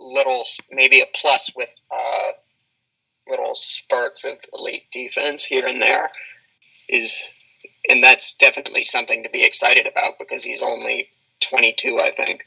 little, 0.00 0.44
maybe 0.70 1.00
a 1.00 1.06
plus 1.14 1.50
with 1.56 1.72
uh, 1.90 2.32
little 3.28 3.54
spurts 3.54 4.24
of 4.24 4.38
elite 4.52 4.90
defense 4.92 5.44
here 5.44 5.66
and 5.66 5.80
there 5.80 6.10
is, 6.88 7.30
and 7.88 8.02
that's 8.02 8.34
definitely 8.34 8.84
something 8.84 9.22
to 9.22 9.28
be 9.28 9.44
excited 9.44 9.86
about 9.86 10.18
because 10.18 10.44
he's 10.44 10.62
only 10.62 11.08
22, 11.40 11.98
I 11.98 12.10
think. 12.10 12.44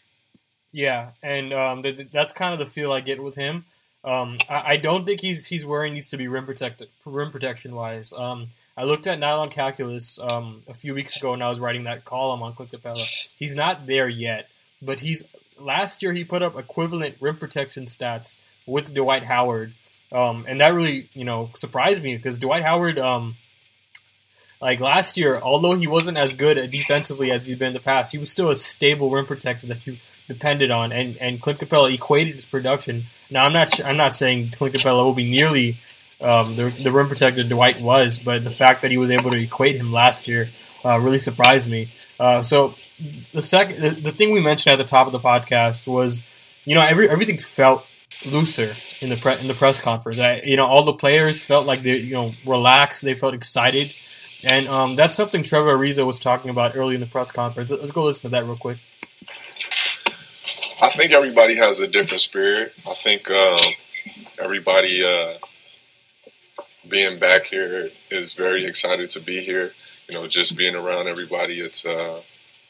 Yeah, 0.72 1.12
and 1.24 1.54
um, 1.54 1.84
th- 1.84 1.98
th- 1.98 2.10
that's 2.12 2.34
kind 2.34 2.54
of 2.54 2.60
the 2.60 2.66
feel 2.66 2.92
I 2.92 3.02
get 3.02 3.22
with 3.22 3.36
him. 3.36 3.66
Um, 4.04 4.38
I-, 4.50 4.64
I 4.74 4.78
don't 4.78 5.06
think 5.06 5.22
he's 5.22 5.48
he's 5.48 5.64
he 5.64 5.90
needs 5.90 6.10
to 6.10 6.18
be 6.18 6.28
rim 6.28 6.46
protect 6.46 6.84
rim 7.06 7.32
protection 7.32 7.76
wise. 7.76 8.14
Um, 8.14 8.50
I 8.78 8.84
looked 8.84 9.08
at 9.08 9.20
Nylon 9.20 9.50
Calculus 9.50 10.20
um, 10.20 10.64
a 10.68 10.74
few 10.74 10.94
weeks 10.94 11.18
ago, 11.18 11.34
and 11.34 11.44
I 11.44 11.50
was 11.50 11.60
writing 11.60 11.84
that 11.84 12.06
column 12.06 12.42
on 12.42 12.54
Clint 12.54 12.72
Capela. 12.72 13.06
He's 13.38 13.56
not 13.56 13.88
there 13.88 14.08
yet, 14.08 14.48
but 14.82 15.00
he's 15.00 15.28
last 15.60 16.02
year 16.02 16.14
he 16.14 16.24
put 16.24 16.42
up 16.42 16.58
equivalent 16.58 17.16
rim 17.20 17.38
protection 17.38 17.86
stats 17.86 18.38
with 18.66 18.94
Dwight 18.94 19.24
Howard, 19.24 19.74
um, 20.12 20.46
and 20.48 20.62
that 20.62 20.74
really 20.74 21.10
you 21.14 21.26
know 21.26 21.50
surprised 21.56 22.02
me 22.02 22.16
because 22.16 22.40
Dwight 22.40 22.64
Howard, 22.64 23.00
um, 23.00 23.36
like 24.62 24.80
last 24.80 25.18
year, 25.18 25.40
although 25.42 25.76
he 25.76 25.88
wasn't 25.88 26.18
as 26.18 26.34
good 26.34 26.70
defensively 26.72 27.32
as 27.32 27.48
he's 27.48 27.56
been 27.56 27.70
in 27.70 27.74
the 27.74 27.80
past, 27.80 28.12
he 28.12 28.18
was 28.18 28.30
still 28.30 28.50
a 28.50 28.56
stable 28.56 29.10
rim 29.10 29.26
protector 29.26 29.68
that 29.68 29.86
you 29.88 29.98
depended 30.28 30.72
on, 30.72 30.92
and 30.92 31.18
and 31.18 31.42
Clint 31.42 31.60
Capela 31.60 31.94
equated 31.94 32.36
his 32.36 32.46
production. 32.46 33.04
Now 33.30 33.46
I'm 33.46 33.54
not 33.54 33.84
I'm 33.84 33.98
not 33.98 34.14
saying 34.14 34.52
Clint 34.52 34.76
Capela 34.76 35.04
will 35.04 35.14
be 35.14 35.30
nearly 35.30 35.78
um, 36.22 36.56
the 36.56 36.70
the 36.70 36.92
rim 36.92 37.08
protector 37.08 37.44
Dwight 37.44 37.82
was, 37.82 38.20
but 38.20 38.44
the 38.44 38.52
fact 38.52 38.82
that 38.82 38.92
he 38.92 38.98
was 38.98 39.10
able 39.10 39.32
to 39.32 39.38
equate 39.38 39.76
him 39.76 39.92
last 39.92 40.28
year 40.28 40.50
uh, 40.86 41.00
really 41.00 41.20
surprised 41.20 41.70
me. 41.70 41.90
Uh, 42.20 42.44
so 42.44 42.76
the 43.34 43.42
second 43.42 43.82
the, 43.82 43.90
the 43.90 44.12
thing 44.12 44.32
we 44.32 44.42
mentioned 44.42 44.74
at 44.74 44.78
the 44.78 44.84
top 44.84 45.08
of 45.08 45.14
the 45.14 45.20
podcast 45.20 45.88
was, 45.88 46.22
you 46.66 46.76
know, 46.76 46.82
every 46.82 47.10
everything 47.10 47.38
felt 47.38 47.86
looser 48.26 48.74
in 49.02 49.10
the 49.10 49.18
pre- 49.18 49.40
in 49.40 49.48
the 49.48 49.54
press 49.54 49.80
conference. 49.80 50.20
I, 50.20 50.42
you 50.44 50.58
know, 50.58 50.66
all 50.66 50.84
the 50.84 50.94
players 50.94 51.42
felt 51.42 51.66
like 51.66 51.82
they 51.82 51.98
you 51.98 52.14
know 52.14 52.32
relaxed. 52.46 53.02
They 53.02 53.14
felt 53.14 53.34
excited, 53.34 53.94
and 54.44 54.68
um, 54.68 54.96
that's 54.96 55.16
something 55.16 55.44
Trevor 55.44 55.78
Ariza 55.78 56.06
was 56.06 56.20
talking 56.20 56.50
about 56.50 56.76
early 56.76 56.96
in 56.96 57.02
the 57.02 57.08
press 57.08 57.32
conference. 57.32 57.72
Let's 57.72 57.92
go 57.92 58.04
listen 58.04 58.24
to 58.24 58.30
that 58.30 58.46
real 58.46 58.56
quick. 58.56 58.78
I 60.82 60.90
think 60.90 61.12
everybody 61.12 61.56
has 61.56 61.82
a 61.82 61.88
different 61.88 62.22
spirit. 62.22 62.74
I 62.88 62.94
think 62.94 63.30
um, 63.30 63.58
everybody 64.40 65.04
uh, 65.04 65.34
being 66.88 67.20
back 67.20 67.46
here 67.46 67.90
is 68.10 68.34
very 68.34 68.66
excited 68.66 69.10
to 69.12 69.20
be 69.20 69.42
here. 69.42 69.74
You 70.08 70.16
know, 70.16 70.28
just 70.28 70.58
being 70.58 70.76
around 70.76 71.08
everybody, 71.08 71.60
it's 71.60 71.86
uh, 71.86 72.22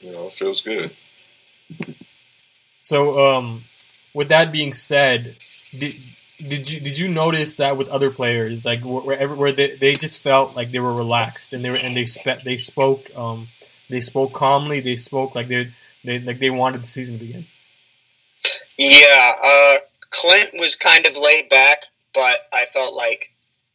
you 0.02 0.12
know, 0.12 0.28
it 0.28 0.34
feels 0.34 0.62
good. 0.62 0.92
So, 2.82 3.36
um, 3.36 3.66
with 4.14 4.30
that 4.30 4.52
being 4.52 4.74
said, 4.74 5.36
did 5.78 5.96
did 6.40 6.70
you 6.72 6.80
did 6.80 6.98
you 6.98 7.08
notice 7.08 7.56
that 7.56 7.78
with 7.78 7.90
other 7.90 8.10
players, 8.10 8.66
like 8.66 8.82
wherever 8.82 9.36
where 9.36 9.52
they, 9.52 9.76
they 9.76 9.94
just 9.94 10.22
felt 10.22 10.56
like 10.56 10.72
they 10.72 10.80
were 10.80 10.94
relaxed 10.94 11.54
and 11.54 11.64
they 11.64 11.70
were 11.70 11.76
and 11.76 11.96
they 11.96 12.06
spe- 12.06 12.44
they 12.44 12.58
spoke 12.58 13.06
um 13.16 13.48
they 13.90 14.00
spoke 14.00 14.34
calmly, 14.34 14.80
they 14.80 14.96
spoke 14.96 15.36
like 15.36 15.48
they 15.48 15.72
they 16.04 16.20
like 16.20 16.40
they 16.40 16.50
wanted 16.50 16.82
the 16.84 16.88
season 16.88 17.20
to 17.20 17.26
begin. 17.26 17.46
Yeah, 18.78 19.34
uh, 19.44 19.76
Clint 20.10 20.52
was 20.54 20.76
kind 20.76 21.06
of 21.06 21.18
laid 21.18 21.50
back, 21.50 21.80
but 22.14 22.40
I 22.54 22.66
felt 22.66 22.96
like 22.96 23.32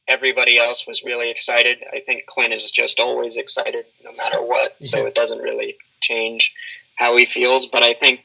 everybody 0.08 0.58
else 0.58 0.86
was 0.86 1.02
really 1.04 1.30
excited. 1.30 1.78
I 1.92 2.00
think 2.00 2.26
Clint 2.26 2.52
is 2.52 2.70
just 2.70 2.98
always 3.00 3.36
excited, 3.36 3.84
no 4.02 4.12
matter 4.12 4.40
what, 4.42 4.76
so 4.80 4.98
Yeah. 4.98 5.06
it 5.08 5.14
doesn't 5.14 5.40
really 5.40 5.76
change 6.00 6.54
how 6.96 7.16
he 7.16 7.26
feels. 7.26 7.66
But 7.66 7.82
I 7.82 7.92
think 7.94 8.24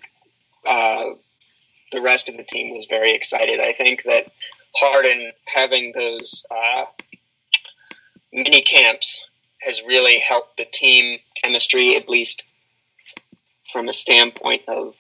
uh, 0.66 1.10
the 1.92 2.02
rest 2.02 2.30
of 2.30 2.38
the 2.38 2.44
team 2.44 2.74
was 2.74 2.86
very 2.90 3.14
excited. 3.14 3.60
I 3.60 3.74
think 3.74 4.04
that 4.04 4.32
Harden 4.76 5.32
having 5.46 5.92
those 5.94 6.46
uh, 6.52 6.86
mini 8.32 8.62
camps 8.62 9.26
has 9.62 9.84
really 9.86 10.20
helped 10.20 10.58
the 10.58 10.66
team 10.66 11.20
chemistry, 11.42 11.96
at 11.96 12.10
least 12.10 12.46
from 13.72 13.88
a 13.88 13.94
standpoint 13.94 14.64
of 14.68 14.96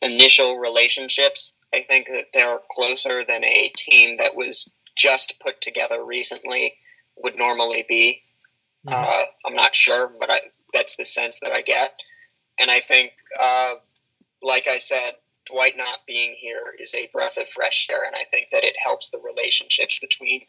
initial 0.00 0.58
relationships. 0.58 1.56
I 1.74 1.80
think 1.82 2.08
that 2.08 2.26
they're 2.32 2.58
closer 2.70 3.24
than 3.24 3.44
a 3.44 3.72
team 3.76 4.18
that 4.18 4.36
was 4.36 4.72
just 4.96 5.40
put 5.40 5.60
together 5.60 6.02
recently 6.02 6.74
would 7.16 7.36
normally 7.38 7.84
be. 7.88 8.22
Uh, 8.88 9.24
I'm 9.44 9.54
not 9.54 9.74
sure, 9.74 10.10
but 10.20 10.30
I, 10.30 10.40
that's 10.72 10.96
the 10.96 11.04
sense 11.04 11.40
that 11.40 11.52
I 11.52 11.62
get. 11.62 11.92
And 12.58 12.70
I 12.70 12.80
think, 12.80 13.12
uh, 13.40 13.74
like 14.42 14.68
I 14.68 14.78
said, 14.78 15.16
Dwight 15.46 15.76
not 15.76 16.00
being 16.06 16.34
here 16.36 16.74
is 16.78 16.94
a 16.94 17.08
breath 17.12 17.36
of 17.36 17.48
fresh 17.48 17.88
air, 17.90 18.04
and 18.04 18.16
I 18.16 18.24
think 18.30 18.48
that 18.52 18.64
it 18.64 18.74
helps 18.82 19.10
the 19.10 19.20
relationships 19.20 19.98
between 20.00 20.42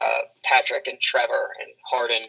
uh, 0.00 0.18
Patrick 0.44 0.86
and 0.86 1.00
Trevor 1.00 1.50
and 1.60 1.70
Harden, 1.84 2.28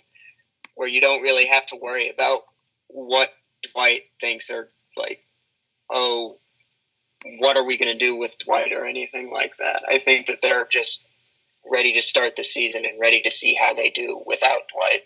where 0.75 0.87
you 0.87 1.01
don't 1.01 1.21
really 1.21 1.47
have 1.47 1.65
to 1.67 1.75
worry 1.75 2.09
about 2.09 2.41
what 2.87 3.31
Dwight 3.71 4.01
thinks 4.19 4.49
or 4.49 4.69
like, 4.97 5.23
oh, 5.91 6.37
what 7.39 7.57
are 7.57 7.65
we 7.65 7.77
going 7.77 7.91
to 7.91 8.05
do 8.05 8.15
with 8.15 8.37
Dwight 8.39 8.71
or 8.71 8.85
anything 8.85 9.31
like 9.31 9.55
that. 9.57 9.83
I 9.87 9.99
think 9.99 10.27
that 10.27 10.41
they're 10.41 10.67
just 10.69 11.05
ready 11.69 11.93
to 11.93 12.01
start 12.01 12.35
the 12.35 12.43
season 12.43 12.85
and 12.85 12.99
ready 12.99 13.21
to 13.23 13.31
see 13.31 13.55
how 13.55 13.73
they 13.73 13.89
do 13.89 14.21
without 14.25 14.61
Dwight. 14.73 15.01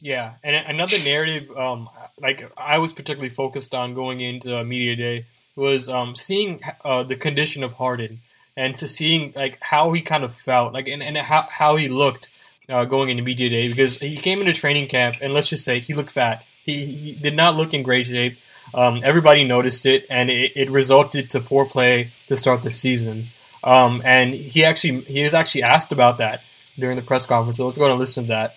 Yeah, 0.00 0.34
and 0.44 0.54
another 0.54 0.98
narrative, 0.98 1.50
um, 1.56 1.88
like 2.20 2.50
I 2.56 2.78
was 2.78 2.92
particularly 2.92 3.30
focused 3.30 3.74
on 3.74 3.94
going 3.94 4.20
into 4.20 4.62
media 4.62 4.94
day, 4.94 5.26
was 5.56 5.88
um, 5.88 6.14
seeing 6.14 6.60
uh, 6.84 7.02
the 7.02 7.16
condition 7.16 7.64
of 7.64 7.72
Harden 7.74 8.20
and 8.56 8.74
to 8.76 8.86
seeing 8.86 9.32
like 9.34 9.58
how 9.60 9.92
he 9.92 10.00
kind 10.00 10.22
of 10.22 10.34
felt, 10.34 10.72
like 10.72 10.86
and, 10.88 11.02
and 11.02 11.16
how 11.16 11.42
how 11.42 11.76
he 11.76 11.88
looked 11.88 12.30
uh, 12.68 12.84
going 12.84 13.08
into 13.08 13.22
media 13.22 13.48
day 13.48 13.68
because 13.68 13.98
he 13.98 14.16
came 14.16 14.40
into 14.40 14.52
training 14.52 14.86
camp 14.88 15.16
and 15.20 15.32
let's 15.32 15.48
just 15.48 15.64
say 15.64 15.80
he 15.80 15.94
looked 15.94 16.10
fat. 16.10 16.44
He, 16.64 16.84
he 16.84 17.12
did 17.12 17.34
not 17.34 17.56
look 17.56 17.74
in 17.74 17.82
great 17.82 18.06
shape. 18.06 18.38
Um, 18.74 19.00
everybody 19.04 19.44
noticed 19.44 19.86
it, 19.86 20.06
and 20.10 20.28
it, 20.28 20.52
it 20.56 20.70
resulted 20.70 21.30
to 21.30 21.40
poor 21.40 21.64
play 21.64 22.10
to 22.26 22.36
start 22.36 22.62
the 22.62 22.70
season. 22.70 23.26
Um, 23.62 24.02
and 24.04 24.34
he 24.34 24.64
actually 24.64 25.00
he 25.02 25.22
was 25.22 25.34
actually 25.34 25.62
asked 25.62 25.92
about 25.92 26.18
that 26.18 26.46
during 26.78 26.96
the 26.96 27.02
press 27.02 27.26
conference. 27.26 27.56
So 27.56 27.64
let's 27.64 27.78
go 27.78 27.88
and 27.88 27.98
listen 27.98 28.24
to 28.24 28.28
that. 28.28 28.56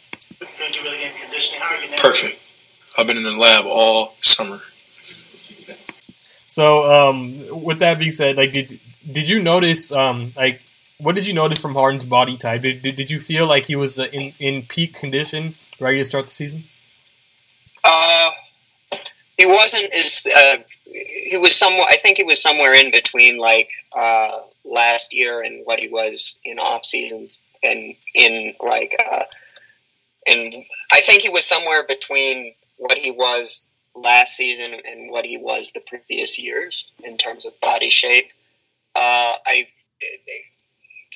Perfect. 1.97 2.39
I've 2.97 3.07
been 3.07 3.17
in 3.17 3.23
the 3.23 3.31
lab 3.31 3.65
all 3.65 4.15
summer. 4.21 4.61
So, 6.49 6.91
um, 6.91 7.63
with 7.63 7.77
that 7.79 7.99
being 7.99 8.11
said, 8.11 8.35
like, 8.35 8.51
did 8.51 8.79
did 9.09 9.29
you 9.29 9.41
notice, 9.41 9.91
um, 9.91 10.33
like, 10.35 10.61
what 10.97 11.13
did 11.13 11.27
you 11.27 11.33
notice 11.33 11.59
from 11.59 11.75
Harden's 11.75 12.05
body 12.05 12.37
type? 12.37 12.63
Did, 12.63 12.81
did, 12.81 12.95
did 12.95 13.11
you 13.11 13.19
feel 13.19 13.45
like 13.45 13.65
he 13.65 13.75
was 13.75 13.99
uh, 13.99 14.07
in 14.11 14.33
in 14.39 14.63
peak 14.63 14.95
condition, 14.95 15.53
ready 15.79 15.99
to 15.99 16.03
start 16.03 16.25
the 16.25 16.31
season? 16.31 16.63
Uh, 17.83 18.31
he 19.37 19.45
wasn't 19.45 19.93
as 19.93 20.25
uh, 20.35 20.57
he 20.85 21.37
was 21.37 21.55
somewhat. 21.55 21.87
I 21.91 21.97
think 21.97 22.17
he 22.17 22.23
was 22.23 22.41
somewhere 22.41 22.73
in 22.73 22.89
between, 22.89 23.37
like 23.37 23.69
uh, 23.95 24.39
last 24.65 25.13
year 25.13 25.41
and 25.41 25.63
what 25.67 25.79
he 25.79 25.87
was 25.87 26.39
in 26.43 26.57
off 26.57 26.83
seasons, 26.83 27.37
and 27.61 27.93
in 28.15 28.55
like, 28.59 28.95
uh, 28.99 29.23
and 30.25 30.55
I 30.91 31.01
think 31.01 31.21
he 31.21 31.29
was 31.29 31.45
somewhere 31.45 31.85
between 31.87 32.55
what 32.77 32.97
he 32.97 33.11
was 33.11 33.67
last 34.01 34.35
season 34.35 34.73
and 34.73 35.11
what 35.11 35.25
he 35.25 35.37
was 35.37 35.71
the 35.71 35.81
previous 35.81 36.39
years 36.39 36.91
in 37.03 37.17
terms 37.17 37.45
of 37.45 37.59
body 37.59 37.89
shape. 37.89 38.31
Uh, 38.95 39.33
I 39.45 39.67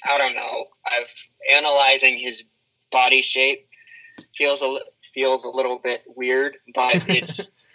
I 0.06 0.18
don't 0.18 0.36
know. 0.36 0.66
I've 0.86 1.14
analyzing 1.56 2.18
his 2.18 2.44
body 2.92 3.22
shape 3.22 3.68
feels 4.36 4.62
a 4.62 4.78
feels 5.02 5.46
a 5.46 5.50
little 5.50 5.80
bit 5.80 6.04
weird, 6.08 6.58
but 6.74 6.96
it's 7.08 7.70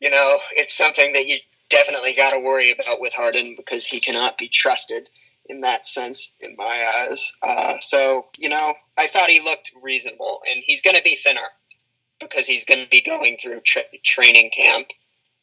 you 0.00 0.10
know 0.10 0.38
it's 0.52 0.76
something 0.76 1.12
that 1.14 1.26
you 1.26 1.38
definitely 1.68 2.14
got 2.14 2.32
to 2.32 2.40
worry 2.40 2.72
about 2.72 3.00
with 3.00 3.14
Harden 3.14 3.54
because 3.56 3.86
he 3.86 4.00
cannot 4.00 4.38
be 4.38 4.48
trusted 4.48 5.08
in 5.46 5.62
that 5.62 5.86
sense 5.86 6.34
in 6.40 6.54
my 6.56 7.06
eyes. 7.08 7.32
Uh, 7.42 7.74
so 7.80 8.26
you 8.38 8.48
know 8.48 8.74
I 8.98 9.06
thought 9.06 9.28
he 9.28 9.40
looked 9.40 9.72
reasonable, 9.82 10.40
and 10.50 10.62
he's 10.64 10.82
going 10.82 10.96
to 10.96 11.02
be 11.02 11.16
thinner 11.16 11.48
because 12.20 12.46
he's 12.46 12.64
going 12.64 12.82
to 12.82 12.90
be 12.90 13.02
going 13.02 13.36
through 13.36 13.60
tra- 13.60 13.82
training 14.04 14.50
camp 14.50 14.88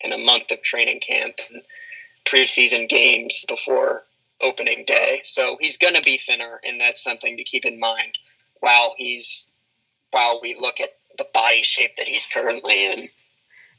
and 0.04 0.14
a 0.14 0.18
month 0.18 0.52
of 0.52 0.62
training 0.62 1.00
camp 1.00 1.36
and 1.52 1.64
preseason 2.26 2.88
games 2.88 3.46
before 3.48 4.04
opening 4.42 4.86
day. 4.86 5.22
So 5.24 5.58
he's 5.60 5.78
going 5.78 5.96
to 5.96 6.02
be 6.02 6.18
thinner, 6.18 6.60
and 6.64 6.80
that's 6.80 7.04
something 7.04 7.38
to 7.38 7.44
keep 7.44 7.66
in 7.66 7.80
mind 7.80 8.18
while 8.60 8.94
he's 8.96 9.48
while 10.12 10.40
we 10.42 10.56
look 10.56 10.80
at 10.80 10.90
the 11.18 11.28
body 11.34 11.64
shape 11.64 11.96
that 11.98 12.08
he's 12.08 12.28
currently 12.28 12.86
in. 12.86 13.08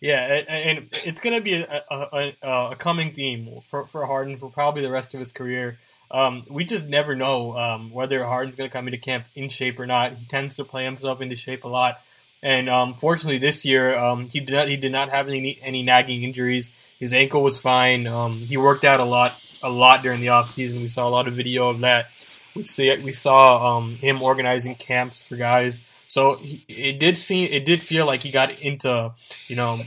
Yeah, 0.01 0.43
and, 0.49 0.89
it's 1.05 1.21
going 1.21 1.35
to 1.35 1.41
be 1.41 1.55
a, 1.55 1.83
a, 1.91 2.33
a, 2.43 2.71
a 2.73 2.77
coming 2.77 3.13
theme 3.13 3.61
for, 3.65 3.87
for 3.89 4.07
Harden 4.07 4.37
for 4.37 4.49
probably 4.49 4.83
the 4.83 4.91
rest 4.91 5.13
of 5.15 5.21
his 5.21 5.33
career. 5.33 5.79
Um, 6.11 6.45
we 6.49 6.65
just 6.65 6.87
never 6.87 7.17
know 7.17 7.57
um, 7.57 7.91
whether 7.91 8.25
Harden's 8.25 8.55
going 8.55 8.71
to 8.71 8.73
come 8.73 8.87
into 8.87 8.99
camp 8.99 9.27
in 9.35 9.49
shape 9.49 9.79
or 9.79 9.87
not. 9.87 10.15
He 10.15 10.27
tends 10.27 10.57
to 10.57 10.65
play 10.65 10.85
himself 10.85 11.21
into 11.21 11.37
shape 11.37 11.65
a 11.65 11.69
lot, 11.69 12.01
and 12.43 12.69
um, 12.69 12.95
fortunately 12.95 13.39
this 13.39 13.65
year 13.65 13.97
um, 13.97 14.29
he 14.29 14.41
did 14.41 14.55
not 14.55 14.69
he 14.69 14.77
did 14.77 14.93
not 14.93 15.11
have 15.11 15.29
any 15.29 15.59
any 15.63 15.83
nagging 15.83 16.23
injuries. 16.23 16.71
His 16.99 17.15
ankle 17.15 17.43
was 17.43 17.59
fine. 17.59 18.07
Um, 18.07 18.35
he 18.35 18.57
worked 18.57 18.85
out 18.85 19.01
a 19.01 19.05
lot 19.05 19.35
a 19.63 19.71
lot 19.71 20.03
during 20.03 20.21
the 20.21 20.29
off 20.29 20.51
season. 20.51 20.81
We 20.81 20.89
saw 20.89 21.07
a 21.07 21.11
lot 21.11 21.29
of 21.29 21.35
video 21.35 21.69
of 21.69 21.81
that. 21.81 22.11
We 22.55 22.65
see 22.65 22.97
we 22.99 23.13
saw 23.13 23.77
um, 23.77 23.97
him 23.97 24.23
organizing 24.23 24.75
camps 24.75 25.23
for 25.23 25.37
guys. 25.37 25.83
So 26.09 26.35
he, 26.35 26.65
it 26.69 26.99
did 26.99 27.17
seem 27.17 27.49
it 27.53 27.65
did 27.65 27.83
feel 27.83 28.07
like 28.07 28.23
he 28.23 28.31
got 28.31 28.61
into 28.61 29.13
you 29.47 29.57
know 29.57 29.81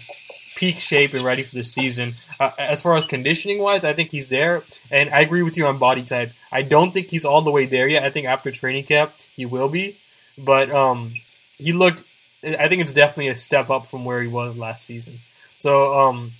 peak 0.55 0.79
shape 0.79 1.13
and 1.13 1.23
ready 1.23 1.43
for 1.43 1.55
the 1.55 1.63
season. 1.63 2.13
Uh, 2.39 2.51
as 2.59 2.81
far 2.81 2.95
as 2.95 3.05
conditioning 3.05 3.59
wise, 3.59 3.83
I 3.83 3.93
think 3.93 4.11
he's 4.11 4.27
there, 4.27 4.63
and 4.91 5.09
I 5.09 5.21
agree 5.21 5.41
with 5.41 5.57
you 5.57 5.65
on 5.65 5.79
body 5.79 6.03
type. 6.03 6.33
I 6.51 6.61
don't 6.61 6.93
think 6.93 7.09
he's 7.09 7.25
all 7.25 7.41
the 7.41 7.49
way 7.51 7.65
there 7.65 7.87
yet. 7.87 8.03
I 8.03 8.11
think 8.11 8.27
after 8.27 8.51
training 8.51 8.83
camp 8.83 9.13
he 9.35 9.45
will 9.45 9.69
be, 9.69 9.97
but 10.37 10.69
um, 10.71 11.15
he 11.57 11.73
looked. 11.73 12.03
I 12.43 12.67
think 12.67 12.81
it's 12.81 12.93
definitely 12.93 13.27
a 13.29 13.35
step 13.35 13.69
up 13.69 13.87
from 13.87 14.03
where 14.05 14.21
he 14.21 14.27
was 14.27 14.55
last 14.55 14.85
season. 14.85 15.19
So 15.59 15.99
um, 15.99 16.33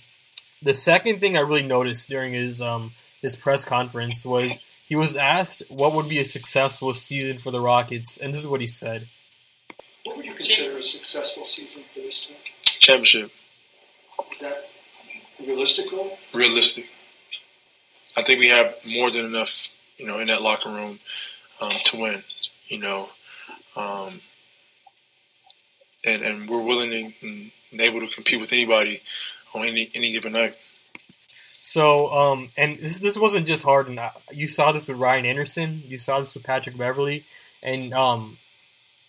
the 0.60 0.74
second 0.74 1.20
thing 1.20 1.36
I 1.36 1.40
really 1.40 1.62
noticed 1.62 2.08
during 2.08 2.32
his 2.32 2.60
um 2.60 2.92
his 3.20 3.36
press 3.36 3.64
conference 3.64 4.24
was 4.24 4.58
he 4.84 4.96
was 4.96 5.16
asked 5.16 5.62
what 5.68 5.94
would 5.94 6.08
be 6.08 6.18
a 6.18 6.24
successful 6.24 6.92
season 6.94 7.38
for 7.38 7.50
the 7.50 7.60
Rockets, 7.60 8.16
and 8.18 8.32
this 8.32 8.40
is 8.40 8.46
what 8.48 8.60
he 8.60 8.66
said. 8.66 9.08
What 10.04 10.16
would 10.16 10.26
you 10.26 10.34
consider 10.34 10.78
a 10.78 10.82
successful 10.82 11.44
season 11.44 11.82
for 11.94 12.00
this 12.00 12.26
team? 12.26 12.36
Championship, 12.64 13.30
Is 14.32 14.40
that 14.40 14.68
realistic 15.40 15.88
goal? 15.90 16.18
realistic. 16.34 16.86
I 18.16 18.22
think 18.24 18.40
we 18.40 18.48
have 18.48 18.74
more 18.84 19.10
than 19.10 19.24
enough, 19.24 19.68
you 19.96 20.06
know, 20.06 20.18
in 20.18 20.26
that 20.26 20.42
locker 20.42 20.68
room 20.68 20.98
um, 21.60 21.70
to 21.84 22.00
win. 22.00 22.24
You 22.66 22.78
know, 22.80 23.08
um, 23.76 24.20
and 26.04 26.22
and 26.22 26.48
we're 26.48 26.60
willing 26.60 26.92
and, 27.22 27.50
and 27.70 27.80
able 27.80 28.00
to 28.00 28.08
compete 28.08 28.40
with 28.40 28.52
anybody 28.52 29.02
on 29.54 29.64
any 29.64 29.90
any 29.94 30.12
given 30.12 30.32
night. 30.32 30.56
So, 31.60 32.12
um, 32.12 32.50
and 32.56 32.78
this 32.78 32.98
this 32.98 33.16
wasn't 33.16 33.46
just 33.46 33.64
Harden. 33.64 33.98
Uh, 33.98 34.10
You 34.32 34.48
saw 34.48 34.72
this 34.72 34.86
with 34.88 34.98
Ryan 34.98 35.26
Anderson. 35.26 35.82
You 35.86 35.98
saw 35.98 36.20
this 36.20 36.34
with 36.34 36.42
Patrick 36.44 36.76
Beverley, 36.76 37.24
and 37.62 37.94
um, 37.94 38.38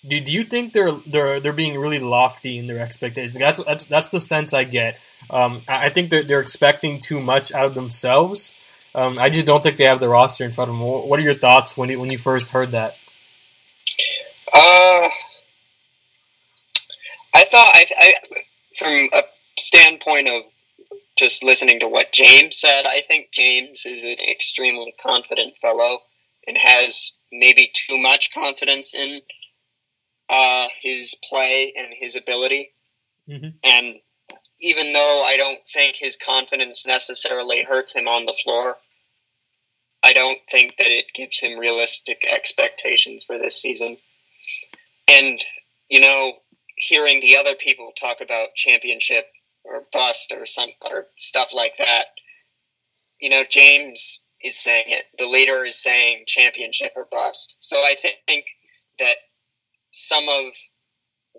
do, 0.07 0.19
do 0.19 0.31
you 0.31 0.43
think 0.43 0.73
they're 0.73 0.91
they're 1.07 1.39
they're 1.39 1.53
being 1.53 1.79
really 1.79 1.99
lofty 1.99 2.57
in 2.59 2.67
their 2.67 2.79
expectations? 2.79 3.33
That's 3.33 3.57
that's 3.63 3.85
that's 3.85 4.09
the 4.09 4.21
sense 4.21 4.53
I 4.53 4.65
get. 4.65 4.99
Um, 5.29 5.61
I 5.67 5.85
I 5.85 5.89
think 5.89 6.11
they're 6.11 6.23
they're 6.23 6.41
expecting 6.41 6.99
too 6.99 7.19
much 7.19 7.51
out 7.53 7.65
of 7.65 7.73
themselves. 7.73 8.55
Um, 8.93 9.17
I 9.17 9.29
just 9.29 9.47
don't 9.47 9.63
think 9.63 9.77
they 9.77 9.85
have 9.85 9.99
the 9.99 10.09
roster 10.09 10.43
in 10.43 10.51
front 10.51 10.69
of 10.69 10.77
them. 10.77 10.85
What 10.85 11.19
are 11.19 11.23
your 11.23 11.33
thoughts 11.33 11.75
when 11.75 11.89
you 11.89 11.99
when 11.99 12.11
you 12.11 12.19
first 12.19 12.51
heard 12.51 12.71
that? 12.71 12.97
Uh, 14.53 15.07
I 17.33 17.45
thought 17.45 17.69
I, 17.73 17.85
I 17.97 18.13
from 18.77 19.09
a 19.13 19.23
standpoint 19.57 20.27
of 20.27 20.43
just 21.15 21.43
listening 21.43 21.79
to 21.81 21.87
what 21.87 22.11
James 22.11 22.57
said, 22.59 22.85
I 22.85 23.01
think 23.01 23.29
James 23.31 23.85
is 23.85 24.03
an 24.03 24.17
extremely 24.19 24.93
confident 25.01 25.55
fellow 25.61 25.99
and 26.47 26.57
has 26.57 27.11
maybe 27.31 27.71
too 27.73 27.97
much 27.97 28.33
confidence 28.33 28.95
in 28.95 29.21
uh, 30.29 30.67
his 30.81 31.15
play 31.29 31.73
and 31.75 31.89
his 31.91 32.15
ability. 32.15 32.71
Mhm. 33.29 33.53
And 33.63 34.01
even 34.59 34.93
though 34.93 35.23
I 35.23 35.37
don't 35.37 35.59
think 35.67 35.95
his 35.95 36.17
confidence 36.17 36.85
necessarily 36.85 37.63
hurts 37.63 37.93
him 37.93 38.07
on 38.07 38.25
the 38.25 38.33
floor, 38.33 38.77
I 40.01 40.13
don't 40.13 40.39
think 40.49 40.77
that 40.77 40.91
it 40.91 41.13
gives 41.13 41.39
him 41.39 41.59
realistic 41.59 42.23
expectations 42.25 43.23
for 43.23 43.37
this 43.37 43.61
season. 43.61 43.97
And, 45.07 45.43
you 45.89 46.01
know, 46.01 46.33
hearing 46.83 47.21
the 47.21 47.37
other 47.37 47.55
people 47.55 47.91
talk 47.97 48.21
about 48.21 48.55
championship 48.55 49.25
or 49.63 49.83
bust 49.93 50.33
or 50.37 50.45
some 50.45 50.69
or 50.89 51.07
stuff 51.15 51.53
like 51.53 51.77
that, 51.77 52.05
you 53.19 53.29
know, 53.29 53.43
James 53.49 54.19
is 54.43 54.57
saying 54.57 54.85
it. 54.87 55.05
The 55.17 55.27
leader 55.27 55.63
is 55.65 55.81
saying 55.81 56.25
championship 56.27 56.91
or 56.95 57.07
bust. 57.09 57.57
So 57.59 57.77
I 57.77 57.95
think 58.27 58.45
that 58.99 59.15
some 59.91 60.27
of 60.27 60.53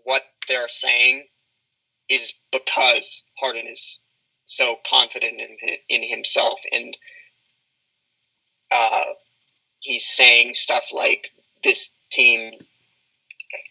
what 0.05 0.23
they're 0.49 0.69
saying 0.69 1.27
is 2.09 2.33
because 2.53 3.25
Harden 3.39 3.67
is 3.67 3.99
so 4.47 4.77
confident 4.89 5.41
in 5.41 5.57
in 5.89 6.03
himself 6.03 6.61
and 6.73 6.97
uh, 8.71 9.05
he's 9.81 10.07
saying 10.07 10.55
stuff 10.55 10.87
like 10.93 11.31
this 11.63 11.91
team 12.11 12.55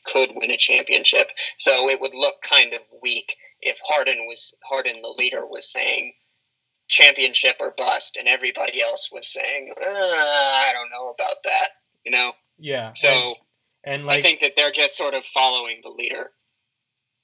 could 0.06 0.32
win 0.36 0.52
a 0.52 0.58
championship. 0.58 1.30
So 1.58 1.90
it 1.90 2.00
would 2.02 2.14
look 2.14 2.42
kind 2.42 2.74
of 2.74 2.82
weak 3.02 3.36
if 3.62 3.78
Harden 3.86 4.26
was 4.28 4.56
Harden 4.64 5.02
the 5.02 5.14
leader 5.18 5.46
was 5.46 5.72
saying 5.72 6.14
championship 6.90 7.56
or 7.60 7.74
bust 7.76 8.18
and 8.18 8.28
everybody 8.28 8.82
else 8.82 9.10
was 9.12 9.28
saying 9.32 9.74
uh, 9.80 9.84
I 9.86 10.72
don't 10.74 10.92
know 10.92 11.10
about 11.10 11.38
that, 11.46 11.68
you 12.06 12.12
know. 12.12 12.34
Yeah. 12.58 12.92
So 12.94 13.36
and, 13.84 13.96
and 13.96 14.06
like 14.06 14.20
I 14.20 14.22
think 14.22 14.42
that 14.42 14.56
they're 14.56 14.72
just 14.72 14.98
sort 14.98 15.14
of 15.14 15.26
following 15.26 15.80
the 15.84 15.90
leader, 15.90 16.32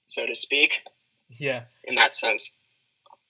so 0.05 0.25
to 0.25 0.35
speak, 0.35 0.81
yeah. 1.29 1.63
in 1.83 1.95
that 1.95 2.15
sense. 2.15 2.51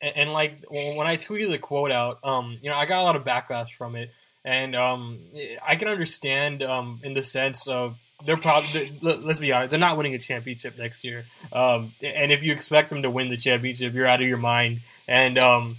and, 0.02 0.14
and 0.16 0.34
like 0.34 0.64
when 0.70 0.96
when 0.96 1.08
I 1.08 1.18
tweeted 1.18 1.50
the 1.50 1.60
quote 1.60 1.92
out, 1.92 2.20
um, 2.24 2.58
you 2.62 2.70
know, 2.70 2.76
I 2.76 2.86
got 2.86 3.02
a 3.02 3.04
lot 3.04 3.16
of 3.16 3.24
backlash 3.24 3.72
from 3.72 3.96
it, 3.96 4.10
and 4.46 4.76
um, 4.76 5.20
I 5.66 5.76
can 5.76 5.88
understand 5.88 6.64
um, 6.64 7.02
in 7.04 7.14
the 7.14 7.24
sense 7.24 7.68
of 7.68 7.98
they're 8.26 8.38
probably 8.38 8.98
let's 9.02 9.40
be 9.40 9.52
honest, 9.52 9.72
they're 9.72 9.80
not 9.80 9.98
winning 9.98 10.14
a 10.14 10.20
championship 10.20 10.78
next 10.78 11.04
year, 11.04 11.26
um, 11.54 11.94
and 12.04 12.32
if 12.32 12.44
you 12.44 12.52
expect 12.52 12.90
them 12.90 13.02
to 13.04 13.10
win 13.10 13.30
the 13.30 13.38
championship, 13.38 13.94
you're 13.94 14.08
out 14.08 14.22
of 14.22 14.28
your 14.28 14.38
mind, 14.38 14.82
and 15.08 15.38
um, 15.38 15.78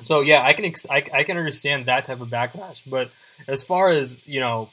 so 0.00 0.20
yeah, 0.20 0.42
I 0.42 0.52
can 0.52 0.64
ex- 0.64 0.88
I, 0.90 1.04
I 1.12 1.22
can 1.24 1.36
understand 1.36 1.86
that 1.86 2.04
type 2.04 2.20
of 2.20 2.28
backlash, 2.28 2.82
but 2.88 3.10
as 3.46 3.62
far 3.62 3.90
as 3.90 4.20
you 4.26 4.40
know, 4.40 4.70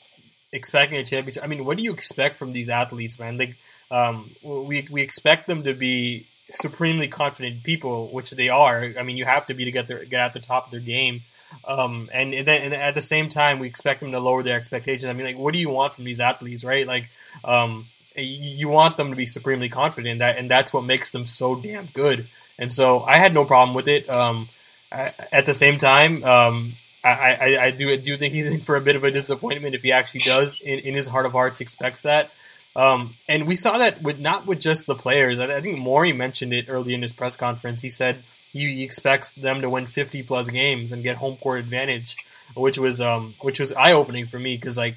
expecting 0.51 0.97
a 0.97 1.03
championship, 1.03 1.43
I 1.43 1.47
mean, 1.47 1.65
what 1.65 1.77
do 1.77 1.83
you 1.83 1.93
expect 1.93 2.39
from 2.39 2.53
these 2.53 2.69
athletes, 2.69 3.19
man? 3.19 3.37
Like, 3.37 3.55
um, 3.91 4.31
we 4.43 4.87
we 4.89 5.01
expect 5.01 5.47
them 5.47 5.63
to 5.63 5.73
be 5.73 6.27
supremely 6.51 7.07
confident 7.07 7.63
people, 7.63 8.07
which 8.07 8.31
they 8.31 8.49
are. 8.49 8.93
I 8.97 9.03
mean, 9.03 9.17
you 9.17 9.25
have 9.25 9.47
to 9.47 9.53
be 9.53 9.65
to 9.65 9.71
get 9.71 9.87
their 9.87 10.03
get 10.05 10.19
at 10.19 10.33
the 10.33 10.39
top 10.39 10.65
of 10.65 10.71
their 10.71 10.79
game. 10.79 11.21
Um, 11.63 12.09
and, 12.13 12.33
then 12.33 12.61
and 12.61 12.73
at 12.73 12.95
the 12.95 13.01
same 13.01 13.29
time, 13.29 13.59
we 13.59 13.67
expect 13.67 14.01
them 14.01 14.11
to 14.11 14.19
lower 14.19 14.43
their 14.43 14.57
expectations. 14.57 15.05
I 15.05 15.13
mean, 15.13 15.25
like, 15.25 15.37
what 15.37 15.53
do 15.53 15.59
you 15.59 15.69
want 15.69 15.95
from 15.95 16.03
these 16.03 16.19
athletes, 16.19 16.63
right? 16.63 16.85
Like, 16.85 17.09
um, 17.43 17.87
you- 18.15 18.69
want 18.69 18.97
them 18.97 19.09
to 19.09 19.15
be 19.15 19.25
supremely 19.25 19.69
confident, 19.69 20.19
that 20.19 20.37
and 20.37 20.49
that's 20.49 20.71
what 20.73 20.83
makes 20.83 21.11
them 21.11 21.25
so 21.25 21.55
damn 21.55 21.85
good. 21.87 22.27
And 22.57 22.71
so, 22.71 23.01
I 23.03 23.17
had 23.17 23.33
no 23.33 23.45
problem 23.45 23.75
with 23.75 23.87
it. 23.87 24.09
Um, 24.09 24.49
I, 24.91 25.13
at 25.31 25.45
the 25.45 25.53
same 25.53 25.77
time, 25.77 26.23
um, 26.23 26.73
I, 27.03 27.09
I, 27.09 27.63
I 27.65 27.71
do 27.71 27.95
do 27.97 28.17
think 28.17 28.33
he's 28.33 28.47
in 28.47 28.61
for 28.61 28.75
a 28.75 28.81
bit 28.81 28.95
of 28.95 29.03
a 29.03 29.11
disappointment 29.11 29.75
if 29.75 29.83
he 29.83 29.91
actually 29.91 30.21
does, 30.21 30.59
in, 30.59 30.79
in 30.79 30.93
his 30.95 31.07
heart 31.07 31.25
of 31.25 31.33
hearts, 31.33 31.61
expects 31.61 32.01
that. 32.01 32.31
Um, 32.75 33.15
and 33.29 33.47
we 33.47 33.55
saw 33.55 33.77
that 33.77 34.01
with 34.01 34.19
not 34.19 34.45
with 34.45 34.59
just 34.59 34.85
the 34.85 34.95
players. 34.95 35.39
I, 35.39 35.57
I 35.57 35.61
think 35.61 35.79
Morey 35.79 36.13
mentioned 36.13 36.53
it 36.53 36.65
early 36.67 36.93
in 36.93 37.01
his 37.01 37.13
press 37.13 37.35
conference. 37.35 37.81
He 37.81 37.89
said 37.89 38.23
he, 38.59 38.83
expects 38.83 39.31
them 39.31 39.61
to 39.61 39.69
win 39.69 39.85
50 39.85 40.23
plus 40.23 40.49
games 40.49 40.91
and 40.91 41.03
get 41.03 41.17
home 41.17 41.37
court 41.37 41.59
advantage, 41.59 42.15
which 42.55 42.77
was 42.77 43.01
um, 43.01 43.35
which 43.41 43.59
was 43.59 43.73
eye 43.73 43.91
opening 43.91 44.25
for 44.25 44.39
me 44.39 44.55
because 44.55 44.77
like 44.77 44.95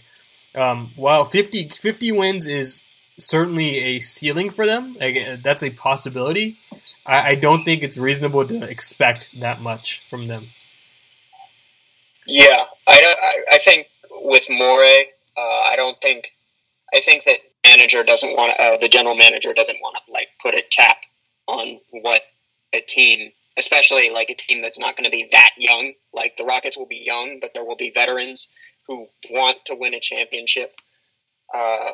um, 0.55 0.90
while 0.97 1.25
50, 1.25 1.68
50 1.68 2.12
wins 2.12 2.47
is 2.47 2.83
certainly 3.18 3.79
a 3.79 4.01
ceiling 4.01 4.51
for 4.51 4.66
them, 4.66 4.97
like, 5.01 5.16
uh, 5.16 5.37
that's 5.42 5.62
a 5.62 5.71
possibility. 5.71 6.57
I, 7.05 7.31
I 7.31 7.35
don't 7.35 7.64
think 7.64 7.83
it's 7.83 7.99
reasonable 7.99 8.47
to 8.47 8.62
expect 8.68 9.40
that 9.40 9.61
much 9.61 10.09
from 10.09 10.29
them. 10.29 10.44
Yeah, 12.27 12.64
I, 12.87 13.44
I 13.53 13.59
think 13.59 13.88
with 14.11 14.47
Morey, 14.51 15.09
uh, 15.37 15.40
I 15.40 15.75
don't 15.77 16.01
think 16.01 16.35
I 16.92 17.01
think 17.01 17.25
that 17.25 17.38
manager 17.66 18.03
doesn't 18.03 18.37
want 18.37 18.59
uh, 18.59 18.77
the 18.77 18.88
general 18.88 19.14
manager 19.14 19.53
doesn't 19.55 19.79
want 19.81 19.97
to 20.05 20.12
like 20.12 20.29
put 20.42 20.55
a 20.55 20.62
cap 20.62 20.99
on 21.47 21.81
what 21.90 22.23
a 22.75 22.81
team, 22.81 23.33
especially 23.59 24.11
like 24.11 24.31
a 24.31 24.35
team 24.35 24.62
that's 24.62 24.79
not 24.79 24.97
going 24.97 25.05
to 25.05 25.11
be 25.11 25.29
that 25.33 25.51
young. 25.59 25.92
Like 26.14 26.37
the 26.37 26.44
Rockets 26.44 26.79
will 26.79 26.87
be 26.87 27.03
young, 27.05 27.38
but 27.40 27.53
there 27.55 27.64
will 27.64 27.77
be 27.77 27.90
veterans 27.90 28.49
who 28.87 29.09
want 29.31 29.59
to 29.66 29.75
win 29.75 29.94
a 29.94 30.01
championship. 30.01 30.75
Uh, 31.53 31.90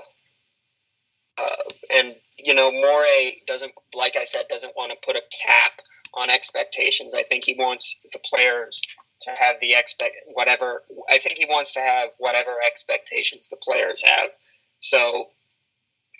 uh, 1.38 1.57
and 1.92 2.14
you 2.38 2.55
know, 2.55 2.70
Morey 2.70 3.42
doesn't, 3.46 3.72
like 3.94 4.16
I 4.16 4.24
said, 4.24 4.44
doesn't 4.48 4.77
want 4.77 4.92
to 4.92 4.98
put 5.05 5.16
a 5.16 5.22
cap 5.44 5.72
on 6.12 6.31
expectations. 6.31 7.14
I 7.14 7.22
think 7.22 7.44
he 7.44 7.55
wants 7.59 8.00
the 8.12 8.20
players 8.24 8.81
to 9.22 9.31
have 9.31 9.57
the 9.61 9.74
expect 9.74 10.14
whatever. 10.35 10.83
I 11.11 11.18
think 11.18 11.38
he 11.38 11.46
wants 11.46 11.74
to 11.74 11.81
have 11.81 12.11
whatever 12.18 12.53
expectations 12.66 13.48
the 13.48 13.57
players 13.57 14.03
have. 14.05 14.31
So 14.81 15.29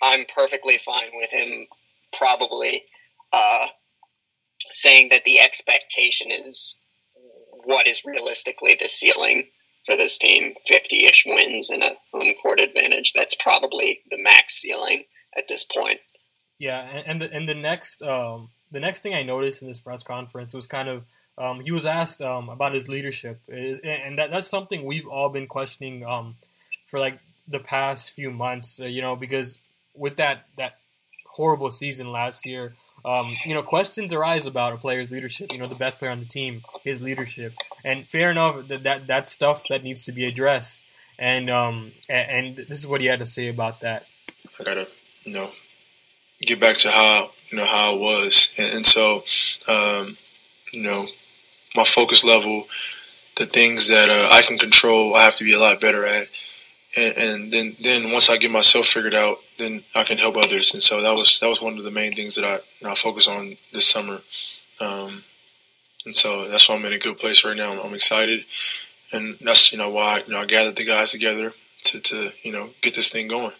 I'm 0.01 0.25
perfectly 0.33 0.77
fine 0.77 1.11
with 1.13 1.29
him 1.29 1.67
probably 2.17 2.83
uh, 3.31 3.67
saying 4.75 5.09
that 5.09 5.23
the 5.23 5.39
expectation 5.39 6.31
is 6.31 6.79
what 7.63 7.87
is 7.87 8.03
realistically 8.05 8.75
the 8.79 8.89
ceiling 8.89 9.47
for 9.85 9.95
this 9.95 10.17
team 10.17 10.53
50 10.67 11.05
ish 11.05 11.25
wins 11.25 11.69
and 11.69 11.81
a 11.81 11.91
home 12.11 12.33
court 12.41 12.59
advantage. 12.59 13.13
That's 13.13 13.35
probably 13.35 14.01
the 14.11 14.21
max 14.21 14.55
ceiling 14.55 15.05
at 15.35 15.47
this 15.47 15.63
point. 15.63 15.99
Yeah, 16.59 16.81
and 16.81 17.21
the, 17.21 17.31
and 17.31 17.47
the 17.47 17.55
next 17.55 18.01
um, 18.01 18.49
the 18.71 18.79
next 18.79 19.01
thing 19.01 19.13
I 19.13 19.23
noticed 19.23 19.61
in 19.61 19.67
this 19.67 19.79
press 19.79 20.03
conference 20.03 20.53
was 20.53 20.67
kind 20.67 20.89
of 20.89 21.03
um, 21.37 21.59
he 21.59 21.71
was 21.71 21.85
asked 21.85 22.21
um, 22.21 22.49
about 22.49 22.73
his 22.73 22.87
leadership, 22.87 23.41
is, 23.47 23.79
and 23.79 24.17
that, 24.17 24.31
that's 24.31 24.47
something 24.47 24.85
we've 24.85 25.07
all 25.07 25.29
been 25.29 25.47
questioning 25.47 26.05
um, 26.05 26.35
for 26.85 26.99
like 26.99 27.19
the 27.47 27.59
past 27.59 28.11
few 28.11 28.31
months. 28.31 28.79
Uh, 28.79 28.85
you 28.85 29.01
know, 29.01 29.15
because 29.15 29.57
with 29.93 30.15
that 30.17 30.45
that 30.57 30.77
horrible 31.31 31.71
season 31.71 32.11
last 32.11 32.45
year, 32.45 32.75
um, 33.05 33.37
you 33.45 33.53
know, 33.53 33.61
questions 33.61 34.11
arise 34.11 34.47
about 34.47 34.73
a 34.73 34.77
player's 34.77 35.11
leadership. 35.11 35.53
You 35.53 35.59
know, 35.59 35.67
the 35.67 35.75
best 35.75 35.99
player 35.99 36.11
on 36.11 36.19
the 36.19 36.25
team, 36.25 36.63
his 36.83 37.01
leadership, 37.01 37.53
and 37.83 38.07
fair 38.07 38.31
enough 38.31 38.67
that 38.67 38.83
that 38.83 39.07
that 39.07 39.29
stuff 39.29 39.63
that 39.69 39.83
needs 39.83 40.05
to 40.05 40.11
be 40.11 40.25
addressed. 40.25 40.85
And 41.19 41.49
um, 41.49 41.91
and, 42.09 42.57
this 42.57 42.79
is 42.79 42.87
what 42.87 43.01
he 43.01 43.07
had 43.07 43.19
to 43.19 43.25
say 43.25 43.47
about 43.47 43.81
that. 43.81 44.07
I 44.59 44.63
gotta, 44.63 44.87
you 45.23 45.33
know, 45.33 45.51
get 46.41 46.59
back 46.59 46.77
to 46.77 46.89
how 46.89 47.31
you 47.49 47.57
know 47.57 47.65
how 47.65 47.93
I 47.93 47.95
was, 47.95 48.53
and, 48.57 48.77
and 48.77 48.85
so, 48.87 49.23
um, 49.67 50.17
you 50.73 50.81
know, 50.81 51.07
my 51.75 51.85
focus 51.85 52.23
level, 52.23 52.67
the 53.37 53.45
things 53.45 53.87
that 53.89 54.09
uh, 54.09 54.29
I 54.33 54.41
can 54.41 54.57
control, 54.57 55.15
I 55.15 55.23
have 55.23 55.37
to 55.37 55.43
be 55.43 55.53
a 55.53 55.59
lot 55.59 55.79
better 55.79 56.05
at. 56.05 56.27
And, 56.97 57.17
and 57.17 57.53
then 57.53 57.75
then 57.81 58.11
once 58.11 58.29
I 58.29 58.37
get 58.37 58.51
myself 58.51 58.87
figured 58.87 59.13
out, 59.13 59.37
then 59.57 59.83
I 59.93 60.03
can 60.03 60.17
help 60.17 60.35
others. 60.37 60.73
And 60.73 60.83
so 60.83 61.01
that 61.01 61.13
was 61.13 61.39
that 61.39 61.49
was 61.49 61.61
one 61.61 61.77
of 61.77 61.83
the 61.83 61.91
main 61.91 62.13
things 62.13 62.35
that 62.35 62.45
I 62.45 62.59
I 62.87 62.95
focus 62.95 63.27
on 63.27 63.57
this 63.71 63.87
summer. 63.87 64.21
Um, 64.79 65.23
and 66.05 66.15
so 66.15 66.47
that's 66.47 66.69
why 66.69 66.75
I'm 66.75 66.85
in 66.85 66.93
a 66.93 66.99
good 66.99 67.17
place 67.17 67.43
right 67.43 67.57
now. 67.57 67.73
I'm, 67.73 67.79
I'm 67.79 67.93
excited, 67.93 68.45
and 69.11 69.37
that's 69.41 69.71
you 69.71 69.77
know 69.77 69.89
why 69.89 70.23
you 70.25 70.33
know 70.33 70.39
I 70.39 70.45
gathered 70.45 70.75
the 70.75 70.85
guys 70.85 71.11
together 71.11 71.53
to 71.85 71.99
to 71.99 72.31
you 72.43 72.51
know 72.51 72.71
get 72.81 72.95
this 72.95 73.09
thing 73.09 73.27
going. 73.27 73.53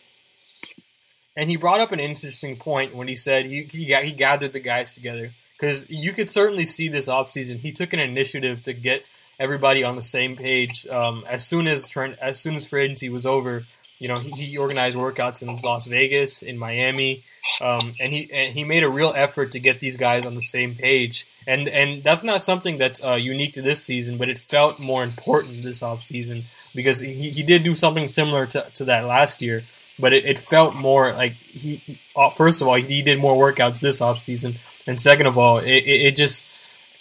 And 1.37 1.49
he 1.49 1.57
brought 1.57 1.81
up 1.81 1.91
an 1.91 1.99
interesting 1.99 2.55
point 2.55 2.95
when 2.95 3.07
he 3.07 3.15
said 3.15 3.45
he 3.45 3.63
he, 3.63 3.87
got, 3.87 4.03
he 4.03 4.11
gathered 4.11 4.53
the 4.53 4.59
guys 4.59 4.93
together 4.93 5.31
because 5.57 5.89
you 5.89 6.13
could 6.13 6.31
certainly 6.31 6.65
see 6.65 6.87
this 6.87 7.09
offseason. 7.09 7.59
He 7.59 7.71
took 7.71 7.93
an 7.93 7.99
initiative 7.99 8.63
to 8.63 8.73
get 8.73 9.05
everybody 9.39 9.83
on 9.83 9.95
the 9.95 10.01
same 10.01 10.35
page. 10.35 10.87
Um, 10.87 11.25
as 11.27 11.45
soon 11.45 11.67
as 11.67 11.91
as 12.21 12.39
soon 12.39 12.55
as 12.55 12.65
free 12.65 12.83
agency 12.83 13.09
was 13.09 13.25
over, 13.25 13.65
you 13.99 14.07
know 14.07 14.19
he, 14.19 14.31
he 14.31 14.57
organized 14.57 14.97
workouts 14.97 15.41
in 15.41 15.55
Las 15.61 15.85
Vegas, 15.85 16.41
in 16.41 16.57
Miami, 16.57 17.23
um, 17.61 17.93
and 17.99 18.13
he 18.13 18.31
and 18.31 18.53
he 18.53 18.63
made 18.63 18.83
a 18.83 18.89
real 18.89 19.13
effort 19.15 19.51
to 19.51 19.59
get 19.59 19.79
these 19.79 19.97
guys 19.97 20.25
on 20.25 20.35
the 20.35 20.41
same 20.41 20.75
page. 20.75 21.27
And 21.47 21.67
and 21.67 22.03
that's 22.03 22.23
not 22.23 22.41
something 22.41 22.77
that's 22.77 23.03
uh, 23.03 23.13
unique 23.13 23.53
to 23.53 23.61
this 23.61 23.83
season, 23.83 24.17
but 24.17 24.29
it 24.29 24.39
felt 24.39 24.79
more 24.79 25.03
important 25.03 25.63
this 25.63 25.81
offseason 25.81 26.45
because 26.73 26.99
he, 26.99 27.29
he 27.29 27.43
did 27.43 27.63
do 27.63 27.75
something 27.75 28.07
similar 28.07 28.45
to, 28.47 28.65
to 28.75 28.85
that 28.85 29.05
last 29.05 29.41
year 29.41 29.63
but 29.99 30.13
it, 30.13 30.25
it 30.25 30.39
felt 30.39 30.75
more 30.75 31.13
like 31.13 31.33
he, 31.33 31.99
uh, 32.15 32.29
first 32.29 32.61
of 32.61 32.67
all 32.67 32.75
he 32.75 33.01
did 33.01 33.19
more 33.19 33.35
workouts 33.35 33.79
this 33.79 33.99
offseason 33.99 34.57
and 34.85 34.99
second 34.99 35.27
of 35.27 35.37
all 35.37 35.57
it, 35.57 35.67
it, 35.67 36.15
just 36.15 36.45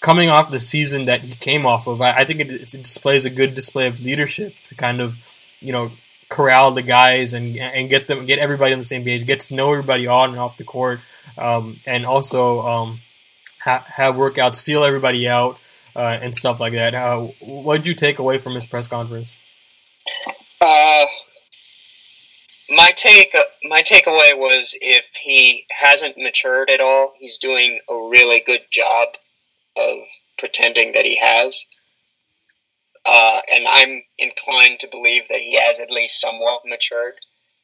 coming 0.01 0.29
off 0.29 0.51
the 0.51 0.61
season 0.61 1.07
that 1.07 1.21
he 1.23 1.35
came 1.35 1.67
off 1.67 1.87
of 1.87 2.01
i, 2.01 2.13
I 2.13 2.25
think 2.25 2.41
it, 2.41 2.51
it, 2.51 2.69
displays 2.71 3.25
a 3.25 3.31
good 3.31 3.55
display 3.55 3.87
of 3.87 4.01
leadership 4.01 4.55
to 4.65 4.75
kind 4.75 5.01
of 5.01 5.17
you 5.61 5.73
know 5.73 5.91
corral 6.35 6.73
the 6.73 6.83
guys 6.83 7.33
and 7.33 7.57
and 7.57 7.89
get 7.89 8.09
them 8.09 8.27
get 8.27 8.39
everybody 8.39 8.73
on 8.73 8.79
the 8.79 8.85
same 8.85 9.05
page 9.05 9.25
get 9.27 9.41
to 9.41 9.55
know 9.55 9.71
everybody 9.71 10.07
on 10.07 10.31
and 10.31 10.39
off 10.39 10.57
the 10.57 10.65
court 10.65 11.01
um, 11.39 11.79
and 11.87 12.05
also 12.05 12.61
um, 12.63 13.01
ha- 13.63 13.85
have 13.87 14.17
workouts 14.17 14.61
feel 14.61 14.83
everybody 14.83 15.29
out 15.29 15.59
uh, 15.95 16.19
and 16.21 16.35
stuff 16.35 16.59
like 16.59 16.73
that 16.73 16.95
uh, 16.95 17.21
what 17.41 17.77
did 17.77 17.87
you 17.87 17.95
take 17.95 18.19
away 18.19 18.39
from 18.39 18.55
his 18.55 18.67
press 18.67 18.89
conference 18.89 19.39
uh 20.61 21.07
my 22.71 22.93
take 22.97 23.35
my 23.65 23.83
takeaway 23.83 24.37
was 24.37 24.75
if 24.81 25.05
he 25.21 25.67
hasn't 25.71 26.17
matured 26.17 26.71
at 26.71 26.81
all, 26.81 27.13
he's 27.19 27.39
doing 27.39 27.81
a 27.89 27.95
really 27.95 28.41
good 28.41 28.63
job 28.71 29.09
of 29.77 29.99
pretending 30.39 30.93
that 30.93 31.05
he 31.05 31.19
has. 31.19 31.67
Uh, 33.07 33.41
and 33.53 33.67
I'm 33.69 34.03
inclined 34.19 34.81
to 34.81 34.89
believe 34.89 35.25
that 35.29 35.41
he 35.41 35.59
has 35.61 35.81
at 35.81 35.91
least 35.91 36.21
somewhat 36.21 36.63
matured. 36.65 37.15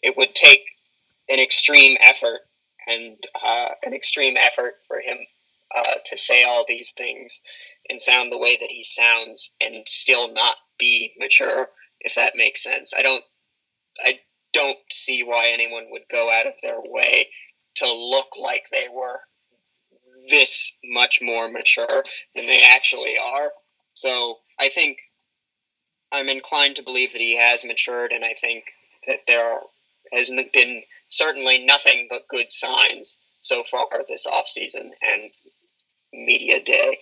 It 0.02 0.16
would 0.16 0.34
take 0.34 0.62
an 1.28 1.40
extreme 1.40 1.96
effort 2.00 2.40
and 2.86 3.16
uh, 3.42 3.68
an 3.82 3.94
extreme 3.94 4.36
effort 4.36 4.74
for 4.86 5.00
him 5.00 5.18
uh, 5.74 5.94
to 6.06 6.16
say 6.16 6.44
all 6.44 6.64
these 6.66 6.92
things 6.92 7.40
and 7.88 8.00
sound 8.00 8.30
the 8.30 8.38
way 8.38 8.56
that 8.60 8.70
he 8.70 8.82
sounds 8.82 9.50
and 9.60 9.86
still 9.86 10.32
not 10.32 10.56
be 10.78 11.12
mature, 11.18 11.68
if 12.00 12.16
that 12.16 12.32
makes 12.36 12.62
sense. 12.62 12.92
I 12.96 13.02
don't. 13.02 13.24
I 14.02 14.20
don't 14.52 14.78
see 14.90 15.22
why 15.22 15.48
anyone 15.48 15.86
would 15.90 16.08
go 16.10 16.30
out 16.30 16.46
of 16.46 16.54
their 16.62 16.80
way 16.82 17.28
to 17.76 17.92
look 17.92 18.28
like 18.40 18.68
they 18.70 18.86
were 18.92 19.20
this 20.30 20.72
much 20.84 21.20
more 21.22 21.50
mature 21.50 22.04
than 22.34 22.46
they 22.46 22.62
actually 22.62 23.16
are. 23.18 23.50
So 23.92 24.38
I 24.58 24.68
think 24.68 24.98
I'm 26.12 26.28
inclined 26.28 26.76
to 26.76 26.82
believe 26.82 27.12
that 27.12 27.20
he 27.20 27.36
has 27.36 27.64
matured, 27.64 28.12
and 28.12 28.24
I 28.24 28.34
think 28.34 28.64
that 29.06 29.20
there 29.26 29.60
has 30.12 30.30
been 30.52 30.82
certainly 31.08 31.64
nothing 31.64 32.08
but 32.10 32.28
good 32.28 32.50
signs 32.50 33.18
so 33.40 33.64
far 33.64 33.86
this 34.08 34.26
offseason 34.26 34.90
and 35.02 35.30
media 36.12 36.62
day 36.62 36.98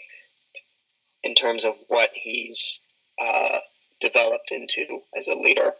in 1.22 1.34
terms 1.34 1.64
of 1.64 1.74
what 1.88 2.10
he's 2.14 2.80
uh, 3.20 3.58
developed 4.00 4.52
into 4.52 5.00
as 5.16 5.28
a 5.28 5.34
leader. 5.34 5.72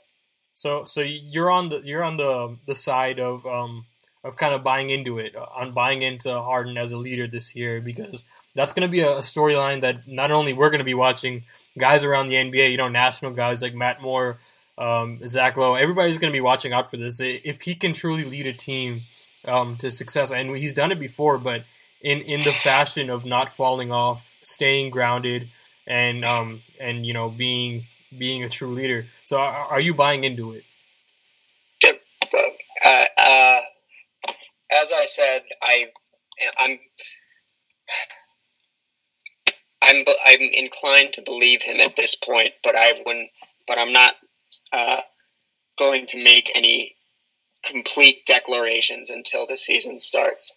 So 0.53 0.85
so 0.85 1.03
you're 1.03 1.51
on 1.51 1.69
the 1.69 1.83
you're 1.85 2.03
on 2.03 2.17
the 2.17 2.59
the 2.67 2.75
side 2.75 3.21
of 3.21 3.47
um 3.47 3.87
of 4.29 4.37
kind 4.37 4.55
of 4.55 4.63
buying 4.63 4.91
into 4.91 5.19
it, 5.19 5.35
uh, 5.35 5.47
on 5.57 5.73
buying 5.73 6.03
into 6.03 6.31
Harden 6.31 6.77
as 6.77 6.93
a 6.93 6.97
leader 6.97 7.27
this 7.27 7.57
year 7.57 7.81
because 7.81 8.27
that's 8.55 8.73
going 8.73 8.87
to 8.87 8.91
be 8.91 9.01
a, 9.01 9.19
storyline 9.19 9.81
that 9.81 10.07
not 10.07 10.31
only 10.31 10.53
we're 10.53 10.71
going 10.71 10.79
to 10.79 10.85
be 10.85 10.95
watching 10.95 11.45
guys 11.79 12.05
around 12.05 12.29
the 12.29 12.35
NBA, 12.35 12.71
you 12.71 12.77
know, 12.77 12.89
national 12.89 13.33
guys 13.33 13.63
like 13.63 13.75
Matt 13.75 14.03
Moore, 14.03 14.39
um, 14.77 15.27
Zach 15.27 15.57
Lowe, 15.57 15.75
everybody's 15.75 16.19
going 16.19 16.31
to 16.31 16.37
be 16.37 16.43
watching 16.43 16.73
out 16.73 16.91
for 16.91 16.99
this. 16.99 17.21
If 17.21 17.63
he 17.63 17.75
can 17.75 17.95
truly 17.95 18.25
lead 18.25 18.47
a 18.47 18.53
team 18.53 19.03
um, 19.47 19.77
to 19.79 19.91
success, 19.91 20.31
and 20.31 20.57
he's 20.57 20.73
done 20.73 20.93
it 20.93 21.01
before, 21.01 21.39
but 21.39 21.65
in 22.01 22.21
in 22.21 22.41
the 22.41 22.53
fashion 22.53 23.11
of 23.11 23.25
not 23.25 23.49
falling 23.49 23.91
off, 23.91 24.37
staying 24.43 24.91
grounded, 24.91 25.49
and 25.87 26.25
um, 26.25 26.63
and 26.79 27.07
you 27.07 27.15
know 27.15 27.29
being 27.29 27.87
being 28.17 28.45
a 28.45 28.49
true 28.49 28.73
leader. 28.73 29.07
So 29.25 29.39
are, 29.39 29.67
are 29.67 29.81
you 29.81 29.95
buying 29.95 30.25
into 30.25 30.53
it? 30.53 30.65
Uh, 32.85 33.05
uh, 33.19 33.61
as 34.83 34.93
I 34.93 35.07
said, 35.07 35.43
I 35.63 35.87
I'm 36.59 36.79
I'm 39.83 40.05
I'm 40.27 40.41
inclined 40.41 41.15
to 41.15 41.23
believe 41.23 41.63
him 41.63 41.81
at 41.81 41.97
this 41.97 42.15
point, 42.15 42.53
but 42.63 42.77
I 42.77 43.03
wouldn't. 43.05 43.31
But 43.67 43.79
I'm 43.79 43.93
not 43.93 44.15
uh, 44.73 45.01
going 45.79 46.07
to 46.07 46.23
make 46.23 46.51
any 46.55 46.97
complete 47.65 48.25
declarations 48.27 49.11
until 49.11 49.47
the 49.47 49.57
season 49.57 50.01
starts. 50.01 50.55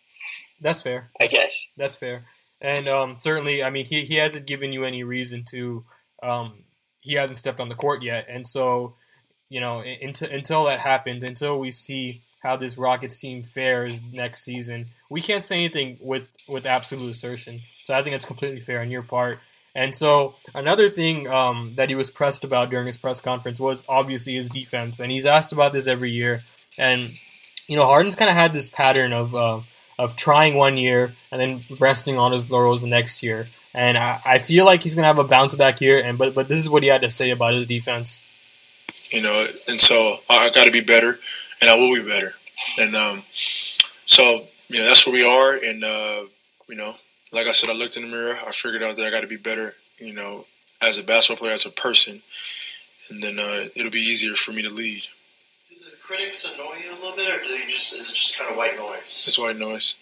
That's 0.61 0.81
fair. 0.81 1.09
I 1.19 1.27
guess 1.27 1.67
that's 1.77 1.95
fair. 1.95 2.25
And 2.61 2.87
um, 2.87 3.15
certainly, 3.19 3.63
I 3.63 3.71
mean, 3.71 3.85
he, 3.85 4.05
he 4.05 4.15
hasn't 4.17 4.45
given 4.45 4.71
you 4.71 4.85
any 4.85 5.03
reason 5.03 5.43
to 5.49 5.83
um, 6.21 6.63
he 7.01 7.13
hasn't 7.13 7.37
stepped 7.37 7.59
on 7.59 7.69
the 7.69 7.75
court 7.75 8.03
yet, 8.03 8.27
and 8.29 8.45
so 8.45 8.95
you 9.49 9.59
know 9.59 9.81
until 9.81 10.29
until 10.29 10.65
that 10.65 10.79
happens, 10.79 11.23
until 11.23 11.59
we 11.59 11.71
see 11.71 12.21
how 12.41 12.55
this 12.57 12.77
Rockets 12.77 13.19
team 13.19 13.43
fares 13.43 14.01
next 14.11 14.43
season, 14.43 14.87
we 15.09 15.21
can't 15.21 15.43
say 15.43 15.55
anything 15.55 15.97
with 16.01 16.27
with 16.47 16.65
absolute 16.65 17.11
assertion. 17.11 17.61
So 17.85 17.93
I 17.93 18.03
think 18.03 18.15
it's 18.15 18.25
completely 18.25 18.61
fair 18.61 18.81
on 18.81 18.91
your 18.91 19.03
part. 19.03 19.39
And 19.73 19.95
so 19.95 20.35
another 20.53 20.89
thing 20.89 21.29
um, 21.29 21.73
that 21.75 21.87
he 21.87 21.95
was 21.95 22.11
pressed 22.11 22.43
about 22.43 22.69
during 22.69 22.87
his 22.87 22.97
press 22.97 23.21
conference 23.21 23.59
was 23.59 23.85
obviously 23.87 24.35
his 24.35 24.49
defense, 24.49 24.99
and 24.99 25.11
he's 25.11 25.25
asked 25.25 25.53
about 25.53 25.73
this 25.73 25.87
every 25.87 26.11
year. 26.11 26.43
And 26.77 27.13
you 27.67 27.75
know, 27.75 27.85
Harden's 27.85 28.15
kind 28.15 28.29
of 28.29 28.35
had 28.35 28.53
this 28.53 28.67
pattern 28.67 29.13
of 29.13 29.33
uh, 29.33 29.61
of 29.97 30.15
trying 30.15 30.55
one 30.55 30.77
year 30.77 31.13
and 31.31 31.39
then 31.39 31.61
resting 31.79 32.17
on 32.17 32.31
his 32.31 32.51
laurels 32.51 32.81
the 32.81 32.87
next 32.87 33.23
year 33.23 33.47
and 33.73 33.97
I, 33.97 34.21
I 34.25 34.39
feel 34.39 34.65
like 34.65 34.83
he's 34.83 34.95
gonna 34.95 35.07
have 35.07 35.19
a 35.19 35.23
bounce 35.23 35.55
back 35.55 35.81
year. 35.81 35.99
And 35.99 36.17
but 36.17 36.33
but 36.33 36.47
this 36.47 36.59
is 36.59 36.69
what 36.69 36.83
he 36.83 36.89
had 36.89 37.01
to 37.01 37.11
say 37.11 37.29
about 37.29 37.53
his 37.53 37.67
defense. 37.67 38.21
You 39.09 39.21
know, 39.21 39.47
and 39.67 39.79
so 39.79 40.19
I, 40.29 40.49
got 40.51 40.65
to 40.65 40.71
be 40.71 40.79
better, 40.79 41.19
and 41.61 41.69
I 41.69 41.75
will 41.75 41.93
be 41.93 42.07
better. 42.07 42.33
And 42.77 42.95
um, 42.95 43.23
so 44.05 44.47
you 44.67 44.79
know 44.79 44.85
that's 44.85 45.05
where 45.05 45.13
we 45.13 45.23
are. 45.23 45.53
And 45.53 45.83
uh, 45.83 46.23
you 46.67 46.75
know, 46.75 46.95
like 47.31 47.47
I 47.47 47.51
said, 47.51 47.69
I 47.69 47.73
looked 47.73 47.97
in 47.97 48.03
the 48.03 48.09
mirror. 48.09 48.35
I 48.45 48.51
figured 48.51 48.83
out 48.83 48.97
that 48.97 49.07
I 49.07 49.11
got 49.11 49.21
to 49.21 49.27
be 49.27 49.37
better. 49.37 49.75
You 49.97 50.13
know, 50.13 50.45
as 50.81 50.97
a 50.97 51.03
basketball 51.03 51.41
player, 51.41 51.53
as 51.53 51.65
a 51.65 51.69
person, 51.69 52.21
and 53.09 53.21
then 53.21 53.39
uh, 53.39 53.69
it'll 53.75 53.91
be 53.91 53.99
easier 53.99 54.35
for 54.35 54.51
me 54.51 54.61
to 54.63 54.69
lead. 54.69 55.03
Do 55.69 55.75
the 55.77 55.97
critics 56.01 56.45
annoy 56.45 56.77
you 56.83 56.91
a 56.91 56.95
little 56.95 57.15
bit, 57.15 57.33
or 57.33 57.41
do 57.41 57.49
you 57.49 57.67
just 57.67 57.93
is 57.93 58.09
it 58.09 58.13
just 58.13 58.37
kind 58.37 58.51
of 58.51 58.57
white 58.57 58.77
noise? 58.77 59.23
It's 59.27 59.39
white 59.39 59.57
noise 59.57 59.95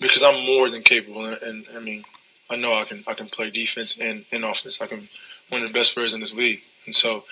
because 0.00 0.22
I'm 0.22 0.44
more 0.44 0.68
than 0.68 0.82
capable, 0.82 1.26
and, 1.26 1.42
and 1.42 1.66
I 1.76 1.80
mean 1.80 2.04
I 2.50 2.56
know 2.56 2.74
I 2.74 2.84
can 2.84 3.04
I 3.06 3.14
can 3.14 3.28
play 3.28 3.50
defense 3.50 3.98
and, 3.98 4.24
and 4.32 4.44
offense. 4.44 4.80
I 4.80 4.86
can 4.86 5.08
one 5.48 5.62
of 5.62 5.68
the 5.68 5.74
best 5.74 5.94
players 5.94 6.14
in 6.14 6.20
this 6.20 6.34
league. 6.34 6.62
And 6.86 6.94
so, 6.94 7.24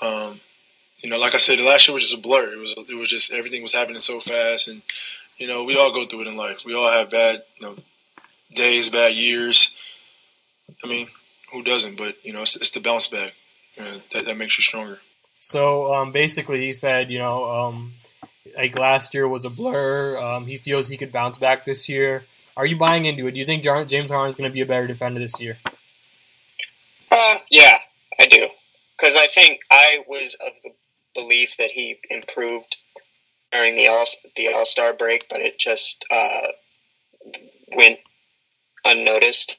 um, 0.00 0.40
you 1.04 1.10
know, 1.10 1.18
like 1.18 1.34
I 1.34 1.38
said, 1.38 1.58
last 1.58 1.86
year 1.86 1.92
was 1.92 2.04
just 2.04 2.16
a 2.16 2.20
blur. 2.20 2.50
It 2.50 2.58
was 2.58 2.74
it 2.88 2.94
was 2.94 3.10
just 3.10 3.30
everything 3.30 3.60
was 3.60 3.74
happening 3.74 4.00
so 4.00 4.20
fast, 4.20 4.68
and 4.68 4.80
you 5.36 5.46
know, 5.46 5.62
we 5.62 5.76
all 5.76 5.92
go 5.92 6.06
through 6.06 6.22
it 6.22 6.28
in 6.28 6.36
life. 6.36 6.64
We 6.64 6.74
all 6.74 6.90
have 6.90 7.10
bad 7.10 7.42
you 7.58 7.66
know 7.66 7.76
days, 8.52 8.88
bad 8.88 9.14
years. 9.14 9.76
I 10.82 10.88
mean, 10.88 11.08
who 11.52 11.62
doesn't? 11.62 11.98
But 11.98 12.16
you 12.24 12.32
know, 12.32 12.40
it's, 12.40 12.56
it's 12.56 12.70
the 12.70 12.80
bounce 12.80 13.08
back 13.08 13.34
that 13.76 14.24
that 14.24 14.36
makes 14.38 14.56
you 14.56 14.62
stronger. 14.62 15.00
So 15.40 15.92
um, 15.92 16.10
basically, 16.10 16.62
he 16.62 16.72
said, 16.72 17.10
you 17.10 17.18
know, 17.18 17.50
um, 17.50 17.92
like 18.56 18.78
last 18.78 19.12
year 19.12 19.28
was 19.28 19.44
a 19.44 19.50
blur. 19.50 20.18
Um, 20.18 20.46
he 20.46 20.56
feels 20.56 20.88
he 20.88 20.96
could 20.96 21.12
bounce 21.12 21.36
back 21.36 21.66
this 21.66 21.86
year. 21.86 22.24
Are 22.56 22.64
you 22.64 22.78
buying 22.78 23.04
into 23.04 23.26
it? 23.26 23.32
Do 23.32 23.40
you 23.40 23.44
think 23.44 23.62
James 23.62 24.10
Harden 24.10 24.28
is 24.28 24.36
going 24.36 24.48
to 24.48 24.54
be 24.54 24.62
a 24.62 24.66
better 24.66 24.86
defender 24.86 25.20
this 25.20 25.38
year? 25.38 25.58
Uh, 27.10 27.38
yeah, 27.50 27.78
I 28.18 28.24
do. 28.24 28.48
Because 28.96 29.16
I 29.16 29.26
think 29.26 29.60
I 29.70 30.04
was 30.08 30.34
of 30.34 30.52
the 30.62 30.70
belief 31.14 31.56
that 31.58 31.70
he 31.70 31.98
improved 32.10 32.76
during 33.52 33.76
the 33.76 33.88
all 33.88 34.04
the 34.36 34.52
All 34.52 34.66
Star 34.66 34.92
break, 34.92 35.28
but 35.28 35.40
it 35.40 35.58
just 35.58 36.04
uh, 36.10 36.48
went 37.74 37.98
unnoticed. 38.84 39.56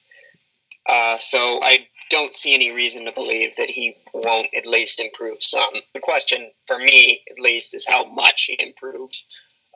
Uh, 0.87 1.17
so 1.19 1.59
I 1.63 1.87
don't 2.09 2.33
see 2.33 2.53
any 2.53 2.71
reason 2.71 3.05
to 3.05 3.11
believe 3.11 3.55
that 3.55 3.69
he 3.69 3.95
won't 4.13 4.49
at 4.55 4.65
least 4.65 4.99
improve 4.99 5.41
some. 5.41 5.73
The 5.93 5.99
question 5.99 6.51
for 6.67 6.77
me, 6.77 7.21
at 7.31 7.39
least, 7.39 7.73
is 7.73 7.87
how 7.89 8.05
much 8.05 8.43
he 8.43 8.57
improves, 8.59 9.25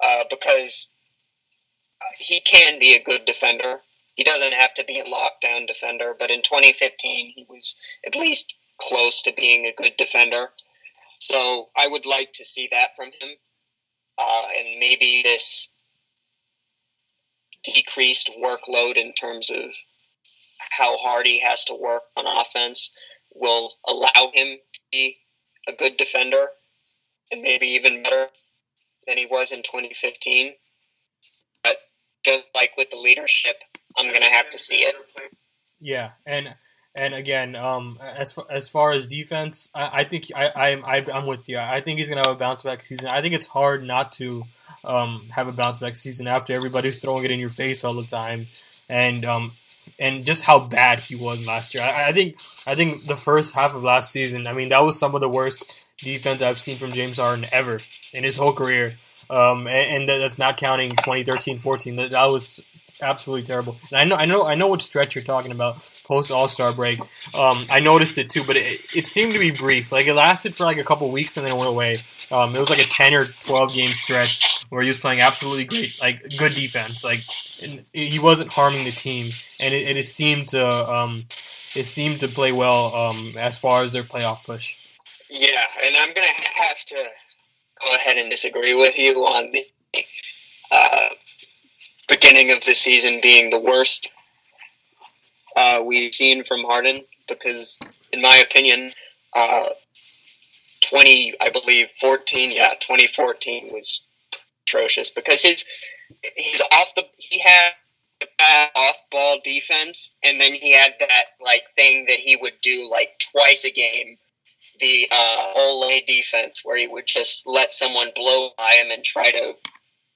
uh, 0.03 0.25
because 0.29 0.89
he 2.17 2.39
can 2.41 2.79
be 2.79 2.93
a 2.93 3.03
good 3.03 3.25
defender. 3.25 3.81
He 4.15 4.23
doesn't 4.23 4.53
have 4.53 4.73
to 4.75 4.83
be 4.83 4.99
a 4.99 5.05
lockdown 5.05 5.65
defender, 5.65 6.13
but 6.17 6.29
in 6.29 6.41
2015, 6.41 7.33
he 7.35 7.45
was 7.49 7.75
at 8.05 8.15
least 8.15 8.55
close 8.77 9.23
to 9.23 9.33
being 9.33 9.65
a 9.65 9.73
good 9.73 9.95
defender. 9.97 10.49
So 11.19 11.69
I 11.77 11.87
would 11.87 12.05
like 12.05 12.31
to 12.33 12.45
see 12.45 12.69
that 12.71 12.95
from 12.95 13.07
him. 13.07 13.29
Uh, 14.17 14.43
and 14.57 14.79
maybe 14.79 15.21
this 15.23 15.71
decreased 17.63 18.31
workload 18.41 18.97
in 18.97 19.13
terms 19.13 19.49
of 19.49 19.63
how 20.57 20.97
hard 20.97 21.25
he 21.25 21.41
has 21.41 21.65
to 21.65 21.75
work 21.75 22.03
on 22.17 22.25
offense 22.25 22.91
will 23.33 23.73
allow 23.87 24.31
him 24.33 24.57
to 24.73 24.79
be 24.91 25.17
a 25.67 25.73
good 25.73 25.97
defender 25.97 26.47
and 27.31 27.41
maybe 27.41 27.67
even 27.67 28.03
better 28.03 28.27
than 29.07 29.17
he 29.17 29.25
was 29.25 29.51
in 29.51 29.59
2015. 29.59 30.53
But 31.63 31.77
just 32.23 32.45
like 32.55 32.71
with 32.77 32.89
the 32.89 32.97
leadership, 32.97 33.55
I'm 33.97 34.09
going 34.09 34.21
to 34.21 34.27
have 34.27 34.49
to 34.51 34.57
see 34.57 34.81
it. 34.81 34.95
Yeah, 35.79 36.11
and 36.25 36.49
and 36.99 37.13
again, 37.13 37.55
um, 37.55 37.97
as 38.01 38.33
far, 38.33 38.45
as 38.49 38.67
far 38.67 38.91
as 38.91 39.07
defense, 39.07 39.71
I, 39.73 39.99
I 39.99 40.03
think 40.03 40.27
I, 40.35 40.51
I'm 40.55 40.85
I, 40.85 41.05
I'm 41.13 41.25
with 41.25 41.47
you. 41.47 41.57
I 41.57 41.81
think 41.81 41.99
he's 41.99 42.09
gonna 42.09 42.21
have 42.25 42.35
a 42.35 42.39
bounce 42.39 42.63
back 42.63 42.85
season. 42.85 43.07
I 43.07 43.21
think 43.21 43.33
it's 43.33 43.47
hard 43.47 43.83
not 43.83 44.11
to 44.13 44.43
um, 44.83 45.27
have 45.29 45.47
a 45.47 45.51
bounce 45.51 45.79
back 45.79 45.95
season 45.95 46.27
after 46.27 46.53
everybody's 46.53 46.99
throwing 46.99 47.25
it 47.25 47.31
in 47.31 47.39
your 47.39 47.49
face 47.49 47.83
all 47.83 47.93
the 47.93 48.03
time, 48.03 48.47
and 48.89 49.25
um, 49.25 49.53
and 49.97 50.25
just 50.25 50.43
how 50.43 50.59
bad 50.59 50.99
he 50.99 51.15
was 51.15 51.45
last 51.45 51.73
year. 51.73 51.83
I, 51.83 52.09
I 52.09 52.11
think 52.11 52.39
I 52.67 52.75
think 52.75 53.05
the 53.05 53.17
first 53.17 53.55
half 53.55 53.73
of 53.73 53.83
last 53.83 54.11
season, 54.11 54.45
I 54.45 54.53
mean, 54.53 54.69
that 54.69 54.83
was 54.83 54.99
some 54.99 55.15
of 55.15 55.21
the 55.21 55.29
worst 55.29 55.73
defense 55.97 56.41
I've 56.41 56.59
seen 56.59 56.77
from 56.77 56.93
James 56.93 57.17
Harden 57.17 57.45
ever 57.51 57.79
in 58.13 58.23
his 58.23 58.37
whole 58.37 58.53
career. 58.53 58.97
Um, 59.29 59.67
and, 59.67 60.09
and, 60.09 60.21
that's 60.21 60.39
not 60.39 60.57
counting 60.57 60.89
2013, 60.89 61.59
14. 61.59 61.95
That, 61.97 62.09
that 62.11 62.25
was 62.25 62.59
absolutely 63.01 63.45
terrible. 63.45 63.77
And 63.91 63.99
I 63.99 64.03
know, 64.03 64.15
I 64.15 64.25
know, 64.25 64.45
I 64.45 64.55
know 64.55 64.67
what 64.67 64.81
stretch 64.81 65.15
you're 65.15 65.23
talking 65.23 65.51
about 65.51 65.77
post 66.05 66.31
All 66.31 66.47
Star 66.47 66.73
break. 66.73 66.99
Um, 67.33 67.65
I 67.69 67.79
noticed 67.79 68.17
it 68.17 68.29
too, 68.29 68.43
but 68.43 68.57
it, 68.57 68.81
it 68.95 69.07
seemed 69.07 69.33
to 69.33 69.39
be 69.39 69.51
brief. 69.51 69.91
Like 69.91 70.07
it 70.07 70.13
lasted 70.13 70.55
for 70.55 70.63
like 70.63 70.77
a 70.77 70.83
couple 70.83 71.09
weeks 71.11 71.37
and 71.37 71.45
then 71.45 71.55
it 71.55 71.57
went 71.57 71.69
away. 71.69 71.97
Um, 72.31 72.55
it 72.55 72.59
was 72.59 72.69
like 72.69 72.79
a 72.79 72.87
10 72.87 73.13
or 73.13 73.25
12 73.25 73.73
game 73.73 73.89
stretch 73.89 74.65
where 74.69 74.81
he 74.81 74.87
was 74.87 74.99
playing 74.99 75.21
absolutely 75.21 75.65
great, 75.65 75.99
like 75.99 76.37
good 76.37 76.53
defense. 76.53 77.03
Like 77.03 77.21
he 77.93 78.19
wasn't 78.19 78.53
harming 78.53 78.85
the 78.85 78.91
team, 78.91 79.31
and 79.59 79.73
it, 79.73 79.97
it 79.97 80.05
seemed 80.05 80.49
to 80.49 80.67
um, 80.67 81.25
it 81.75 81.85
seemed 81.85 82.19
to 82.19 82.27
play 82.27 82.51
well 82.51 82.95
um, 82.95 83.33
as 83.37 83.57
far 83.57 83.83
as 83.83 83.91
their 83.91 84.03
playoff 84.03 84.43
push. 84.43 84.75
Yeah, 85.29 85.65
and 85.83 85.95
I'm 85.97 86.13
gonna 86.13 86.27
have 86.27 86.77
to 86.87 86.95
go 87.81 87.95
ahead 87.95 88.17
and 88.17 88.29
disagree 88.29 88.75
with 88.75 88.97
you 88.97 89.15
on 89.25 89.51
the 89.51 89.65
uh, 90.71 91.09
beginning 92.09 92.51
of 92.51 92.63
the 92.63 92.73
season 92.73 93.19
being 93.21 93.49
the 93.49 93.59
worst 93.59 94.09
uh, 95.55 95.83
we've 95.85 96.13
seen 96.13 96.43
from 96.43 96.63
Harden 96.63 97.03
because, 97.27 97.79
in 98.11 98.21
my 98.21 98.37
opinion, 98.37 98.91
uh, 99.33 99.69
20, 100.89 101.35
I 101.39 101.49
believe, 101.49 101.87
14, 101.99 102.51
yeah, 102.51 102.73
2014 102.79 103.69
was 103.71 104.01
atrocious 104.63 105.09
because 105.09 105.41
his 105.41 105.65
he's 106.35 106.61
off 106.61 106.95
the 106.95 107.05
he 107.17 107.39
had 107.39 107.71
bad 108.37 108.69
off 108.75 108.95
ball 109.11 109.39
defense, 109.43 110.11
and 110.23 110.39
then 110.39 110.53
he 110.53 110.73
had 110.73 110.95
that 110.99 111.23
like 111.41 111.63
thing 111.75 112.05
that 112.07 112.19
he 112.19 112.35
would 112.35 112.59
do 112.61 112.89
like 112.89 113.21
twice 113.31 113.65
a 113.65 113.71
game, 113.71 114.17
the 114.79 115.07
uh, 115.11 115.43
Ole 115.57 116.01
defense, 116.05 116.61
where 116.63 116.77
he 116.77 116.87
would 116.87 117.05
just 117.05 117.47
let 117.47 117.73
someone 117.73 118.11
blow 118.15 118.51
by 118.57 118.81
him 118.83 118.91
and 118.91 119.03
try 119.03 119.31
to 119.31 119.53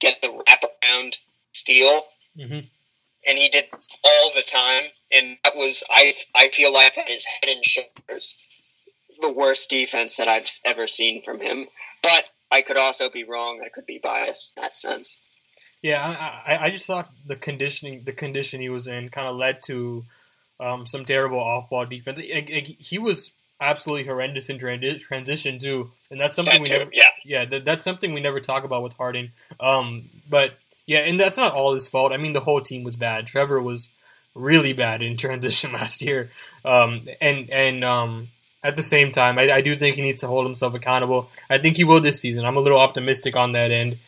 get 0.00 0.20
the 0.20 0.28
wraparound 0.28 1.14
steal. 1.54 2.04
Mm-hmm. 2.38 2.66
And 3.26 3.38
he 3.38 3.48
did 3.48 3.64
all 4.04 4.32
the 4.34 4.42
time, 4.42 4.82
and 5.10 5.38
that 5.44 5.56
was 5.56 5.82
I. 5.88 6.12
I 6.34 6.50
feel 6.50 6.70
like 6.72 6.96
that 6.96 7.08
is 7.08 7.24
head 7.24 7.48
and 7.48 7.64
shoulders 7.64 8.36
the 9.20 9.32
worst 9.32 9.70
defense 9.70 10.16
that 10.16 10.28
I've 10.28 10.50
ever 10.66 10.86
seen 10.86 11.22
from 11.22 11.40
him. 11.40 11.66
But 12.02 12.24
I 12.50 12.60
could 12.60 12.76
also 12.76 13.08
be 13.08 13.24
wrong. 13.24 13.62
I 13.64 13.70
could 13.70 13.86
be 13.86 13.98
biased 13.98 14.52
in 14.56 14.62
that 14.62 14.76
sense. 14.76 15.22
Yeah, 15.80 16.02
I, 16.46 16.66
I 16.66 16.70
just 16.70 16.86
thought 16.86 17.10
the 17.26 17.36
conditioning, 17.36 18.04
the 18.04 18.12
condition 18.12 18.60
he 18.60 18.68
was 18.68 18.88
in, 18.88 19.08
kind 19.08 19.28
of 19.28 19.36
led 19.36 19.62
to 19.64 20.04
um, 20.60 20.86
some 20.86 21.04
terrible 21.04 21.40
off-ball 21.40 21.86
defense. 21.86 22.20
He 22.20 22.98
was 22.98 23.32
absolutely 23.60 24.04
horrendous 24.04 24.50
in 24.50 24.58
transition 24.58 25.58
too, 25.58 25.92
and 26.10 26.20
that's 26.20 26.36
something 26.36 26.54
that 26.54 26.60
we 26.60 26.66
too, 26.66 26.78
never, 26.78 26.90
yeah, 26.92 27.10
yeah, 27.24 27.44
that, 27.44 27.64
that's 27.64 27.82
something 27.82 28.12
we 28.12 28.20
never 28.20 28.40
talk 28.40 28.64
about 28.64 28.82
with 28.82 28.94
Harden. 28.94 29.32
Um, 29.60 30.10
but 30.28 30.54
yeah, 30.86 31.00
and 31.00 31.18
that's 31.18 31.36
not 31.36 31.54
all 31.54 31.72
his 31.72 31.86
fault. 31.86 32.12
I 32.12 32.16
mean, 32.16 32.32
the 32.32 32.40
whole 32.40 32.60
team 32.60 32.84
was 32.84 32.96
bad. 32.96 33.26
Trevor 33.26 33.60
was 33.60 33.90
really 34.34 34.72
bad 34.72 35.02
in 35.02 35.16
transition 35.18 35.72
last 35.72 36.02
year, 36.02 36.30
um, 36.64 37.08
and 37.20 37.50
and 37.50 37.84
um, 37.84 38.28
at 38.62 38.76
the 38.76 38.82
same 38.82 39.12
time, 39.12 39.38
I, 39.38 39.52
I, 39.52 39.60
do 39.60 39.76
think 39.76 39.96
he 39.96 40.02
needs 40.02 40.22
to 40.22 40.26
hold 40.26 40.46
himself 40.46 40.74
accountable. 40.74 41.28
I 41.50 41.58
think 41.58 41.76
he 41.76 41.84
will 41.84 42.00
this 42.00 42.18
season. 42.18 42.46
I'm 42.46 42.56
a 42.56 42.60
little 42.60 42.80
optimistic 42.80 43.36
on 43.36 43.52
that 43.52 43.70
end. 43.70 43.98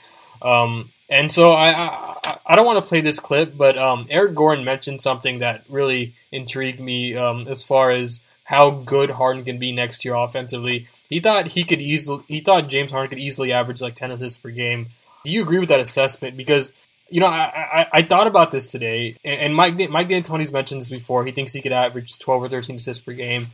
Um, 0.40 0.90
and 1.08 1.30
so 1.30 1.52
I, 1.52 1.72
I, 1.72 2.38
I 2.46 2.56
don't 2.56 2.66
want 2.66 2.82
to 2.82 2.88
play 2.88 3.00
this 3.00 3.20
clip, 3.20 3.56
but 3.56 3.78
um, 3.78 4.06
Eric 4.10 4.34
Gordon 4.34 4.64
mentioned 4.64 5.00
something 5.00 5.38
that 5.38 5.64
really 5.68 6.14
intrigued 6.32 6.80
me 6.80 7.16
um, 7.16 7.46
as 7.48 7.62
far 7.62 7.90
as 7.90 8.20
how 8.44 8.70
good 8.70 9.10
Harden 9.10 9.44
can 9.44 9.58
be 9.58 9.72
next 9.72 10.04
year 10.04 10.14
offensively. 10.14 10.88
He 11.08 11.20
thought 11.20 11.48
he 11.48 11.64
could 11.64 11.80
easily 11.80 12.24
he 12.28 12.40
thought 12.40 12.68
James 12.68 12.92
Harden 12.92 13.10
could 13.10 13.18
easily 13.18 13.52
average 13.52 13.82
like 13.82 13.94
10 13.94 14.12
assists 14.12 14.38
per 14.38 14.50
game. 14.50 14.88
Do 15.26 15.32
you 15.32 15.42
agree 15.42 15.58
with 15.58 15.70
that 15.70 15.80
assessment? 15.80 16.36
Because 16.36 16.72
you 17.10 17.18
know, 17.20 17.26
I, 17.26 17.80
I, 17.80 17.88
I 17.94 18.02
thought 18.02 18.28
about 18.28 18.52
this 18.52 18.70
today, 18.70 19.16
and 19.24 19.54
Mike 19.54 19.76
Mike 19.90 20.06
D'Antoni's 20.06 20.52
mentioned 20.52 20.80
this 20.80 20.90
before. 20.90 21.24
He 21.24 21.32
thinks 21.32 21.52
he 21.52 21.60
could 21.60 21.72
average 21.72 22.16
12 22.20 22.44
or 22.44 22.48
13 22.48 22.76
assists 22.76 23.02
per 23.02 23.12
game. 23.12 23.48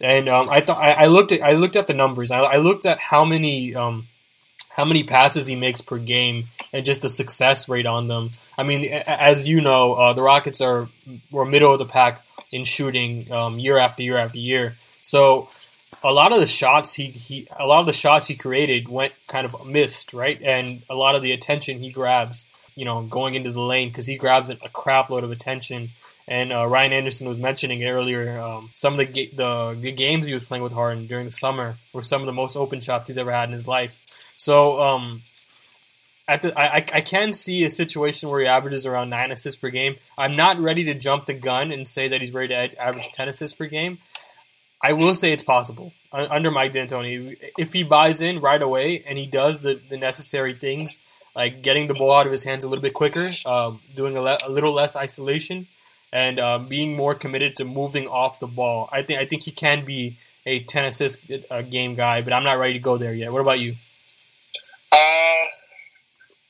And 0.00 0.28
um, 0.28 0.48
I 0.48 0.60
thought 0.60 0.78
I, 0.78 0.92
I, 0.92 1.06
looked 1.06 1.32
at 1.32 1.42
I 1.42 1.52
looked 1.52 1.76
at 1.76 1.86
the 1.86 1.92
numbers. 1.92 2.30
I, 2.30 2.38
I 2.38 2.56
looked 2.56 2.86
at 2.86 2.98
how 2.98 3.26
many 3.26 3.74
um, 3.74 4.06
how 4.70 4.86
many 4.86 5.04
passes 5.04 5.46
he 5.46 5.54
makes 5.54 5.82
per 5.82 5.98
game 5.98 6.46
and 6.72 6.86
just 6.86 7.02
the 7.02 7.10
success 7.10 7.68
rate 7.68 7.86
on 7.86 8.06
them. 8.06 8.30
I 8.56 8.62
mean, 8.62 8.84
as 8.86 9.46
you 9.46 9.60
know, 9.60 9.94
uh, 9.94 10.12
the 10.14 10.22
Rockets 10.22 10.62
are 10.62 10.88
were 11.30 11.44
middle 11.44 11.74
of 11.74 11.78
the 11.78 11.84
pack 11.84 12.24
in 12.50 12.64
shooting 12.64 13.30
um, 13.30 13.58
year 13.58 13.76
after 13.76 14.02
year 14.02 14.16
after 14.16 14.38
year. 14.38 14.76
So 15.02 15.50
a 16.02 16.12
lot 16.12 16.32
of 16.32 16.40
the 16.40 16.46
shots 16.46 16.94
he, 16.94 17.06
he 17.06 17.48
a 17.58 17.66
lot 17.66 17.80
of 17.80 17.86
the 17.86 17.92
shots 17.92 18.26
he 18.26 18.34
created 18.36 18.88
went 18.88 19.12
kind 19.26 19.44
of 19.44 19.66
missed, 19.66 20.12
right? 20.12 20.40
And 20.42 20.82
a 20.88 20.94
lot 20.94 21.14
of 21.14 21.22
the 21.22 21.32
attention 21.32 21.80
he 21.80 21.90
grabs, 21.90 22.46
you 22.74 22.84
know, 22.84 23.02
going 23.02 23.34
into 23.34 23.52
the 23.52 23.60
lane 23.60 23.88
because 23.88 24.06
he 24.06 24.16
grabs 24.16 24.50
a 24.50 24.56
crap 24.56 25.10
load 25.10 25.24
of 25.24 25.30
attention 25.30 25.90
and 26.28 26.52
uh, 26.52 26.66
Ryan 26.66 26.92
Anderson 26.92 27.26
was 27.26 27.38
mentioning 27.38 27.82
earlier 27.84 28.38
um, 28.38 28.68
some 28.74 28.92
of 28.92 28.98
the, 28.98 29.06
ga- 29.06 29.34
the, 29.34 29.92
games 29.92 30.26
he 30.26 30.34
was 30.34 30.44
playing 30.44 30.62
with 30.62 30.74
Harden 30.74 31.06
during 31.06 31.24
the 31.24 31.32
summer 31.32 31.76
were 31.94 32.02
some 32.02 32.20
of 32.20 32.26
the 32.26 32.32
most 32.34 32.54
open 32.54 32.80
shots 32.80 33.08
he's 33.08 33.16
ever 33.16 33.32
had 33.32 33.48
in 33.48 33.54
his 33.54 33.66
life. 33.66 34.02
So 34.36 34.80
um, 34.80 35.22
at 36.28 36.42
the 36.42 36.56
I, 36.56 36.76
I 36.76 37.00
can 37.00 37.32
see 37.32 37.64
a 37.64 37.70
situation 37.70 38.28
where 38.28 38.40
he 38.40 38.46
averages 38.46 38.84
around 38.84 39.08
nine 39.08 39.32
assists 39.32 39.58
per 39.58 39.70
game. 39.70 39.96
I'm 40.18 40.36
not 40.36 40.60
ready 40.60 40.84
to 40.84 40.94
jump 40.94 41.24
the 41.24 41.34
gun 41.34 41.72
and 41.72 41.88
say 41.88 42.08
that 42.08 42.20
he's 42.20 42.32
ready 42.32 42.48
to 42.48 42.80
average 42.80 43.10
ten 43.12 43.28
assists 43.28 43.56
per 43.56 43.66
game. 43.66 43.98
I 44.82 44.92
will 44.92 45.14
say 45.14 45.32
it's 45.32 45.42
possible 45.42 45.92
under 46.12 46.50
Mike 46.50 46.72
D'Antoni 46.72 47.36
if 47.58 47.72
he 47.72 47.82
buys 47.82 48.22
in 48.22 48.40
right 48.40 48.60
away 48.62 49.04
and 49.06 49.18
he 49.18 49.26
does 49.26 49.60
the, 49.60 49.80
the 49.88 49.96
necessary 49.96 50.54
things 50.54 51.00
like 51.34 51.62
getting 51.62 51.86
the 51.86 51.94
ball 51.94 52.12
out 52.12 52.26
of 52.26 52.32
his 52.32 52.44
hands 52.44 52.64
a 52.64 52.68
little 52.68 52.82
bit 52.82 52.94
quicker, 52.94 53.32
um, 53.46 53.80
doing 53.94 54.16
a, 54.16 54.20
le- 54.20 54.38
a 54.44 54.50
little 54.50 54.72
less 54.72 54.96
isolation 54.96 55.68
and 56.12 56.40
uh, 56.40 56.58
being 56.58 56.96
more 56.96 57.14
committed 57.14 57.56
to 57.56 57.64
moving 57.64 58.08
off 58.08 58.40
the 58.40 58.46
ball. 58.46 58.88
I 58.90 59.02
think 59.02 59.20
I 59.20 59.26
think 59.26 59.42
he 59.42 59.52
can 59.52 59.84
be 59.84 60.18
a 60.46 60.64
ten 60.64 60.84
assist 60.84 61.20
uh, 61.50 61.62
game 61.62 61.94
guy, 61.94 62.22
but 62.22 62.32
I'm 62.32 62.44
not 62.44 62.58
ready 62.58 62.74
to 62.74 62.78
go 62.78 62.96
there 62.96 63.12
yet. 63.12 63.32
What 63.32 63.40
about 63.40 63.60
you? 63.60 63.74
Uh, 64.90 65.44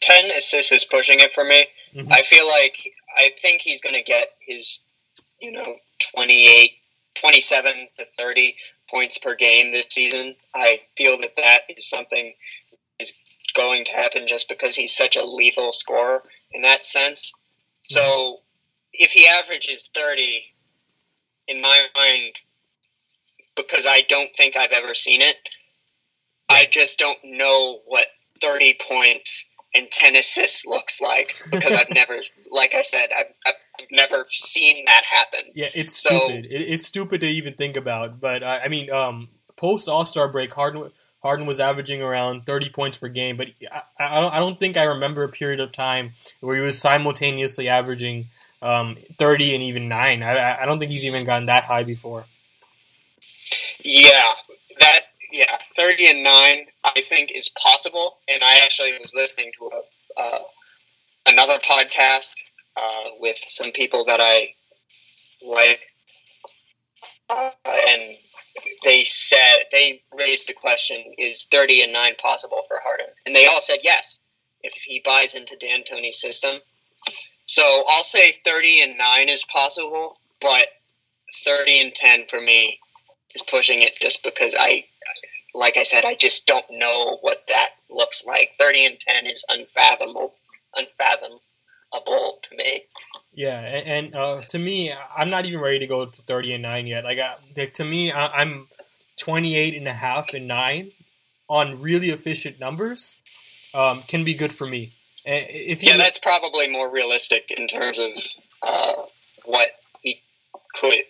ten 0.00 0.30
assists 0.30 0.72
is 0.72 0.84
pushing 0.84 1.20
it 1.20 1.32
for 1.32 1.44
me. 1.44 1.66
Mm-hmm. 1.94 2.12
I 2.12 2.22
feel 2.22 2.46
like 2.48 2.78
I 3.16 3.32
think 3.40 3.62
he's 3.62 3.82
going 3.82 3.94
to 3.94 4.02
get 4.02 4.28
his, 4.46 4.80
you 5.40 5.52
know, 5.52 5.76
28, 6.14 6.72
27 7.20 7.72
to 7.98 8.04
30 8.16 8.56
points 8.90 9.18
per 9.18 9.34
game 9.34 9.72
this 9.72 9.86
season. 9.90 10.34
I 10.54 10.80
feel 10.96 11.18
that 11.18 11.36
that 11.36 11.62
is 11.68 11.88
something 11.88 12.34
is 12.98 13.14
going 13.54 13.84
to 13.84 13.92
happen 13.92 14.26
just 14.26 14.48
because 14.48 14.76
he's 14.76 14.96
such 14.96 15.16
a 15.16 15.24
lethal 15.24 15.72
scorer 15.72 16.22
in 16.52 16.62
that 16.62 16.84
sense. 16.84 17.32
So 17.82 18.38
if 18.92 19.12
he 19.12 19.26
averages 19.28 19.90
30, 19.94 20.42
in 21.48 21.62
my 21.62 21.86
mind, 21.96 22.34
because 23.56 23.86
I 23.88 24.02
don't 24.08 24.30
think 24.36 24.56
I've 24.56 24.72
ever 24.72 24.94
seen 24.94 25.22
it, 25.22 25.36
I 26.48 26.66
just 26.70 26.98
don't 26.98 27.18
know 27.24 27.80
what 27.86 28.06
30 28.40 28.78
points 28.86 29.46
and 29.74 29.90
10 29.90 30.16
assists 30.16 30.64
looks 30.64 31.00
like 31.00 31.36
because 31.50 31.74
I've 31.74 31.90
never, 31.90 32.16
like 32.50 32.74
I 32.74 32.82
said, 32.82 33.08
I've, 33.16 33.26
I've, 33.46 33.54
I've 33.80 33.86
never 33.90 34.26
seen 34.30 34.84
that 34.86 35.04
happen. 35.04 35.50
Yeah, 35.54 35.68
it's 35.74 35.96
So- 36.00 36.18
stupid. 36.18 36.46
It, 36.46 36.60
it's 36.70 36.86
stupid 36.86 37.20
to 37.20 37.26
even 37.26 37.54
think 37.54 37.76
about. 37.76 38.20
But 38.20 38.42
uh, 38.42 38.58
I 38.64 38.68
mean, 38.68 38.90
um, 38.90 39.28
post 39.56 39.88
All 39.88 40.04
Star 40.04 40.28
break, 40.28 40.52
Harden 40.54 40.90
Harden 41.22 41.46
was 41.46 41.60
averaging 41.60 42.02
around 42.02 42.46
thirty 42.46 42.68
points 42.70 42.96
per 42.96 43.08
game. 43.08 43.36
But 43.36 43.48
I, 43.72 43.82
I, 43.98 44.20
don't, 44.20 44.34
I 44.34 44.38
don't 44.38 44.58
think 44.60 44.76
I 44.76 44.84
remember 44.84 45.24
a 45.24 45.28
period 45.28 45.60
of 45.60 45.72
time 45.72 46.12
where 46.40 46.56
he 46.56 46.62
was 46.62 46.78
simultaneously 46.78 47.68
averaging 47.68 48.28
um, 48.62 48.96
thirty 49.18 49.54
and 49.54 49.62
even 49.62 49.88
nine. 49.88 50.22
I- 50.22 50.62
I, 50.62 50.66
don't 50.66 50.78
think 50.78 50.90
he's 50.90 51.04
even 51.04 51.24
gotten 51.24 51.46
that 51.46 51.64
high 51.64 51.84
before. 51.84 52.24
Yeah, 53.82 54.32
that 54.80 55.00
yeah, 55.32 55.56
thirty 55.76 56.08
and 56.10 56.22
nine 56.22 56.66
I 56.84 57.00
think 57.00 57.30
is 57.34 57.48
possible. 57.48 58.18
And 58.28 58.42
I 58.42 58.58
actually 58.64 58.96
was 59.00 59.14
listening 59.14 59.52
to 59.58 59.70
a 59.72 60.20
uh, 60.20 60.38
another 61.26 61.58
podcast 61.58 62.34
uh, 62.78 63.10
with 63.20 63.38
some 63.40 63.72
people 63.72 64.06
that 64.06 64.20
I 64.22 64.54
like, 65.42 65.82
uh, 67.30 67.50
and 67.66 68.16
they 68.84 69.04
said 69.04 69.64
they 69.72 70.02
raised 70.18 70.48
the 70.48 70.54
question: 70.54 70.98
Is 71.18 71.46
thirty 71.46 71.82
and 71.82 71.92
nine 71.92 72.14
possible 72.16 72.62
for 72.68 72.78
Harden? 72.82 73.06
And 73.26 73.34
they 73.36 73.46
all 73.46 73.60
said 73.62 73.80
yes 73.84 74.20
if 74.62 74.74
he 74.74 75.02
buys 75.04 75.34
into 75.34 75.56
D'Antoni's 75.56 76.20
system. 76.20 76.56
So 77.46 77.84
I'll 77.88 78.04
say 78.04 78.36
thirty 78.44 78.82
and 78.82 78.98
nine 78.98 79.28
is 79.28 79.44
possible, 79.44 80.18
but 80.40 80.68
thirty 81.44 81.80
and 81.80 81.94
ten 81.94 82.26
for 82.28 82.40
me 82.40 82.80
is 83.34 83.42
pushing 83.42 83.82
it 83.82 83.98
just 84.00 84.24
because 84.24 84.56
I, 84.58 84.84
like 85.54 85.76
I 85.76 85.84
said, 85.84 86.04
I 86.04 86.14
just 86.14 86.46
don't 86.46 86.66
know 86.72 87.18
what 87.22 87.44
that 87.48 87.70
looks 87.90 88.26
like. 88.26 88.52
Thirty 88.58 88.86
and 88.86 88.98
ten 89.00 89.26
is 89.26 89.44
unfathomable, 89.48 90.34
unfathomable 91.92 92.38
to 92.42 92.56
me. 92.56 92.82
Yeah, 93.34 93.60
and, 93.60 93.86
and 93.86 94.16
uh, 94.16 94.40
to 94.48 94.58
me, 94.58 94.92
I'm 95.16 95.30
not 95.30 95.46
even 95.46 95.60
ready 95.60 95.78
to 95.78 95.86
go 95.86 96.06
to 96.06 96.22
30 96.22 96.54
and 96.54 96.62
9 96.62 96.86
yet. 96.86 97.04
Like, 97.04 97.18
I, 97.18 97.36
like 97.56 97.74
to 97.74 97.84
me, 97.84 98.10
I, 98.12 98.26
I'm 98.28 98.66
28 99.18 99.76
and 99.76 99.86
a 99.86 99.92
half 99.92 100.34
and 100.34 100.48
9 100.48 100.90
on 101.48 101.80
really 101.80 102.10
efficient 102.10 102.58
numbers 102.58 103.16
um, 103.74 104.02
can 104.02 104.24
be 104.24 104.34
good 104.34 104.52
for 104.52 104.66
me. 104.66 104.92
If 105.24 105.82
you, 105.82 105.90
Yeah, 105.90 105.98
that's 105.98 106.18
probably 106.18 106.68
more 106.68 106.90
realistic 106.90 107.50
in 107.50 107.68
terms 107.68 107.98
of 107.98 108.10
uh, 108.62 109.02
what 109.44 109.68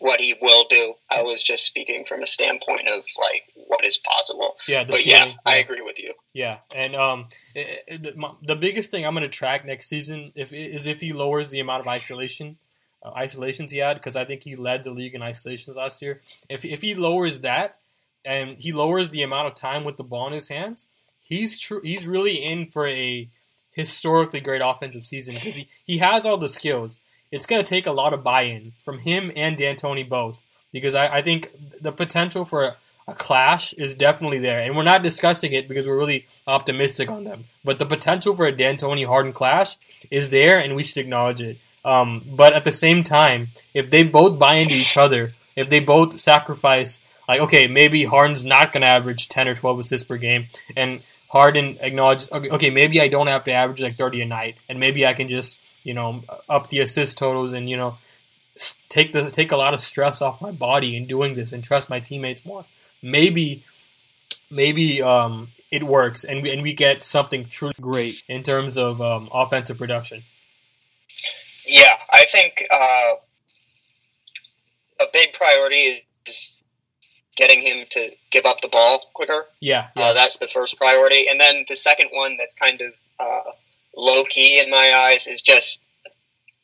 what 0.00 0.20
he 0.20 0.34
will 0.40 0.64
do. 0.68 0.94
I 1.10 1.22
was 1.22 1.42
just 1.42 1.64
speaking 1.64 2.04
from 2.04 2.22
a 2.22 2.26
standpoint 2.26 2.88
of 2.88 3.02
like 3.20 3.42
what 3.54 3.84
is 3.84 3.96
possible. 3.98 4.54
Yeah, 4.66 4.84
but 4.84 5.04
yeah, 5.06 5.18
ceiling, 5.18 5.36
I 5.44 5.56
agree 5.56 5.82
with 5.82 5.98
you. 5.98 6.12
Yeah, 6.32 6.58
and 6.74 6.94
um, 6.96 7.26
it, 7.54 7.84
it, 7.86 8.02
the- 8.02 8.14
my- 8.16 8.34
the 8.42 8.56
biggest 8.56 8.90
thing 8.90 9.04
I'm 9.06 9.14
going 9.14 9.22
to 9.22 9.28
track 9.28 9.64
next 9.64 9.88
season 9.88 10.32
if 10.34 10.52
is 10.52 10.86
if 10.86 11.00
he 11.00 11.12
lowers 11.12 11.50
the 11.50 11.60
amount 11.60 11.80
of 11.82 11.88
isolation 11.88 12.56
uh, 13.02 13.10
isolations 13.10 13.70
he 13.72 13.78
had 13.78 13.94
because 13.94 14.16
I 14.16 14.24
think 14.24 14.42
he 14.42 14.56
led 14.56 14.84
the 14.84 14.90
league 14.90 15.14
in 15.14 15.22
isolations 15.22 15.76
last 15.76 16.00
year. 16.02 16.20
If 16.48 16.64
if 16.64 16.82
he 16.82 16.94
lowers 16.94 17.40
that 17.40 17.78
and 18.24 18.56
he 18.58 18.72
lowers 18.72 19.10
the 19.10 19.22
amount 19.22 19.46
of 19.46 19.54
time 19.54 19.84
with 19.84 19.96
the 19.96 20.04
ball 20.04 20.26
in 20.28 20.32
his 20.32 20.48
hands, 20.48 20.86
he's 21.22 21.58
true. 21.58 21.80
He's 21.84 22.06
really 22.06 22.42
in 22.42 22.70
for 22.70 22.86
a 22.88 23.28
historically 23.72 24.40
great 24.40 24.62
offensive 24.64 25.04
season 25.04 25.34
because 25.34 25.54
he, 25.54 25.68
he 25.86 25.98
has 25.98 26.26
all 26.26 26.36
the 26.36 26.48
skills. 26.48 26.98
It's 27.30 27.46
going 27.46 27.62
to 27.62 27.68
take 27.68 27.86
a 27.86 27.92
lot 27.92 28.12
of 28.12 28.24
buy-in 28.24 28.72
from 28.84 29.00
him 29.00 29.30
and 29.36 29.56
D'Antoni 29.56 30.08
both 30.08 30.42
because 30.72 30.94
I, 30.94 31.08
I 31.18 31.22
think 31.22 31.50
the 31.80 31.92
potential 31.92 32.44
for 32.44 32.64
a, 32.64 32.76
a 33.06 33.14
clash 33.14 33.72
is 33.74 33.94
definitely 33.94 34.38
there, 34.38 34.60
and 34.60 34.76
we're 34.76 34.82
not 34.82 35.02
discussing 35.02 35.52
it 35.52 35.66
because 35.66 35.86
we're 35.86 35.96
really 35.96 36.26
optimistic 36.46 37.10
on 37.10 37.24
them. 37.24 37.44
But 37.64 37.78
the 37.78 37.86
potential 37.86 38.34
for 38.36 38.46
a 38.46 38.52
D'Antoni 38.52 39.06
Harden 39.06 39.32
clash 39.32 39.76
is 40.10 40.30
there, 40.30 40.58
and 40.58 40.76
we 40.76 40.82
should 40.82 40.98
acknowledge 40.98 41.40
it. 41.40 41.58
Um, 41.84 42.22
but 42.26 42.52
at 42.52 42.64
the 42.64 42.72
same 42.72 43.02
time, 43.02 43.48
if 43.72 43.90
they 43.90 44.02
both 44.02 44.38
buy 44.38 44.54
into 44.56 44.74
each 44.74 44.96
other, 44.96 45.32
if 45.56 45.70
they 45.70 45.80
both 45.80 46.20
sacrifice, 46.20 47.00
like 47.26 47.40
okay, 47.40 47.66
maybe 47.66 48.04
Harden's 48.04 48.44
not 48.44 48.72
going 48.72 48.82
to 48.82 48.86
average 48.86 49.28
ten 49.28 49.48
or 49.48 49.54
twelve 49.54 49.78
assists 49.78 50.06
per 50.06 50.18
game, 50.18 50.46
and 50.76 51.00
Harden 51.28 51.78
acknowledges, 51.80 52.30
okay, 52.30 52.50
okay, 52.50 52.70
maybe 52.70 53.00
I 53.00 53.08
don't 53.08 53.26
have 53.26 53.44
to 53.44 53.52
average 53.52 53.82
like 53.82 53.96
thirty 53.96 54.20
a 54.20 54.26
night, 54.26 54.56
and 54.68 54.78
maybe 54.78 55.06
I 55.06 55.14
can 55.14 55.28
just 55.28 55.60
you 55.88 55.94
know 55.94 56.22
up 56.48 56.68
the 56.68 56.80
assist 56.80 57.16
totals 57.16 57.54
and 57.54 57.68
you 57.70 57.76
know 57.76 57.96
take 58.90 59.12
the 59.14 59.30
take 59.30 59.52
a 59.52 59.56
lot 59.56 59.72
of 59.72 59.80
stress 59.80 60.20
off 60.20 60.40
my 60.40 60.50
body 60.50 60.94
in 60.96 61.06
doing 61.06 61.34
this 61.34 61.52
and 61.52 61.64
trust 61.64 61.88
my 61.88 61.98
teammates 61.98 62.44
more. 62.44 62.66
Maybe 63.02 63.64
maybe 64.50 65.02
um, 65.02 65.48
it 65.70 65.82
works 65.84 66.24
and 66.24 66.42
we 66.42 66.50
and 66.52 66.62
we 66.62 66.74
get 66.74 67.04
something 67.04 67.46
truly 67.46 67.74
great 67.80 68.22
in 68.28 68.42
terms 68.42 68.76
of 68.76 69.00
um, 69.00 69.30
offensive 69.32 69.78
production. 69.78 70.24
Yeah, 71.66 71.96
I 72.12 72.24
think 72.26 72.64
uh, 72.70 73.12
a 75.00 75.06
big 75.12 75.32
priority 75.32 76.06
is 76.26 76.56
getting 77.36 77.60
him 77.62 77.86
to 77.90 78.10
give 78.30 78.44
up 78.44 78.60
the 78.60 78.68
ball 78.68 79.10
quicker. 79.14 79.46
Yeah, 79.60 79.88
Uh, 79.96 80.12
that's 80.12 80.38
the 80.38 80.48
first 80.48 80.76
priority, 80.76 81.28
and 81.28 81.40
then 81.40 81.64
the 81.68 81.76
second 81.76 82.08
one 82.12 82.36
that's 82.36 82.54
kind 82.54 82.80
of 82.80 82.92
uh, 83.20 83.50
low 83.96 84.24
key 84.24 84.60
in 84.60 84.70
my 84.70 84.92
eyes 84.94 85.26
is 85.26 85.42
just 85.42 85.82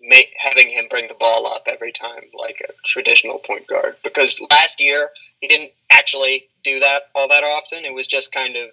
ma- 0.02 0.16
having 0.36 0.68
him 0.68 0.86
bring 0.88 1.08
the 1.08 1.14
ball 1.14 1.46
up 1.46 1.64
every 1.66 1.92
time, 1.92 2.24
like 2.38 2.62
a 2.68 2.72
traditional 2.84 3.38
point 3.38 3.66
guard. 3.66 3.96
Because 4.04 4.40
last 4.50 4.80
year 4.80 5.10
he 5.40 5.48
didn't 5.48 5.72
actually 5.90 6.46
do 6.62 6.80
that 6.80 7.02
all 7.14 7.28
that 7.28 7.44
often. 7.44 7.84
It 7.84 7.94
was 7.94 8.06
just 8.06 8.32
kind 8.32 8.56
of, 8.56 8.70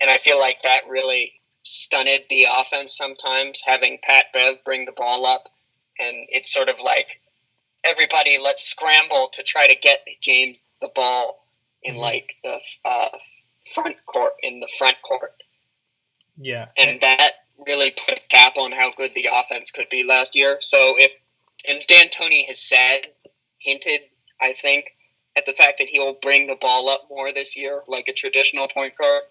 and 0.00 0.10
I 0.10 0.18
feel 0.18 0.38
like 0.38 0.62
that 0.62 0.88
really 0.88 1.32
stunted 1.62 2.22
the 2.28 2.46
offense 2.56 2.96
sometimes. 2.96 3.62
Having 3.64 3.98
Pat 4.02 4.26
Bev 4.32 4.56
bring 4.64 4.84
the 4.84 4.92
ball 4.92 5.26
up, 5.26 5.48
and 5.98 6.26
it's 6.28 6.52
sort 6.52 6.68
of 6.68 6.80
like 6.84 7.20
everybody 7.84 8.38
let's 8.42 8.64
scramble 8.64 9.28
to 9.34 9.42
try 9.42 9.66
to 9.66 9.74
get 9.74 10.04
James 10.20 10.62
the 10.80 10.88
ball 10.88 11.46
in 11.82 11.96
like 11.96 12.36
the 12.42 12.58
uh, 12.84 13.08
front 13.74 13.96
court 14.06 14.32
in 14.42 14.60
the 14.60 14.68
front 14.78 14.96
court, 15.02 15.34
yeah, 16.36 16.66
and 16.76 17.00
that 17.00 17.32
really 17.66 17.90
put 17.90 18.18
a 18.18 18.28
cap 18.28 18.56
on 18.56 18.72
how 18.72 18.92
good 18.96 19.12
the 19.14 19.28
offense 19.32 19.70
could 19.70 19.88
be 19.90 20.04
last 20.04 20.36
year. 20.36 20.58
So 20.60 20.94
if 20.98 21.12
and 21.66 21.80
D'Antoni 21.88 22.46
has 22.46 22.60
said, 22.60 23.06
hinted, 23.58 24.00
I 24.40 24.52
think, 24.52 24.92
at 25.36 25.46
the 25.46 25.52
fact 25.52 25.78
that 25.78 25.88
he'll 25.88 26.14
bring 26.14 26.46
the 26.46 26.56
ball 26.56 26.88
up 26.88 27.06
more 27.08 27.32
this 27.32 27.56
year, 27.56 27.82
like 27.88 28.08
a 28.08 28.12
traditional 28.12 28.68
point 28.68 28.96
guard, 28.96 29.22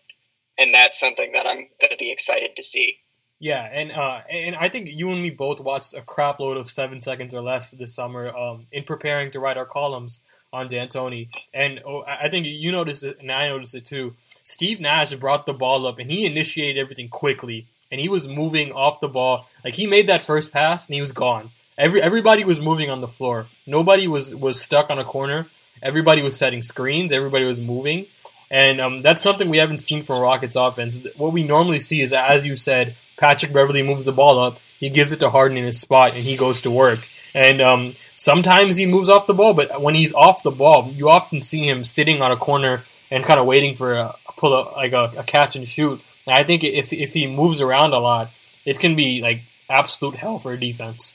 and 0.57 0.73
that's 0.73 0.99
something 0.99 1.31
that 1.33 1.45
I'm 1.45 1.69
going 1.79 1.91
to 1.91 1.97
be 1.97 2.11
excited 2.11 2.55
to 2.55 2.63
see. 2.63 2.97
Yeah, 3.39 3.67
and 3.71 3.91
uh, 3.91 4.21
and 4.29 4.55
I 4.55 4.69
think 4.69 4.89
you 4.89 5.11
and 5.11 5.21
me 5.21 5.29
both 5.29 5.59
watched 5.59 5.93
a 5.93 6.01
crap 6.01 6.39
load 6.39 6.55
of 6.55 6.71
seven 6.71 7.01
seconds 7.01 7.33
or 7.33 7.41
less 7.41 7.71
this 7.71 7.93
summer 7.93 8.33
um, 8.33 8.67
in 8.71 8.83
preparing 8.83 9.31
to 9.31 9.39
write 9.39 9.57
our 9.57 9.65
columns 9.65 10.21
on 10.53 10.67
D'Antoni. 10.67 11.27
And 11.53 11.81
oh, 11.85 12.03
I 12.07 12.29
think 12.29 12.45
you 12.45 12.71
noticed 12.71 13.03
it, 13.03 13.17
and 13.19 13.31
I 13.31 13.47
noticed 13.47 13.75
it 13.75 13.83
too. 13.83 14.15
Steve 14.43 14.79
Nash 14.79 15.13
brought 15.15 15.45
the 15.45 15.53
ball 15.53 15.85
up, 15.85 15.99
and 15.99 16.09
he 16.09 16.25
initiated 16.25 16.81
everything 16.81 17.09
quickly, 17.09 17.67
and 17.93 18.01
he 18.01 18.09
was 18.09 18.27
moving 18.27 18.71
off 18.71 18.99
the 18.99 19.07
ball. 19.07 19.47
Like 19.63 19.75
he 19.75 19.85
made 19.85 20.09
that 20.09 20.25
first 20.25 20.51
pass, 20.51 20.87
and 20.87 20.95
he 20.95 20.99
was 20.99 21.11
gone. 21.11 21.51
Every 21.77 22.01
everybody 22.01 22.43
was 22.43 22.59
moving 22.59 22.89
on 22.89 23.01
the 23.01 23.07
floor. 23.07 23.45
Nobody 23.67 24.07
was 24.07 24.33
was 24.33 24.59
stuck 24.59 24.89
on 24.89 24.97
a 24.97 25.05
corner. 25.05 25.45
Everybody 25.81 26.23
was 26.23 26.35
setting 26.35 26.63
screens. 26.63 27.11
Everybody 27.11 27.45
was 27.45 27.61
moving. 27.61 28.07
And 28.49 28.81
um, 28.81 29.01
that's 29.03 29.21
something 29.21 29.47
we 29.47 29.59
haven't 29.59 29.77
seen 29.79 30.03
from 30.03 30.21
Rockets 30.21 30.55
offense. 30.55 31.05
What 31.17 31.33
we 31.33 31.43
normally 31.43 31.79
see 31.79 32.01
is, 32.01 32.13
as 32.13 32.45
you 32.45 32.55
said, 32.55 32.95
Patrick 33.17 33.53
Beverley 33.53 33.83
moves 33.83 34.05
the 34.05 34.11
ball 34.11 34.39
up, 34.39 34.59
he 34.79 34.89
gives 34.89 35.11
it 35.11 35.19
to 35.19 35.29
Harden 35.29 35.57
in 35.57 35.63
his 35.63 35.79
spot, 35.79 36.15
and 36.15 36.23
he 36.23 36.35
goes 36.35 36.61
to 36.61 36.71
work. 36.71 36.99
And 37.35 37.61
um, 37.61 37.95
sometimes 38.17 38.77
he 38.77 38.85
moves 38.85 39.09
off 39.09 39.27
the 39.27 39.33
ball, 39.33 39.53
but 39.53 39.81
when 39.81 39.95
he's 39.95 40.13
off 40.13 40.43
the 40.43 40.51
ball, 40.51 40.91
you 40.91 41.09
often 41.09 41.41
see 41.41 41.67
him 41.67 41.83
sitting 41.83 42.21
on 42.21 42.31
a 42.31 42.37
corner 42.37 42.83
and 43.09 43.23
kind 43.23 43.39
of 43.39 43.45
waiting 43.45 43.75
for 43.75 43.93
a 43.93 44.15
pull 44.37 44.53
up 44.53 44.75
like 44.75 44.93
a, 44.93 45.11
a 45.17 45.23
catch 45.23 45.55
and 45.55 45.67
shoot. 45.67 46.01
And 46.25 46.35
I 46.35 46.43
think 46.43 46.63
if 46.63 46.93
if 46.93 47.13
he 47.13 47.27
moves 47.27 47.61
around 47.61 47.93
a 47.93 47.99
lot, 47.99 48.29
it 48.65 48.79
can 48.79 48.95
be 48.95 49.21
like 49.21 49.41
absolute 49.69 50.15
hell 50.15 50.39
for 50.39 50.53
a 50.53 50.59
defense. 50.59 51.13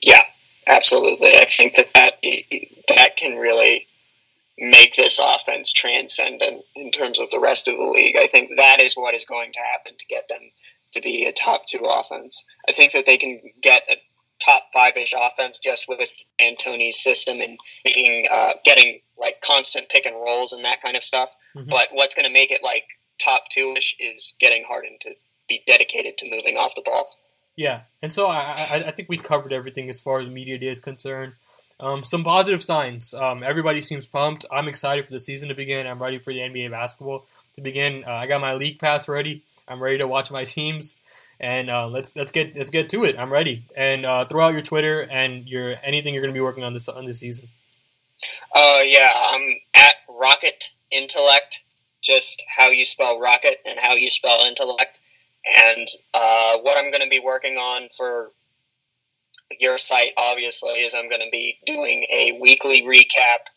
Yeah, 0.00 0.22
absolutely. 0.66 1.36
I 1.36 1.46
think 1.46 1.74
that 1.76 1.92
that, 1.94 2.12
that 2.88 3.16
can 3.16 3.36
really 3.36 3.86
make 4.58 4.94
this 4.94 5.20
offense 5.22 5.72
transcendent 5.72 6.64
in 6.74 6.90
terms 6.90 7.20
of 7.20 7.30
the 7.30 7.40
rest 7.40 7.68
of 7.68 7.76
the 7.76 7.84
league. 7.84 8.16
I 8.16 8.26
think 8.26 8.52
that 8.56 8.80
is 8.80 8.94
what 8.94 9.14
is 9.14 9.26
going 9.26 9.52
to 9.52 9.58
happen 9.58 9.98
to 9.98 10.06
get 10.06 10.28
them 10.28 10.40
to 10.92 11.00
be 11.00 11.26
a 11.26 11.32
top 11.32 11.66
two 11.66 11.84
offense. 11.84 12.44
I 12.68 12.72
think 12.72 12.92
that 12.92 13.06
they 13.06 13.18
can 13.18 13.40
get 13.60 13.82
a 13.90 13.96
top 14.38 14.68
five 14.72 14.96
ish 14.96 15.14
offense 15.16 15.58
just 15.58 15.86
with 15.88 16.10
Antoni's 16.40 17.02
system 17.02 17.40
and 17.40 17.58
making 17.84 18.26
uh, 18.30 18.52
getting 18.64 19.00
like 19.18 19.40
constant 19.40 19.88
pick 19.88 20.06
and 20.06 20.14
rolls 20.14 20.52
and 20.52 20.64
that 20.64 20.82
kind 20.82 20.96
of 20.96 21.02
stuff. 21.02 21.34
Mhm. 21.54 21.68
But 21.68 21.88
what's 21.92 22.14
going 22.14 22.26
to 22.26 22.32
make 22.32 22.50
it 22.50 22.62
like 22.62 22.84
top 23.18 23.44
two 23.50 23.74
ish 23.76 23.96
is 23.98 24.34
getting 24.38 24.64
Harden 24.64 24.96
to 25.00 25.14
be 25.48 25.62
dedicated 25.66 26.18
to 26.18 26.30
moving 26.30 26.56
off 26.56 26.74
the 26.74 26.82
ball. 26.82 27.08
Yeah, 27.56 27.82
and 28.02 28.12
so 28.12 28.26
I, 28.26 28.66
I, 28.70 28.84
I 28.88 28.90
think 28.90 29.08
we 29.08 29.16
covered 29.16 29.52
everything 29.52 29.88
as 29.88 29.98
far 29.98 30.20
as 30.20 30.28
media 30.28 30.58
day 30.58 30.68
is 30.68 30.80
concerned. 30.80 31.34
Um, 31.78 32.04
some 32.04 32.24
positive 32.24 32.62
signs. 32.62 33.12
Um, 33.14 33.42
everybody 33.42 33.80
seems 33.80 34.06
pumped. 34.06 34.46
I'm 34.50 34.68
excited 34.68 35.04
for 35.06 35.12
the 35.12 35.20
season 35.20 35.48
to 35.48 35.54
begin. 35.54 35.86
I'm 35.86 36.02
ready 36.02 36.18
for 36.18 36.32
the 36.32 36.40
NBA 36.40 36.70
basketball 36.70 37.26
to 37.54 37.60
begin. 37.60 38.04
Uh, 38.06 38.12
I 38.12 38.26
got 38.26 38.40
my 38.40 38.54
league 38.54 38.78
pass 38.78 39.08
ready. 39.08 39.44
I'm 39.68 39.82
ready 39.82 39.98
to 39.98 40.06
watch 40.06 40.30
my 40.30 40.44
teams. 40.44 40.96
and 41.38 41.68
uh, 41.68 41.86
let's 41.86 42.14
let's 42.16 42.32
get 42.32 42.56
let's 42.56 42.70
get 42.70 42.88
to 42.90 43.04
it. 43.04 43.18
I'm 43.18 43.32
ready. 43.32 43.66
And 43.76 44.06
uh, 44.06 44.24
throw 44.24 44.46
out 44.46 44.52
your 44.52 44.62
Twitter 44.62 45.02
and 45.02 45.46
your 45.46 45.76
anything 45.82 46.14
you're 46.14 46.22
going 46.22 46.32
to 46.32 46.38
be 46.38 46.40
working 46.40 46.64
on 46.64 46.72
this 46.72 46.88
on 46.88 47.04
this 47.04 47.20
season. 47.20 47.48
Uh, 48.54 48.80
yeah, 48.84 49.12
I'm 49.14 49.58
at 49.74 49.94
Rocket 50.08 50.70
Intellect, 50.90 51.62
just 52.06 52.44
how 52.48 52.70
you 52.70 52.84
spell 52.84 53.18
rocket 53.18 53.58
and 53.66 53.78
how 53.78 53.94
you 53.94 54.10
spell 54.10 54.44
intellect. 54.46 55.00
And 55.44 55.88
uh, 56.14 56.58
what 56.58 56.78
I'm 56.78 56.90
going 56.90 57.02
to 57.02 57.08
be 57.08 57.20
working 57.20 57.56
on 57.56 57.88
for 57.96 58.32
your 59.60 59.78
site, 59.78 60.12
obviously, 60.16 60.84
is 60.84 60.94
I'm 60.94 61.08
going 61.08 61.20
to 61.20 61.30
be 61.30 61.58
doing 61.66 62.06
a 62.10 62.38
weekly 62.40 62.82
recap, 62.82 63.48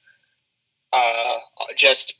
uh, 0.91 1.37
just 1.77 2.13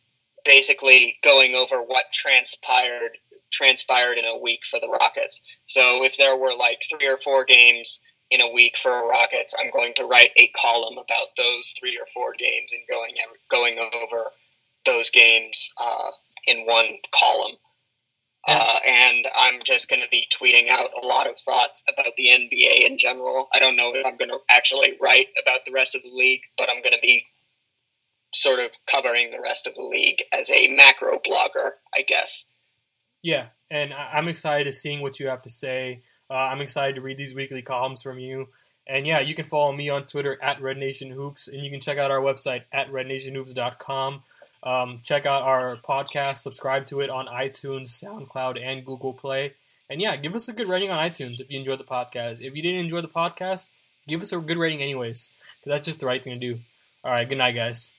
basically 0.46 1.18
going 1.24 1.56
over 1.56 1.82
what 1.82 2.06
transpired 2.14 3.18
transpired 3.52 4.20
in 4.20 4.26
a 4.26 4.38
week 4.38 4.62
for 4.64 4.80
the 4.80 4.88
Rockets. 4.88 5.42
So 5.66 6.04
if 6.04 6.18
there 6.18 6.38
were 6.38 6.54
like 6.54 6.84
three 6.88 7.08
or 7.08 7.18
four 7.18 7.46
games 7.46 8.00
in 8.30 8.42
a 8.42 8.52
week 8.52 8.78
for 8.78 8.92
Rockets, 8.92 9.56
I'm 9.60 9.72
going 9.72 9.94
to 9.96 10.06
write 10.06 10.30
a 10.38 10.48
column 10.50 11.00
about 11.00 11.36
those 11.36 11.74
three 11.80 11.98
or 11.98 12.06
four 12.14 12.34
games 12.38 12.72
and 12.72 12.82
going 12.88 13.16
going 13.50 13.80
over 13.80 14.26
those 14.86 15.10
games 15.10 15.72
uh, 15.78 16.12
in 16.48 16.66
one 16.66 16.98
column. 17.12 17.56
Uh, 18.48 18.80
and 18.88 19.28
I'm 19.38 19.60
just 19.66 19.90
going 19.90 20.02
to 20.02 20.08
be 20.10 20.26
tweeting 20.34 20.70
out 20.70 20.92
a 21.02 21.06
lot 21.06 21.28
of 21.28 21.38
thoughts 21.38 21.84
about 21.90 22.16
the 22.16 22.28
NBA 22.28 22.88
in 22.88 22.98
general. 22.98 23.48
I 23.54 23.60
don't 23.60 23.76
know 23.76 23.94
if 23.94 24.06
I'm 24.06 24.16
going 24.16 24.30
to 24.30 24.40
actually 24.50 24.98
write 25.00 25.28
about 25.42 25.66
the 25.66 25.74
rest 25.74 25.94
of 25.94 26.02
the 26.02 26.10
league, 26.10 26.42
but 26.58 26.70
I'm 26.70 26.82
going 26.82 26.96
to 26.96 27.02
be 27.02 27.26
sort 28.34 28.60
of 28.60 28.72
covering 28.86 29.30
the 29.32 29.42
rest 29.42 29.68
of 29.68 29.76
the 29.76 29.84
league 29.84 30.24
as 30.32 30.50
a 30.50 30.70
macro 30.70 31.20
blogger, 31.20 31.72
I 31.94 32.04
guess. 32.04 32.46
Yeah, 33.22 33.48
and 33.70 33.94
I'm 33.94 34.30
excited 34.30 34.66
to 34.66 34.74
seeing 34.74 35.02
what 35.02 35.20
you 35.20 35.28
have 35.28 35.42
to 35.42 35.50
say. 35.50 36.02
Uh, 36.30 36.36
I'm 36.36 36.62
excited 36.62 36.96
to 36.96 37.02
read 37.02 37.18
these 37.18 37.36
weekly 37.36 37.62
columns 37.62 38.02
from 38.02 38.20
you. 38.20 38.48
And 38.88 39.06
yeah, 39.06 39.20
you 39.20 39.36
can 39.36 39.46
follow 39.46 39.72
me 39.72 39.90
on 39.90 40.06
Twitter 40.06 40.38
at 40.42 40.62
Red 40.62 40.78
Nation 40.78 41.12
Hoops, 41.12 41.48
and 41.48 41.64
you 41.64 41.70
can 41.70 41.80
check 41.82 41.98
out 41.98 42.10
our 42.10 42.22
website 42.22 42.64
at 42.72 42.92
rednationhoops.com. 42.92 44.24
Um, 44.62 44.99
check 45.03 45.26
out 45.26 45.43
our 45.43 45.78
podcast, 45.78 46.38
subscribe 46.38 46.86
to 46.88 46.99
it 46.99 47.10
on 47.10 47.28
iTunes, 47.28 47.88
SoundCloud, 48.03 48.62
and 48.62 48.86
Google 48.86 49.14
Play. 49.14 49.53
And 49.89 50.01
yeah, 50.01 50.16
give 50.18 50.36
us 50.36 50.47
a 50.47 50.53
good 50.53 50.68
rating 50.68 50.91
on 50.91 50.99
iTunes 50.99 51.39
if 51.39 51.49
you 51.49 51.60
enjoyed 51.60 51.80
the 51.80 51.84
podcast. 51.84 52.41
If 52.41 52.55
you 52.55 52.62
didn't 52.62 52.82
enjoy 52.82 53.01
the 53.01 53.07
podcast, 53.07 53.70
give 54.07 54.22
us 54.22 54.34
a 54.34 54.38
good 54.38 54.57
rating 54.57 54.82
anyways, 54.82 55.30
because 55.60 55.78
that's 55.78 55.86
just 55.86 55.99
the 55.99 56.05
right 56.05 56.24
thing 56.24 56.39
to 56.39 56.53
do. 56.53 56.60
All 57.03 57.12
right, 57.12 57.28
good 57.28 57.38
night, 57.38 57.55
guys. 57.55 57.91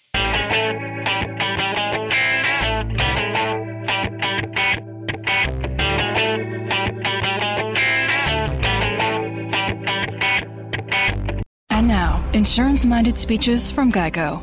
And 11.70 11.88
now, 11.88 12.22
insurance 12.34 12.84
minded 12.84 13.18
speeches 13.18 13.70
from 13.70 13.90
Geico. 13.90 14.42